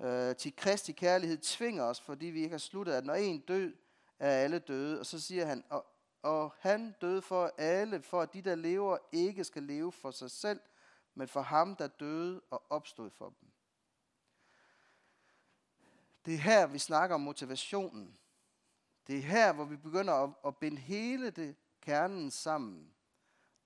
Øh, 0.00 0.36
til 0.36 0.56
Kristi 0.56 0.92
kærlighed 0.92 1.38
tvinger 1.38 1.84
os, 1.84 2.00
fordi 2.00 2.26
vi 2.26 2.38
ikke 2.42 2.52
har 2.52 2.58
sluttet, 2.58 2.92
at 2.92 3.04
når 3.04 3.14
en 3.14 3.40
død, 3.40 3.74
er 4.18 4.30
alle 4.30 4.58
døde. 4.58 5.00
Og 5.00 5.06
så 5.06 5.20
siger 5.20 5.46
han, 5.46 5.64
og, 5.70 5.86
og 6.22 6.54
han 6.58 6.94
døde 7.00 7.22
for 7.22 7.54
alle, 7.58 8.02
for 8.02 8.20
at 8.20 8.32
de, 8.32 8.42
der 8.42 8.54
lever, 8.54 8.98
ikke 9.12 9.44
skal 9.44 9.62
leve 9.62 9.92
for 9.92 10.10
sig 10.10 10.30
selv, 10.30 10.60
men 11.14 11.28
for 11.28 11.40
ham, 11.40 11.76
der 11.76 11.86
døde 11.86 12.40
og 12.50 12.62
opstod 12.70 13.10
for 13.10 13.34
dem. 13.40 13.47
Det 16.28 16.34
er 16.34 16.38
her, 16.38 16.66
vi 16.66 16.78
snakker 16.78 17.14
om 17.14 17.20
motivationen. 17.20 18.18
Det 19.06 19.18
er 19.18 19.22
her, 19.22 19.52
hvor 19.52 19.64
vi 19.64 19.76
begynder 19.76 20.14
at, 20.14 20.30
at 20.46 20.56
binde 20.56 20.78
hele 20.78 21.30
det 21.30 21.56
kernen 21.80 22.30
sammen. 22.30 22.94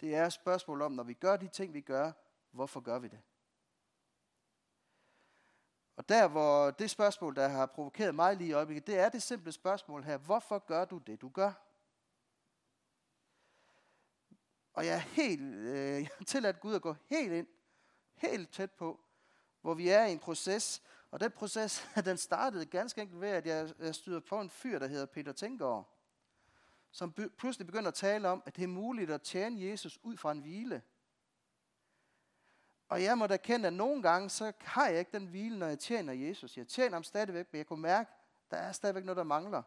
Det 0.00 0.14
er 0.14 0.26
et 0.26 0.32
spørgsmål 0.32 0.82
om, 0.82 0.92
når 0.92 1.02
vi 1.02 1.14
gør 1.14 1.36
de 1.36 1.48
ting, 1.48 1.74
vi 1.74 1.80
gør, 1.80 2.12
hvorfor 2.50 2.80
gør 2.80 2.98
vi 2.98 3.08
det? 3.08 3.20
Og 5.96 6.08
der, 6.08 6.28
hvor 6.28 6.70
det 6.70 6.90
spørgsmål, 6.90 7.36
der 7.36 7.48
har 7.48 7.66
provokeret 7.66 8.14
mig 8.14 8.36
lige 8.36 8.50
i 8.50 8.52
øjeblikket, 8.52 8.86
det 8.86 8.98
er 8.98 9.08
det 9.08 9.22
simple 9.22 9.52
spørgsmål 9.52 10.04
her. 10.04 10.16
Hvorfor 10.16 10.58
gør 10.58 10.84
du 10.84 10.98
det, 10.98 11.20
du 11.20 11.28
gør? 11.28 11.52
Og 14.72 14.86
jeg 14.86 14.94
er 14.94 14.98
helt, 14.98 15.54
øh, 15.54 16.00
jeg 16.02 16.10
har 16.18 16.24
tilladt 16.24 16.60
Gud 16.60 16.74
at 16.74 16.82
gå 16.82 16.96
helt 17.06 17.32
ind, 17.32 17.46
helt 18.14 18.52
tæt 18.52 18.72
på, 18.72 19.00
hvor 19.60 19.74
vi 19.74 19.88
er 19.88 20.04
i 20.04 20.12
en 20.12 20.18
proces. 20.18 20.82
Og 21.12 21.20
den 21.20 21.30
proces, 21.30 21.88
den 22.04 22.16
startede 22.16 22.66
ganske 22.66 23.00
enkelt 23.00 23.20
ved, 23.20 23.28
at 23.28 23.46
jeg, 23.46 23.72
jeg 23.78 23.94
støder 23.94 24.20
på 24.20 24.40
en 24.40 24.50
fyr, 24.50 24.78
der 24.78 24.86
hedder 24.86 25.06
Peter 25.06 25.32
Tænker, 25.32 25.82
som 26.90 27.12
by, 27.12 27.28
pludselig 27.38 27.66
begynder 27.66 27.88
at 27.88 27.94
tale 27.94 28.28
om, 28.28 28.42
at 28.46 28.56
det 28.56 28.64
er 28.64 28.68
muligt 28.68 29.10
at 29.10 29.22
tjene 29.22 29.60
Jesus 29.60 29.98
ud 30.02 30.16
fra 30.16 30.32
en 30.32 30.40
hvile. 30.40 30.82
Og 32.88 33.02
jeg 33.02 33.18
må 33.18 33.26
da 33.26 33.36
kende, 33.36 33.66
at 33.66 33.72
nogle 33.72 34.02
gange, 34.02 34.30
så 34.30 34.52
har 34.60 34.88
jeg 34.88 34.98
ikke 34.98 35.12
den 35.12 35.26
hvile, 35.26 35.58
når 35.58 35.66
jeg 35.66 35.78
tjener 35.78 36.12
Jesus. 36.12 36.56
Jeg 36.56 36.68
tjener 36.68 36.96
ham 36.96 37.02
stadigvæk, 37.02 37.52
men 37.52 37.58
jeg 37.58 37.66
kunne 37.66 37.82
mærke, 37.82 38.10
at 38.10 38.50
der 38.50 38.56
er 38.56 38.72
stadigvæk 38.72 39.04
noget, 39.04 39.16
der 39.16 39.24
mangler. 39.24 39.62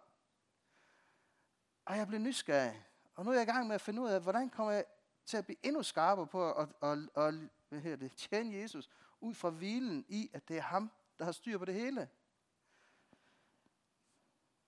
Og 1.85 1.97
jeg 1.97 2.07
blev 2.07 2.19
nysgerrig. 2.19 2.85
Og 3.15 3.25
nu 3.25 3.31
er 3.31 3.35
jeg 3.35 3.43
i 3.43 3.51
gang 3.51 3.67
med 3.67 3.75
at 3.75 3.81
finde 3.81 4.01
ud 4.01 4.09
af, 4.09 4.21
hvordan 4.21 4.49
kommer 4.49 4.73
jeg 4.73 4.85
til 5.25 5.37
at 5.37 5.45
blive 5.45 5.57
endnu 5.63 5.83
skarpere 5.83 6.27
på 6.27 6.51
at, 6.51 6.69
at, 6.81 6.89
at, 6.89 7.23
at 7.23 7.33
hvad 7.69 7.79
hedder 7.79 7.97
det, 7.97 8.15
tjene 8.15 8.55
Jesus 8.55 8.89
ud 9.21 9.33
fra 9.33 9.49
hvilen 9.49 10.05
i, 10.07 10.29
at 10.33 10.47
det 10.47 10.57
er 10.57 10.61
ham, 10.61 10.91
der 11.19 11.25
har 11.25 11.31
styr 11.31 11.57
på 11.57 11.65
det 11.65 11.73
hele. 11.73 12.09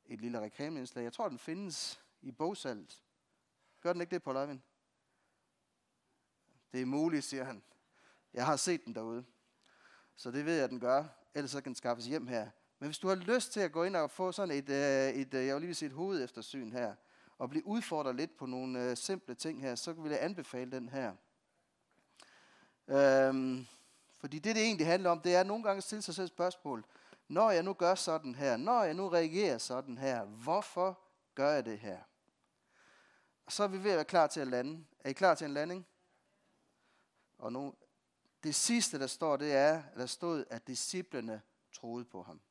Et 0.06 0.22
lille 0.22 0.40
reklameindslag. 0.40 1.04
Jeg 1.04 1.14
tror, 1.14 1.30
den 1.30 1.40
findes 1.40 2.02
i 2.22 2.32
bogsalt. 2.32 3.04
Gør 3.82 3.94
den 3.94 4.02
ikke 4.02 4.12
det, 4.12 4.24
på 4.24 4.34
Øjvind? 4.34 4.62
Det 6.72 6.82
er 6.82 6.86
muligt, 6.86 7.24
siger 7.24 7.44
han. 7.44 7.64
Jeg 8.34 8.46
har 8.46 8.56
set 8.56 8.86
den 8.86 8.96
derude. 8.96 9.26
Så 10.16 10.32
det 10.32 10.46
ved 10.46 10.56
jeg, 10.56 10.64
at 10.64 10.70
den 10.70 10.80
gør. 10.80 11.06
Ellers 11.34 11.52
så 11.52 11.62
kan 11.62 11.70
den 11.70 11.76
skaffes 11.76 12.06
hjem 12.06 12.28
her. 12.28 12.50
Men 12.80 12.88
hvis 12.88 13.00
du 13.00 13.08
har 13.08 13.16
lyst 13.16 13.52
til 13.52 13.60
at 13.60 13.72
gå 13.72 13.84
ind 13.84 13.96
og 13.96 14.12
få 14.12 14.32
sådan 14.32 14.56
et, 14.56 14.70
øh, 14.70 15.22
et, 15.22 15.34
øh, 15.34 15.46
jeg 15.46 15.56
vil 15.56 15.62
lige 15.62 15.76
sige 15.76 15.88
et 15.88 15.94
hovedeftersyn 15.94 16.72
her, 16.72 16.96
og 17.38 17.50
blive 17.50 17.68
udfordret 17.68 18.16
lidt 18.16 18.38
på 18.38 18.46
nogle 18.46 18.90
øh, 18.90 18.98
simple 18.98 19.36
ting 19.36 19.62
her, 19.62 19.76
så 19.76 19.94
vil 19.94 20.12
jeg 20.12 20.24
anbefale 20.24 20.72
den 20.72 20.90
her. 20.90 21.16
Øhm, 22.88 23.68
fordi 24.20 24.40
det, 24.40 24.56
det 24.56 24.64
egentlig 24.64 24.88
handler 24.88 25.10
om, 25.10 25.22
det 25.22 25.36
er 25.36 25.44
nogle 25.44 25.64
gange 25.64 25.78
at 25.78 25.84
stille 25.84 26.02
sig 26.02 26.16
selv 26.16 26.28
spørgsmål. 26.28 26.86
Når 27.28 27.52
jeg 27.52 27.64
nu 27.64 27.74
gør 27.74 27.96
sådan 27.96 28.36
her, 28.36 28.58
når 28.58 28.84
jeg 28.84 28.94
nu 28.94 29.10
reagerer 29.10 29.58
sådan 29.58 29.98
her, 29.98 30.26
hvorfor 30.26 31.00
gør 31.36 31.52
jeg 31.52 31.66
det 31.66 31.80
her? 31.80 32.00
Og 33.46 33.52
så 33.52 33.64
er 33.64 33.68
vi 33.68 33.84
ved 33.84 33.92
at 33.92 33.96
være 33.96 34.06
klar 34.06 34.28
til 34.28 34.40
at 34.40 34.48
lande. 34.48 34.86
Er 35.00 35.10
I 35.10 35.14
klar 35.14 35.36
til 35.36 35.46
en 35.46 35.54
landing? 35.54 35.88
Og 37.38 37.54
nu, 37.54 37.74
det 38.44 38.56
sidste, 38.56 39.00
der 39.00 39.08
står, 39.08 39.38
det 39.38 39.54
er, 39.54 39.84
at 39.84 39.98
der 39.98 40.06
stod, 40.06 40.46
at 40.50 40.68
disciplene 40.68 41.42
troede 41.72 42.06
på 42.06 42.24
ham. 42.24 42.42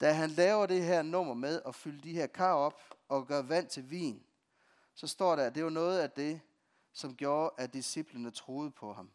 Da 0.00 0.12
han 0.12 0.30
laver 0.30 0.66
det 0.66 0.84
her 0.84 1.02
nummer 1.02 1.34
med 1.34 1.62
at 1.66 1.74
fylde 1.74 2.02
de 2.02 2.12
her 2.12 2.26
kar 2.26 2.52
op 2.52 2.80
og 3.08 3.26
gøre 3.26 3.48
vand 3.48 3.68
til 3.68 3.90
vin, 3.90 4.26
så 4.94 5.06
står 5.06 5.36
der, 5.36 5.46
at 5.46 5.54
det 5.54 5.64
var 5.64 5.70
noget 5.70 5.98
af 5.98 6.10
det, 6.10 6.40
som 6.92 7.16
gjorde, 7.16 7.54
at 7.58 7.72
disciplene 7.72 8.30
troede 8.30 8.70
på 8.70 8.92
ham. 8.92 9.10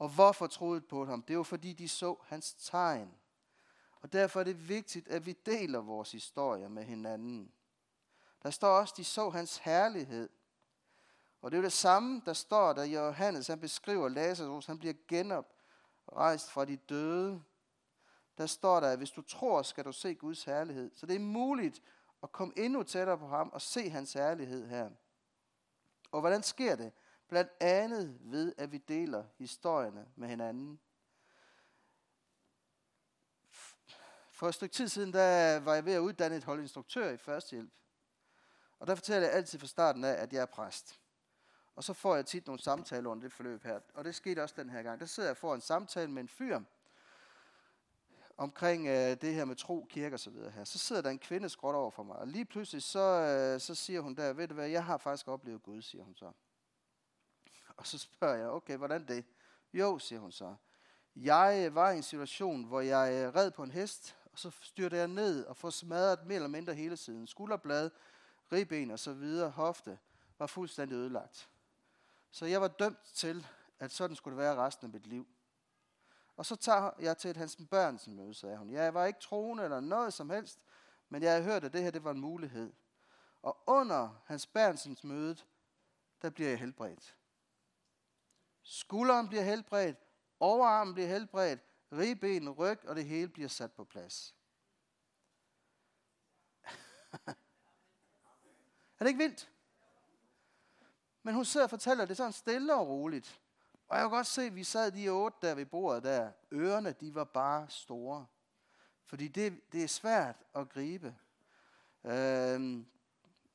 Og 0.00 0.08
hvorfor 0.08 0.46
troede 0.46 0.80
på 0.80 1.04
ham? 1.04 1.22
Det 1.22 1.36
var 1.36 1.42
fordi, 1.42 1.72
de 1.72 1.88
så 1.88 2.16
hans 2.26 2.54
tegn. 2.54 3.14
Og 4.00 4.12
derfor 4.12 4.40
er 4.40 4.44
det 4.44 4.68
vigtigt, 4.68 5.08
at 5.08 5.26
vi 5.26 5.32
deler 5.32 5.80
vores 5.80 6.12
historie 6.12 6.68
med 6.68 6.84
hinanden. 6.84 7.52
Der 8.42 8.50
står 8.50 8.68
også, 8.68 8.92
at 8.92 8.96
de 8.96 9.04
så 9.04 9.30
hans 9.30 9.56
herlighed. 9.56 10.28
Og 11.42 11.50
det 11.50 11.56
er 11.56 11.60
jo 11.60 11.64
det 11.64 11.72
samme, 11.72 12.22
der 12.26 12.32
står, 12.32 12.72
da 12.72 12.82
Johannes 12.82 13.46
han 13.46 13.60
beskriver 13.60 14.08
Lazarus, 14.08 14.66
han 14.66 14.78
bliver 14.78 14.94
genoprejst 15.08 16.50
fra 16.50 16.64
de 16.64 16.76
døde. 16.76 17.42
Der 18.38 18.46
står 18.46 18.80
der, 18.80 18.88
at 18.88 18.98
hvis 18.98 19.10
du 19.10 19.22
tror, 19.22 19.62
skal 19.62 19.84
du 19.84 19.92
se 19.92 20.14
Guds 20.14 20.44
herlighed. 20.44 20.90
Så 20.94 21.06
det 21.06 21.16
er 21.16 21.20
muligt 21.20 21.82
at 22.22 22.32
komme 22.32 22.54
endnu 22.56 22.82
tættere 22.82 23.18
på 23.18 23.26
ham 23.26 23.50
og 23.52 23.62
se 23.62 23.90
hans 23.90 24.12
herlighed 24.12 24.68
her. 24.68 24.90
Og 26.12 26.20
hvordan 26.20 26.42
sker 26.42 26.76
det? 26.76 26.92
Blandt 27.30 27.50
andet 27.60 28.18
ved, 28.20 28.54
at 28.58 28.72
vi 28.72 28.78
deler 28.78 29.24
historierne 29.38 30.08
med 30.16 30.28
hinanden. 30.28 30.80
For 34.30 34.48
et 34.48 34.54
stykke 34.54 34.72
tid 34.72 34.88
siden, 34.88 35.12
der 35.12 35.60
var 35.60 35.74
jeg 35.74 35.84
ved 35.84 35.92
at 35.92 35.98
uddanne 35.98 36.36
et 36.36 36.44
hold 36.44 36.60
instruktør 36.60 37.10
i 37.10 37.16
førstehjælp. 37.16 37.70
Og 38.78 38.86
der 38.86 38.94
fortæller 38.94 39.28
jeg 39.28 39.36
altid 39.36 39.58
fra 39.58 39.66
starten 39.66 40.04
af, 40.04 40.12
at 40.12 40.32
jeg 40.32 40.42
er 40.42 40.46
præst. 40.46 41.00
Og 41.76 41.84
så 41.84 41.92
får 41.92 42.16
jeg 42.16 42.26
tit 42.26 42.46
nogle 42.46 42.62
samtaler 42.62 43.10
under 43.10 43.22
det 43.22 43.32
forløb 43.32 43.64
her. 43.64 43.80
Og 43.94 44.04
det 44.04 44.14
skete 44.14 44.42
også 44.42 44.54
den 44.58 44.70
her 44.70 44.82
gang. 44.82 45.00
Der 45.00 45.06
sidder 45.06 45.28
jeg 45.28 45.36
for 45.36 45.54
en 45.54 45.60
samtale 45.60 46.10
med 46.10 46.22
en 46.22 46.28
fyr 46.28 46.60
omkring 48.36 48.86
øh, 48.86 49.20
det 49.20 49.34
her 49.34 49.44
med 49.44 49.56
tro, 49.56 49.86
kirke 49.90 50.16
og 50.16 50.20
så 50.20 50.30
videre 50.30 50.50
her. 50.50 50.64
Så 50.64 50.78
sidder 50.78 51.02
der 51.02 51.10
en 51.10 51.18
kvinde 51.18 51.48
skråt 51.48 51.74
over 51.74 51.90
for 51.90 52.02
mig. 52.02 52.16
Og 52.16 52.28
lige 52.28 52.44
pludselig 52.44 52.82
så, 52.82 53.00
øh, 53.00 53.60
så 53.60 53.74
siger 53.74 54.00
hun 54.00 54.14
der, 54.14 54.32
ved 54.32 54.48
du 54.48 54.54
hvad, 54.54 54.68
jeg 54.68 54.84
har 54.84 54.98
faktisk 54.98 55.28
oplevet 55.28 55.62
Gud, 55.62 55.82
siger 55.82 56.04
hun 56.04 56.14
så. 56.14 56.32
Og 57.80 57.86
så 57.86 57.98
spørger 57.98 58.34
jeg, 58.34 58.48
okay, 58.48 58.76
hvordan 58.76 59.08
det? 59.08 59.24
Jo, 59.72 59.98
siger 59.98 60.20
hun 60.20 60.32
så. 60.32 60.54
Jeg 61.16 61.64
øh, 61.66 61.74
var 61.74 61.90
i 61.90 61.96
en 61.96 62.02
situation, 62.02 62.64
hvor 62.64 62.80
jeg 62.80 63.12
øh, 63.12 63.34
red 63.34 63.50
på 63.50 63.62
en 63.62 63.70
hest, 63.70 64.16
og 64.32 64.38
så 64.38 64.50
styrte 64.50 64.96
jeg 64.96 65.08
ned 65.08 65.46
og 65.46 65.56
får 65.56 65.70
smadret 65.70 66.26
mere 66.26 66.36
eller 66.36 66.48
mindre 66.48 66.74
hele 66.74 66.96
siden. 66.96 67.26
Skulderblad, 67.26 67.90
ribben 68.52 68.90
og 68.90 68.98
så 68.98 69.12
videre, 69.12 69.50
hofte, 69.50 69.98
var 70.38 70.46
fuldstændig 70.46 70.96
ødelagt. 70.96 71.48
Så 72.30 72.46
jeg 72.46 72.60
var 72.60 72.68
dømt 72.68 73.04
til, 73.14 73.46
at 73.78 73.92
sådan 73.92 74.16
skulle 74.16 74.36
det 74.36 74.44
være 74.44 74.56
resten 74.56 74.86
af 74.86 74.92
mit 74.92 75.06
liv. 75.06 75.28
Og 76.36 76.46
så 76.46 76.56
tager 76.56 76.90
jeg 76.98 77.18
til 77.18 77.30
et 77.30 77.36
Hans 77.36 77.58
Børnsen 77.70 78.14
møde, 78.14 78.34
sagde 78.34 78.56
hun. 78.56 78.70
Jeg 78.70 78.94
var 78.94 79.06
ikke 79.06 79.20
troende 79.20 79.64
eller 79.64 79.80
noget 79.80 80.12
som 80.12 80.30
helst, 80.30 80.58
men 81.08 81.22
jeg 81.22 81.30
havde 81.30 81.44
hørt, 81.44 81.64
at 81.64 81.72
det 81.72 81.82
her 81.82 81.90
det 81.90 82.04
var 82.04 82.10
en 82.10 82.20
mulighed. 82.20 82.72
Og 83.42 83.62
under 83.66 84.22
Hans 84.24 84.46
Børnsens 84.46 85.04
møde, 85.04 85.36
der 86.22 86.30
bliver 86.30 86.48
jeg 86.50 86.58
helbredt. 86.58 87.16
Skulderen 88.62 89.28
bliver 89.28 89.42
helbredt, 89.42 89.96
overarmen 90.40 90.94
bliver 90.94 91.08
helbredt, 91.08 91.60
ribben, 91.92 92.50
ryg 92.50 92.78
og 92.86 92.96
det 92.96 93.04
hele 93.04 93.28
bliver 93.28 93.48
sat 93.48 93.72
på 93.72 93.84
plads. 93.84 94.34
er 97.26 97.34
det 98.98 99.06
ikke 99.06 99.18
vildt? 99.18 99.50
Men 101.22 101.34
hun 101.34 101.44
sidder 101.44 101.66
og 101.66 101.70
fortæller 101.70 102.04
det 102.04 102.16
sådan 102.16 102.32
stille 102.32 102.74
og 102.74 102.88
roligt. 102.88 103.40
Og 103.88 103.96
jeg 103.96 104.04
kan 104.04 104.10
godt 104.10 104.26
se, 104.26 104.42
at 104.42 104.54
vi 104.54 104.64
sad 104.64 104.92
de 104.92 105.08
otte 105.08 105.38
der 105.42 105.54
ved 105.54 105.66
bordet 105.66 106.02
der. 106.02 106.32
Ørerne, 106.52 106.92
de 106.92 107.14
var 107.14 107.24
bare 107.24 107.68
store. 107.68 108.26
Fordi 109.04 109.28
det, 109.28 109.72
det 109.72 109.84
er 109.84 109.88
svært 109.88 110.36
at 110.54 110.68
gribe. 110.68 111.16
Øhm, 112.04 112.86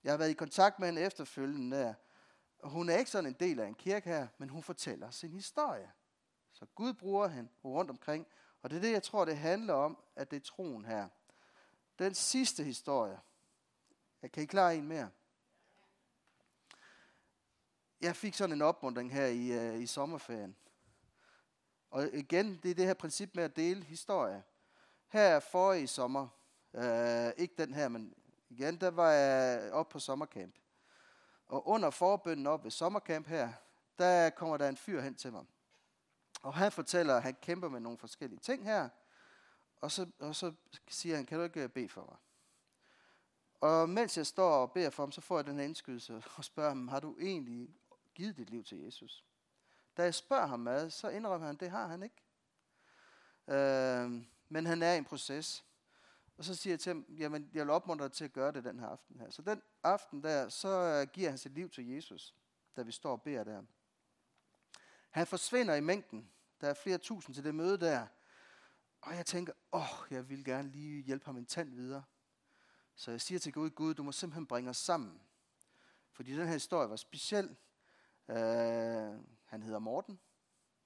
jeg 0.04 0.14
har 0.14 0.18
været 0.18 0.30
i 0.30 0.34
kontakt 0.34 0.80
med 0.80 0.90
en 0.90 0.98
efterfølgende 0.98 1.78
der. 1.78 1.94
Og 2.66 2.72
hun 2.72 2.90
er 2.90 2.98
ikke 2.98 3.12
sådan 3.12 3.30
en 3.30 3.36
del 3.40 3.60
af 3.60 3.68
en 3.68 3.76
kirke 3.76 4.10
her, 4.10 4.28
men 4.38 4.50
hun 4.50 4.64
fortæller 4.64 5.12
sin 5.12 5.32
historie. 5.32 5.92
Så 6.52 6.66
Gud 6.66 6.94
bruger 6.94 7.28
hende 7.28 7.50
rundt 7.64 7.90
omkring. 7.90 8.28
Og 8.62 8.70
det 8.70 8.78
er 8.78 8.82
det, 8.82 8.92
jeg 8.92 9.04
tror, 9.04 9.26
det 9.26 9.38
handler 9.38 9.74
om, 9.74 9.98
at 10.16 10.32
det 10.32 10.38
er 10.38 10.42
troen 10.42 10.86
her. 10.86 11.10
Den 12.00 12.14
sidste 12.14 12.64
historie. 12.64 13.20
Jeg 14.22 14.32
kan 14.32 14.44
I 14.44 14.46
klare 14.46 14.76
en 14.76 14.88
mere? 14.88 15.10
Jeg 18.02 18.16
fik 18.16 18.34
sådan 18.34 18.56
en 18.56 18.62
opmuntring 18.62 19.14
her 19.14 19.26
i, 19.26 19.74
uh, 19.74 19.82
i 19.82 19.86
sommerferien. 19.86 20.56
Og 21.92 22.14
igen, 22.14 22.60
det 22.64 22.72
er 22.72 22.76
det 22.76 22.86
her 22.86 22.94
princip 22.94 23.36
med 23.36 23.44
at 23.44 23.56
dele 23.56 23.84
historie. 23.84 24.44
Her 25.08 25.22
er 25.22 25.40
for 25.40 25.74
i 25.74 25.88
sommer, 25.88 26.28
uh, 26.74 27.30
ikke 27.38 27.54
den 27.58 27.74
her, 27.74 27.88
men 27.88 28.14
igen, 28.50 28.82
der 28.82 28.92
var 28.92 29.12
jeg 29.12 29.72
op 29.72 29.90
på 29.90 30.00
sommercamp. 30.00 30.56
Og 31.48 31.68
under 31.68 31.90
forbønden 31.90 32.48
op 32.48 32.64
ved 32.64 32.72
sommercamp 32.72 33.28
her, 33.28 33.54
der 34.00 34.30
kommer 34.30 34.58
der 34.58 34.70
en 34.70 34.78
fyr 34.78 35.02
hen 35.02 35.16
til 35.16 35.32
mig. 35.32 35.46
Og 36.42 36.54
han 36.54 36.72
fortæller, 36.72 37.16
at 37.16 37.24
han 37.24 37.36
kæmper 37.42 37.70
med 37.70 37.80
nogle 37.80 37.98
forskellige 37.98 38.40
ting 38.40 38.64
her. 38.64 38.90
Og 39.82 39.92
så, 39.92 40.06
og 40.20 40.36
så 40.36 40.54
siger 40.88 41.16
han, 41.16 41.26
kan 41.26 41.38
du 41.38 41.44
ikke 41.44 41.64
øh, 41.64 41.70
bede 41.70 41.90
for 41.90 42.02
mig? 42.02 42.18
Og 43.62 43.90
mens 43.90 44.18
jeg 44.18 44.28
står 44.28 44.52
og 44.52 44.72
beder 44.72 44.90
for 44.90 45.04
ham, 45.04 45.12
så 45.12 45.22
får 45.22 45.38
jeg 45.38 45.46
den 45.46 45.58
her 45.58 45.66
indskydelse 45.66 46.24
og 46.36 46.44
spørger 46.44 46.70
ham, 46.70 46.88
har 46.88 47.00
du 47.00 47.16
egentlig 47.20 47.76
givet 48.16 48.38
dit 48.38 48.50
liv 48.50 48.64
til 48.64 48.78
Jesus? 48.78 49.26
Da 49.98 50.04
jeg 50.04 50.16
spørger 50.16 50.46
ham 50.46 50.68
ad, 50.68 50.90
så 50.90 51.10
indrømmer 51.10 51.48
han, 51.48 51.56
det 51.56 51.70
har 51.70 51.88
han 51.88 52.04
ikke. 52.04 52.24
Øh, 53.48 54.12
men 54.50 54.66
han 54.66 54.84
er 54.84 54.94
i 54.94 54.98
en 54.98 55.06
proces. 55.06 55.65
Og 56.38 56.46
så 56.46 56.56
siger 56.56 56.72
jeg 56.72 56.80
til 56.80 56.90
ham, 56.90 57.06
jamen 57.10 57.50
jeg 57.54 57.62
vil 57.62 57.70
opmuntre 57.70 58.06
dig 58.06 58.14
til 58.14 58.26
at 58.26 58.34
gøre 58.34 58.52
det 58.52 58.64
den 58.64 58.80
her 58.80 58.88
aften 58.88 59.20
her. 59.20 59.30
Så 59.30 59.42
den 59.42 59.62
aften 59.84 60.24
der, 60.24 60.50
så 60.50 60.70
øh, 60.70 61.08
giver 61.14 61.30
han 61.30 61.38
sit 61.38 61.52
liv 61.52 61.70
til 61.70 61.88
Jesus, 61.88 62.36
da 62.76 62.82
vi 62.82 62.92
står 62.92 63.12
og 63.12 63.22
beder 63.22 63.44
der. 63.44 63.64
Han 65.10 65.28
forsvinder 65.28 65.76
i 65.76 65.82
mængden. 65.82 66.32
Der 66.62 66.70
er 66.70 66.74
flere 66.74 66.98
tusind 66.98 67.36
til 67.36 67.44
det 67.44 67.56
møde 67.56 67.78
der. 67.78 68.08
Og 69.02 69.16
jeg 69.16 69.26
tænker, 69.26 69.54
åh, 69.72 69.82
oh, 69.82 70.08
jeg 70.12 70.30
vil 70.30 70.46
gerne 70.46 70.70
lige 70.70 71.04
hjælpe 71.04 71.26
ham 71.26 71.38
en 71.38 71.46
tand 71.46 71.74
videre. 71.74 72.04
Så 72.96 73.12
jeg 73.12 73.22
siger 73.22 73.40
til 73.40 73.54
Gud, 73.54 73.70
Gud, 73.70 73.94
du 73.94 74.04
må 74.04 74.12
simpelthen 74.12 74.48
bringe 74.48 74.70
os 74.70 74.78
sammen. 74.78 75.22
Fordi 76.12 76.34
den 76.34 76.48
her 76.48 76.54
historie 76.54 76.90
var 76.90 76.96
speciel. 76.96 77.56
Øh, 78.30 78.38
han 79.46 79.64
hedder 79.64 79.80
Morten. 79.80 80.20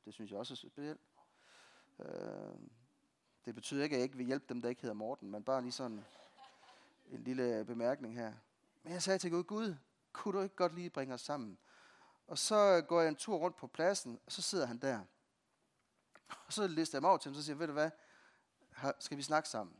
Det 0.06 0.14
synes 0.14 0.32
jeg 0.32 0.40
også 0.40 0.54
er 0.54 0.56
specielt. 0.56 1.02
Øh, 2.00 2.06
det 3.50 3.56
betyder 3.56 3.84
ikke, 3.84 3.96
at 3.96 3.98
jeg 3.98 4.04
ikke 4.04 4.18
vil 4.18 4.26
hjælpe 4.26 4.46
dem, 4.50 4.62
der 4.62 4.70
ikke 4.70 4.82
hedder 4.82 4.96
Morten, 4.96 5.32
men 5.32 5.44
bare 5.44 5.62
lige 5.62 5.72
sådan 5.72 6.06
en 7.12 7.24
lille 7.24 7.66
bemærkning 7.66 8.16
her. 8.16 8.34
Men 8.84 8.94
jeg 8.94 9.04
sagde 9.04 9.20
til 9.20 9.32
Gud, 9.32 9.44
Gud, 9.44 9.76
kunne 10.14 10.38
du 10.38 10.44
ikke 10.44 10.56
godt 10.56 10.76
lige 10.76 10.90
bringe 10.90 11.14
os 11.14 11.22
sammen? 11.22 11.58
Og 12.28 12.38
så 12.38 12.86
går 12.88 13.02
jeg 13.02 13.10
en 13.10 13.16
tur 13.16 13.38
rundt 13.38 13.58
på 13.58 13.68
pladsen, 13.68 14.20
og 14.26 14.32
så 14.32 14.42
sidder 14.42 14.66
han 14.66 14.78
der. 14.78 15.00
Og 16.46 16.54
så 16.54 16.68
lister 16.68 16.98
jeg 16.98 17.02
mig 17.02 17.10
over 17.10 17.18
til 17.18 17.30
ham, 17.30 17.36
så 17.36 17.44
siger 17.44 17.56
jeg, 17.56 17.60
ved 17.60 17.68
du 17.68 17.74
hvad, 17.74 17.92
skal 19.00 19.18
vi 19.18 19.24
snakke 19.24 19.50
sammen? 19.50 19.76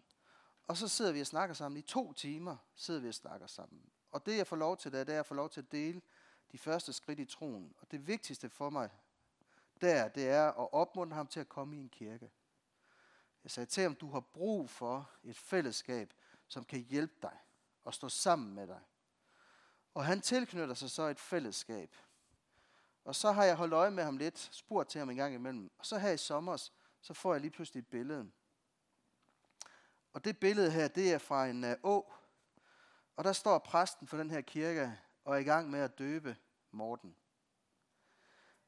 Og 0.68 0.78
så 0.78 0.88
sidder 0.88 1.12
vi 1.12 1.22
og 1.22 1.28
snakker 1.28 1.56
sammen. 1.56 1.80
I 1.80 1.82
to 1.82 2.14
timer 2.14 2.58
sidder 2.76 3.00
vi 3.00 3.08
og 3.08 3.14
snakker 3.14 3.48
sammen. 3.48 3.82
Og 4.12 4.26
det 4.26 4.38
jeg 4.38 4.48
får 4.48 4.56
lov 4.56 4.78
til, 4.78 4.92
det 4.92 5.00
er, 5.00 5.04
det 5.04 5.16
er 5.16 5.20
at 5.20 5.26
få 5.26 5.34
lov 5.34 5.50
til 5.50 5.62
at 5.62 5.72
dele 5.72 6.02
de 6.52 6.58
første 6.58 6.94
skridt 6.94 7.20
i 7.20 7.26
troen. 7.26 7.74
Og 7.82 7.92
det 7.92 8.08
vigtigste 8.08 8.50
for 8.50 8.70
mig 8.70 8.90
der, 9.82 10.08
det 10.08 10.30
er 10.30 10.48
at 10.48 10.74
opmuntre 10.74 11.16
ham 11.16 11.28
til 11.28 11.40
at 11.40 11.50
komme 11.50 11.76
i 11.76 11.80
en 11.80 11.90
kirke. 11.90 12.30
Jeg 13.44 13.52
sagde 13.52 13.68
til 13.68 13.84
ham, 13.84 13.96
du 13.96 14.12
har 14.12 14.20
brug 14.20 14.70
for 14.70 15.10
et 15.24 15.38
fællesskab, 15.38 16.14
som 16.48 16.64
kan 16.64 16.80
hjælpe 16.80 17.16
dig 17.22 17.38
og 17.84 17.94
stå 17.94 18.10
sammen 18.10 18.54
med 18.54 18.68
dig. 18.68 18.82
Og 19.94 20.06
han 20.06 20.22
tilknytter 20.22 20.76
sig 20.76 20.90
så 20.90 21.04
et 21.04 21.20
fællesskab. 21.20 21.96
Og 23.06 23.16
så 23.16 23.32
har 23.32 23.44
jeg 23.44 23.56
holdt 23.56 23.74
øje 23.74 23.92
med 23.92 24.04
ham 24.04 24.18
lidt, 24.18 24.50
spurgt 24.52 24.90
til 24.90 25.00
ham 25.00 25.10
en 25.10 25.18
gang 25.18 25.36
imellem. 25.36 25.72
Og 25.78 25.86
så 25.86 25.98
her 25.98 26.12
i 26.12 26.18
sommer, 26.18 26.70
så 27.02 27.14
får 27.14 27.34
jeg 27.34 27.42
lige 27.42 27.52
pludselig 27.52 27.82
et 27.82 27.88
billede. 27.88 28.32
Og 30.14 30.26
det 30.26 30.40
billede 30.40 30.72
her, 30.72 30.88
det 30.88 31.14
er 31.14 31.18
fra 31.18 31.48
en 31.48 31.64
uh, 31.64 31.72
å. 31.84 32.14
Og 33.16 33.24
der 33.24 33.34
står 33.34 33.60
præsten 33.60 34.08
for 34.08 34.18
den 34.18 34.30
her 34.30 34.42
kirke 34.42 35.00
og 35.26 35.34
er 35.36 35.40
i 35.40 35.44
gang 35.44 35.70
med 35.70 35.80
at 35.80 36.00
døbe 36.00 36.38
Morten. 36.72 37.16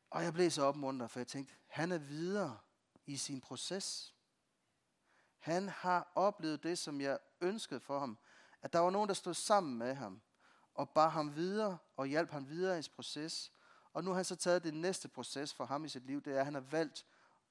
Og 0.10 0.24
jeg 0.24 0.34
blev 0.34 0.52
så 0.52 0.64
opmuntret, 0.64 1.12
for 1.12 1.20
jeg 1.20 1.28
tænkte, 1.28 1.54
han 1.68 1.92
er 1.92 1.98
videre 1.98 2.60
i 3.06 3.18
sin 3.18 3.42
proces. 3.42 4.11
Han 5.42 5.70
har 5.70 6.12
oplevet 6.16 6.64
det, 6.64 6.78
som 6.78 7.02
jeg 7.02 7.20
ønskede 7.42 7.80
for 7.80 8.00
ham. 8.00 8.18
At 8.62 8.74
der 8.74 8.80
var 8.80 8.90
nogen, 8.90 9.08
der 9.08 9.14
stod 9.14 9.34
sammen 9.34 9.78
med 9.78 9.94
ham 9.94 10.22
og 10.74 10.90
bar 10.90 11.10
ham 11.10 11.36
videre 11.36 11.78
og 11.98 12.08
hjalp 12.08 12.32
ham 12.32 12.50
videre 12.50 12.74
i 12.74 12.76
hans 12.76 12.90
proces. 12.90 13.52
Og 13.94 14.04
nu 14.04 14.10
har 14.10 14.16
han 14.16 14.26
så 14.26 14.36
taget 14.36 14.64
det 14.64 14.74
næste 14.74 15.08
proces 15.08 15.54
for 15.54 15.66
ham 15.66 15.86
i 15.86 15.90
sit 15.90 16.06
liv, 16.06 16.22
det 16.22 16.36
er, 16.36 16.40
at 16.40 16.46
han 16.46 16.54
har 16.54 16.62
valgt 16.62 17.06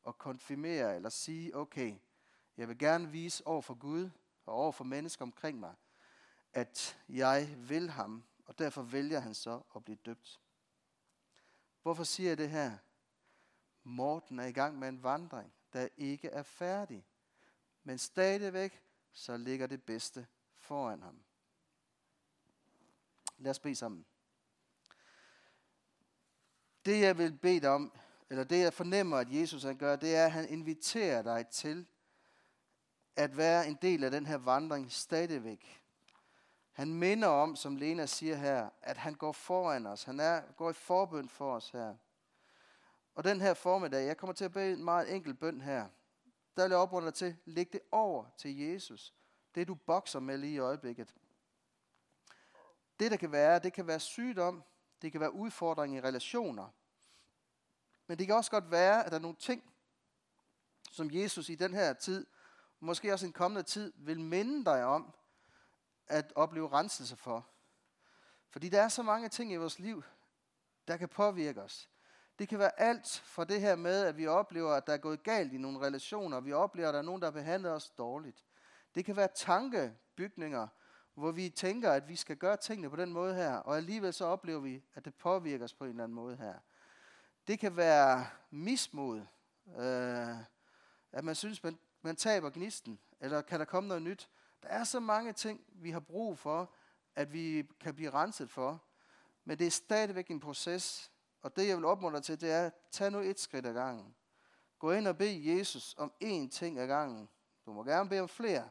at 0.07 0.19
konfirmere 0.19 0.97
eller 0.97 1.09
sige, 1.09 1.57
okay, 1.57 1.97
jeg 2.57 2.69
vil 2.69 2.79
gerne 2.79 3.11
vise 3.11 3.47
over 3.47 3.63
for 3.63 3.75
Gud 3.75 4.11
og 4.47 4.55
over 4.55 4.73
for 4.73 4.85
mennesker 4.85 5.23
omkring 5.23 5.61
mig, 5.61 5.75
at 6.53 6.99
jeg 7.09 7.55
vil 7.59 7.91
ham, 7.91 8.25
og 8.47 8.59
derfor 8.59 8.83
vælger 8.83 9.21
han 9.21 9.35
så 9.35 9.63
at 9.77 9.85
blive 9.85 9.99
døbt. 10.07 10.41
Hvorfor 11.83 12.05
siger 12.05 12.31
jeg 12.31 12.39
det 12.39 12.51
her? 12.51 12.77
Morten 13.83 14.39
er 14.39 14.47
i 14.47 14.53
gang 14.53 14.79
med 14.79 14.89
en 14.89 15.03
vandring, 15.03 15.53
der 15.73 15.89
ikke 15.97 16.29
er 16.29 16.43
færdig. 16.43 17.07
Men 17.91 17.99
stadigvæk, 17.99 18.83
så 19.13 19.37
ligger 19.37 19.67
det 19.67 19.83
bedste 19.83 20.27
foran 20.59 21.03
ham. 21.03 21.23
Lad 23.39 23.51
os 23.51 23.59
bede 23.59 23.75
sammen. 23.75 24.07
Det 26.85 27.01
jeg 27.01 27.19
vil 27.19 27.39
bede 27.39 27.61
dig 27.61 27.71
om, 27.71 27.93
eller 28.29 28.45
det 28.45 28.61
jeg 28.61 28.73
fornemmer, 28.73 29.17
at 29.17 29.33
Jesus 29.33 29.63
han 29.63 29.77
gør, 29.77 29.97
det 29.97 30.17
er, 30.17 30.25
at 30.25 30.33
han 30.33 30.49
inviterer 30.49 31.23
dig 31.23 31.47
til 31.47 31.87
at 33.17 33.37
være 33.37 33.69
en 33.69 33.79
del 33.83 34.05
af 34.05 34.11
den 34.11 34.27
her 34.27 34.37
vandring 34.37 34.93
stadigvæk. 34.93 35.83
Han 36.73 36.95
minder 36.95 37.29
om, 37.29 37.57
som 37.57 37.77
Lena 37.77 38.07
siger 38.07 38.37
her, 38.37 38.71
at 38.83 38.97
han 38.97 39.15
går 39.15 39.33
foran 39.33 39.87
os. 39.87 40.03
Han 40.03 40.21
er, 40.21 40.53
går 40.57 40.71
i 40.71 40.73
forbøn 40.73 41.29
for 41.29 41.55
os 41.55 41.71
her. 41.71 41.97
Og 43.15 43.25
den 43.25 43.41
her 43.41 43.55
formiddag, 43.55 44.07
jeg 44.07 44.17
kommer 44.17 44.35
til 44.35 44.45
at 44.45 44.53
bede 44.53 44.73
en 44.73 44.85
meget 44.85 45.15
enkel 45.15 45.35
bøn 45.35 45.61
her. 45.61 45.89
Der 46.61 46.67
vil 46.67 46.73
jeg 46.73 46.79
opmuntre 46.79 47.07
dig 47.07 47.15
til, 47.15 47.37
læg 47.45 47.73
det 47.73 47.81
over 47.93 48.25
til 48.39 48.59
Jesus. 48.59 49.15
Det 49.55 49.69
du 49.69 49.75
bokser 49.75 50.21
med 50.21 50.39
lige 50.39 50.55
i 50.55 50.59
øjeblikket. 50.59 51.15
Det 52.99 53.11
der 53.11 53.17
kan 53.17 53.33
være, 53.33 53.59
det 53.59 53.73
kan 53.73 53.87
være 53.87 54.01
sygdom, 54.01 54.65
det 55.03 55.13
kan 55.13 55.21
være 55.21 55.33
udfordring 55.33 55.97
i 55.97 56.01
relationer. 56.01 56.69
Men 58.07 58.19
det 58.19 58.27
kan 58.27 58.37
også 58.37 58.51
godt 58.51 58.71
være, 58.71 59.05
at 59.05 59.13
der 59.13 59.19
er 59.19 59.23
nogle 59.23 59.37
ting, 59.37 59.73
som 60.91 61.11
Jesus 61.11 61.49
i 61.49 61.55
den 61.55 61.75
her 61.75 61.93
tid, 61.93 62.27
måske 62.81 63.13
også 63.13 63.27
en 63.27 63.33
kommende 63.33 63.63
tid, 63.63 63.93
vil 63.97 64.21
minde 64.21 64.65
dig 64.65 64.85
om, 64.85 65.15
at 66.07 66.33
opleve 66.37 66.69
renselse 66.69 67.17
for. 67.17 67.49
Fordi 68.51 68.69
der 68.69 68.83
er 68.83 68.89
så 68.89 69.03
mange 69.03 69.29
ting 69.29 69.53
i 69.53 69.57
vores 69.57 69.79
liv, 69.79 70.03
der 70.89 70.97
kan 70.97 71.09
påvirke 71.09 71.63
os. 71.63 71.91
Det 72.41 72.49
kan 72.49 72.59
være 72.59 72.81
alt 72.81 73.23
fra 73.25 73.45
det 73.45 73.61
her 73.61 73.77
med, 73.77 74.05
at 74.05 74.17
vi 74.17 74.27
oplever, 74.27 74.73
at 74.73 74.87
der 74.87 74.93
er 74.93 74.99
gået 74.99 75.23
galt 75.23 75.53
i 75.53 75.59
nogle 75.59 75.81
relationer. 75.81 76.41
Vi 76.41 76.53
oplever, 76.53 76.89
at 76.89 76.95
der 76.95 77.01
er 77.01 77.05
nogen, 77.05 77.23
der 77.23 77.31
behandler 77.31 77.71
os 77.71 77.91
dårligt. 77.91 78.45
Det 78.95 79.05
kan 79.05 79.17
være 79.17 79.29
tankebygninger, 79.35 80.69
hvor 81.15 81.33
vi 81.33 81.49
tænker, 81.49 81.93
at 81.93 82.09
vi 82.09 82.17
skal 82.17 82.37
gøre 82.37 82.57
tingene 82.57 82.91
på 82.91 82.97
den 82.97 83.13
måde 83.13 83.35
her, 83.35 83.57
og 83.57 83.77
alligevel 83.77 84.13
så 84.13 84.25
oplever 84.25 84.61
vi, 84.61 84.83
at 84.95 85.05
det 85.05 85.15
påvirker 85.15 85.65
os 85.65 85.75
på 85.75 85.85
en 85.85 85.91
eller 85.91 86.05
anden 86.05 86.15
måde 86.15 86.37
her. 86.37 86.55
Det 87.47 87.59
kan 87.59 87.77
være 87.77 88.27
mismod, 88.51 89.21
øh, 89.79 90.37
at 91.13 91.25
man 91.25 91.35
synes, 91.35 91.63
man, 91.63 91.79
man 92.03 92.17
taber 92.17 92.51
gnisten, 92.51 92.99
eller 93.21 93.43
kan 93.43 93.61
der 93.61 93.67
komme 93.67 93.89
noget 93.89 94.03
nyt. 94.03 94.29
Der 94.63 94.69
er 94.69 94.85
så 94.85 95.01
mange 95.01 95.33
ting, 95.33 95.65
vi 95.69 95.91
har 95.91 96.01
brug 96.01 96.39
for, 96.39 96.75
at 97.17 97.33
vi 97.33 97.69
kan 97.81 97.95
blive 97.95 98.11
renset 98.11 98.51
for, 98.51 98.85
men 99.45 99.59
det 99.59 99.67
er 99.67 99.71
stadigvæk 99.71 100.31
en 100.31 100.41
proces, 100.41 101.10
og 101.43 101.57
det 101.57 101.69
jeg 101.69 101.77
vil 101.77 101.85
opmuntre 101.85 102.21
til, 102.21 102.41
det 102.41 102.51
er, 102.51 102.71
tag 102.91 103.13
nu 103.13 103.19
et 103.19 103.41
skridt 103.41 103.67
ad 103.67 103.75
gangen. 103.75 104.15
Gå 104.79 104.93
ind 104.93 105.07
og 105.09 105.19
bed 105.19 105.41
Jesus 105.41 105.95
om 105.99 106.13
én 106.25 106.49
ting 106.51 106.79
ad 106.79 106.87
gangen. 106.87 107.29
Du 107.67 107.73
må 107.73 107.85
gerne 107.85 108.09
bede 108.09 108.21
om 108.21 108.29
flere, 108.29 108.69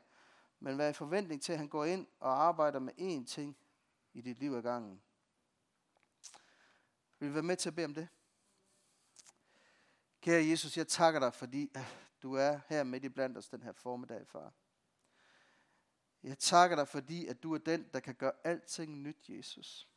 men 0.60 0.78
vær 0.78 0.90
i 0.90 0.94
forventning 0.94 1.42
til, 1.42 1.54
at 1.54 1.60
han 1.60 1.68
går 1.68 1.86
ind 1.86 2.08
og 2.20 2.44
arbejder 2.44 2.80
med 2.80 2.94
én 2.94 3.26
ting 3.26 3.58
i 4.14 4.22
dit 4.22 4.40
liv 4.40 4.54
ad 4.54 4.62
gangen. 4.62 5.02
Vil 7.20 7.30
du 7.30 7.34
være 7.34 7.44
med 7.44 7.58
til 7.58 7.70
at 7.70 7.76
bede 7.76 7.86
om 7.86 7.94
det? 7.94 8.08
Kære 10.22 10.46
Jesus, 10.46 10.78
jeg 10.78 10.88
takker 10.88 11.20
dig, 11.20 11.34
fordi 11.34 11.72
øh, 11.78 11.84
du 12.22 12.34
er 12.34 12.60
her 12.68 12.84
midt 12.84 13.04
i 13.04 13.10
blandt 13.10 13.38
os 13.38 13.50
den 13.50 13.64
her 13.64 13.72
formiddag, 13.72 14.28
far. 14.28 14.54
Jeg 16.24 16.40
takker 16.40 16.76
dig, 16.76 16.88
fordi 16.88 17.28
at 17.28 17.44
du 17.44 17.54
er 17.54 17.58
den, 17.58 17.90
der 17.94 18.00
kan 18.00 18.16
gøre 18.16 18.32
alting 18.44 18.98
nyt, 18.98 19.30
Jesus. 19.30 19.90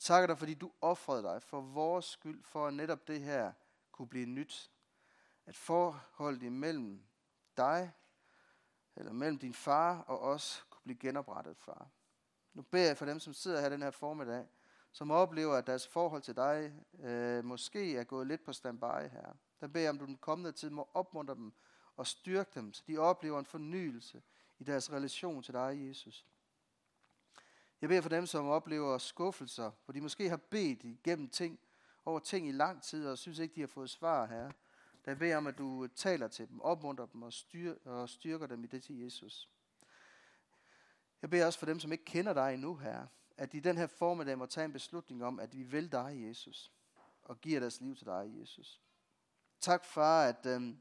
Takker 0.00 0.26
dig, 0.26 0.38
fordi 0.38 0.54
du 0.54 0.72
offrede 0.80 1.22
dig 1.22 1.42
for 1.42 1.60
vores 1.60 2.04
skyld, 2.04 2.44
for 2.44 2.66
at 2.66 2.74
netop 2.74 3.08
det 3.08 3.20
her 3.20 3.52
kunne 3.92 4.08
blive 4.08 4.26
nyt. 4.26 4.70
At 5.46 5.56
forholdet 5.56 6.42
imellem 6.42 7.02
dig, 7.56 7.92
eller 8.96 9.12
mellem 9.12 9.38
din 9.38 9.54
far 9.54 9.98
og 9.98 10.20
os, 10.20 10.66
kunne 10.70 10.82
blive 10.84 10.98
genoprettet, 10.98 11.56
far. 11.58 11.88
Nu 12.54 12.62
beder 12.62 12.86
jeg 12.86 12.96
for 12.96 13.06
dem, 13.06 13.20
som 13.20 13.32
sidder 13.32 13.60
her 13.60 13.68
den 13.68 13.82
her 13.82 13.90
formiddag, 13.90 14.46
som 14.92 15.10
oplever, 15.10 15.54
at 15.54 15.66
deres 15.66 15.86
forhold 15.86 16.22
til 16.22 16.36
dig 16.36 16.84
øh, 17.00 17.44
måske 17.44 17.96
er 17.96 18.04
gået 18.04 18.26
lidt 18.26 18.44
på 18.44 18.52
standby 18.52 19.08
her. 19.12 19.32
Der 19.60 19.66
beder 19.66 19.84
jeg 19.84 19.90
om, 19.90 19.98
du 19.98 20.06
den 20.06 20.16
kommende 20.16 20.52
tid 20.52 20.70
må 20.70 20.88
opmuntre 20.94 21.34
dem 21.34 21.52
og 21.96 22.06
styrke 22.06 22.50
dem, 22.54 22.72
så 22.72 22.82
de 22.86 22.98
oplever 22.98 23.38
en 23.38 23.46
fornyelse 23.46 24.22
i 24.58 24.64
deres 24.64 24.92
relation 24.92 25.42
til 25.42 25.54
dig, 25.54 25.88
Jesus. 25.88 26.26
Jeg 27.80 27.88
beder 27.88 28.00
for 28.00 28.08
dem, 28.08 28.26
som 28.26 28.48
oplever 28.48 28.98
skuffelser, 28.98 29.70
hvor 29.84 29.92
de 29.92 30.00
måske 30.00 30.28
har 30.28 30.36
bedt 30.36 30.84
igennem 30.84 31.28
ting, 31.28 31.60
over 32.04 32.18
ting 32.18 32.48
i 32.48 32.52
lang 32.52 32.82
tid, 32.82 33.08
og 33.08 33.18
synes 33.18 33.38
ikke, 33.38 33.54
de 33.54 33.60
har 33.60 33.66
fået 33.66 33.90
svar 33.90 34.26
her. 34.26 34.50
Der 35.04 35.14
beder 35.14 35.36
om, 35.36 35.46
at 35.46 35.58
du 35.58 35.86
taler 35.86 36.28
til 36.28 36.48
dem, 36.48 36.60
opmuntrer 36.60 37.06
dem 37.06 37.22
og, 37.22 37.32
styr, 37.32 37.74
og 37.84 38.08
styrker 38.08 38.46
dem 38.46 38.64
i 38.64 38.66
det 38.66 38.82
til 38.82 38.98
Jesus. 38.98 39.48
Jeg 41.22 41.30
beder 41.30 41.46
også 41.46 41.58
for 41.58 41.66
dem, 41.66 41.80
som 41.80 41.92
ikke 41.92 42.04
kender 42.04 42.32
dig 42.32 42.54
endnu 42.54 42.76
her, 42.76 43.06
at 43.36 43.52
de 43.52 43.56
i 43.56 43.60
den 43.60 43.76
her 43.76 43.86
formiddag 43.86 44.38
må 44.38 44.46
tage 44.46 44.64
en 44.64 44.72
beslutning 44.72 45.24
om, 45.24 45.40
at 45.40 45.56
vi 45.56 45.62
vil 45.62 45.92
dig, 45.92 46.26
Jesus, 46.28 46.72
og 47.22 47.40
giver 47.40 47.60
deres 47.60 47.80
liv 47.80 47.96
til 47.96 48.06
dig, 48.06 48.32
Jesus. 48.40 48.80
Tak, 49.60 49.84
far, 49.84 50.24
at, 50.24 50.46
øh, 50.46 50.74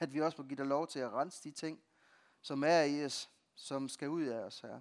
at 0.00 0.14
vi 0.14 0.20
også 0.20 0.42
må 0.42 0.48
give 0.48 0.56
dig 0.56 0.66
lov 0.66 0.86
til 0.86 0.98
at 0.98 1.12
rense 1.12 1.44
de 1.44 1.50
ting, 1.50 1.82
som 2.40 2.64
er 2.64 2.82
i 2.82 3.04
os, 3.04 3.30
som 3.54 3.88
skal 3.88 4.08
ud 4.08 4.24
af 4.24 4.38
os 4.38 4.60
her. 4.60 4.80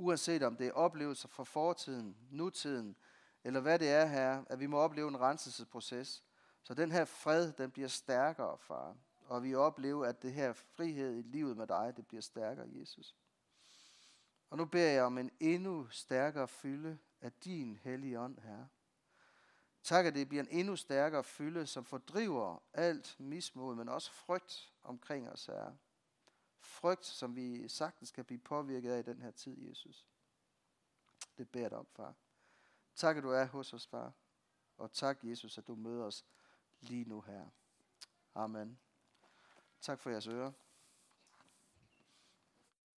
Uanset 0.00 0.42
om 0.42 0.56
det 0.56 0.66
er 0.66 0.72
oplevelser 0.72 1.28
fra 1.28 1.44
fortiden, 1.44 2.16
nutiden, 2.30 2.96
eller 3.44 3.60
hvad 3.60 3.78
det 3.78 3.88
er 3.88 4.06
her, 4.06 4.44
at 4.46 4.60
vi 4.60 4.66
må 4.66 4.78
opleve 4.78 5.08
en 5.08 5.20
renselsesproces. 5.20 6.24
Så 6.62 6.74
den 6.74 6.92
her 6.92 7.04
fred, 7.04 7.52
den 7.52 7.70
bliver 7.70 7.88
stærkere, 7.88 8.58
far. 8.58 8.96
Og 9.26 9.42
vi 9.42 9.54
oplever, 9.54 10.06
at 10.06 10.22
det 10.22 10.32
her 10.32 10.52
frihed 10.52 11.16
i 11.18 11.22
livet 11.22 11.56
med 11.56 11.66
dig, 11.66 11.92
det 11.96 12.06
bliver 12.06 12.20
stærkere, 12.20 12.66
Jesus. 12.80 13.16
Og 14.50 14.56
nu 14.58 14.64
beder 14.64 14.90
jeg 14.90 15.04
om 15.04 15.18
en 15.18 15.30
endnu 15.40 15.88
stærkere 15.88 16.48
fylde 16.48 16.98
af 17.20 17.32
din 17.32 17.78
hellige 17.82 18.20
ånd, 18.20 18.38
her. 18.38 18.64
Tak, 19.82 20.06
at 20.06 20.14
det 20.14 20.28
bliver 20.28 20.42
en 20.42 20.50
endnu 20.50 20.76
stærkere 20.76 21.24
fylde, 21.24 21.66
som 21.66 21.84
fordriver 21.84 22.62
alt 22.74 23.16
mismod, 23.18 23.74
men 23.74 23.88
også 23.88 24.12
frygt 24.12 24.72
omkring 24.82 25.30
os, 25.30 25.46
her 25.46 25.72
frygt, 26.60 27.06
som 27.06 27.36
vi 27.36 27.68
sagtens 27.68 28.10
kan 28.10 28.24
blive 28.24 28.38
påvirket 28.38 28.92
af 28.92 28.98
i 28.98 29.02
den 29.02 29.22
her 29.22 29.30
tid, 29.30 29.58
Jesus. 29.58 30.06
Det 31.38 31.50
beder 31.50 31.68
dig 31.68 31.78
om, 31.78 31.86
far. 31.86 32.14
Tak, 32.94 33.16
at 33.16 33.22
du 33.22 33.30
er 33.30 33.44
hos 33.44 33.72
os, 33.72 33.86
far. 33.86 34.12
Og 34.76 34.92
tak, 34.92 35.18
Jesus, 35.22 35.58
at 35.58 35.66
du 35.66 35.74
møder 35.74 36.04
os 36.04 36.24
lige 36.80 37.04
nu 37.04 37.20
her. 37.20 37.46
Amen. 38.34 38.78
Tak 39.80 40.00
for 40.00 40.10
jeres 40.10 40.26
øre. 40.26 40.52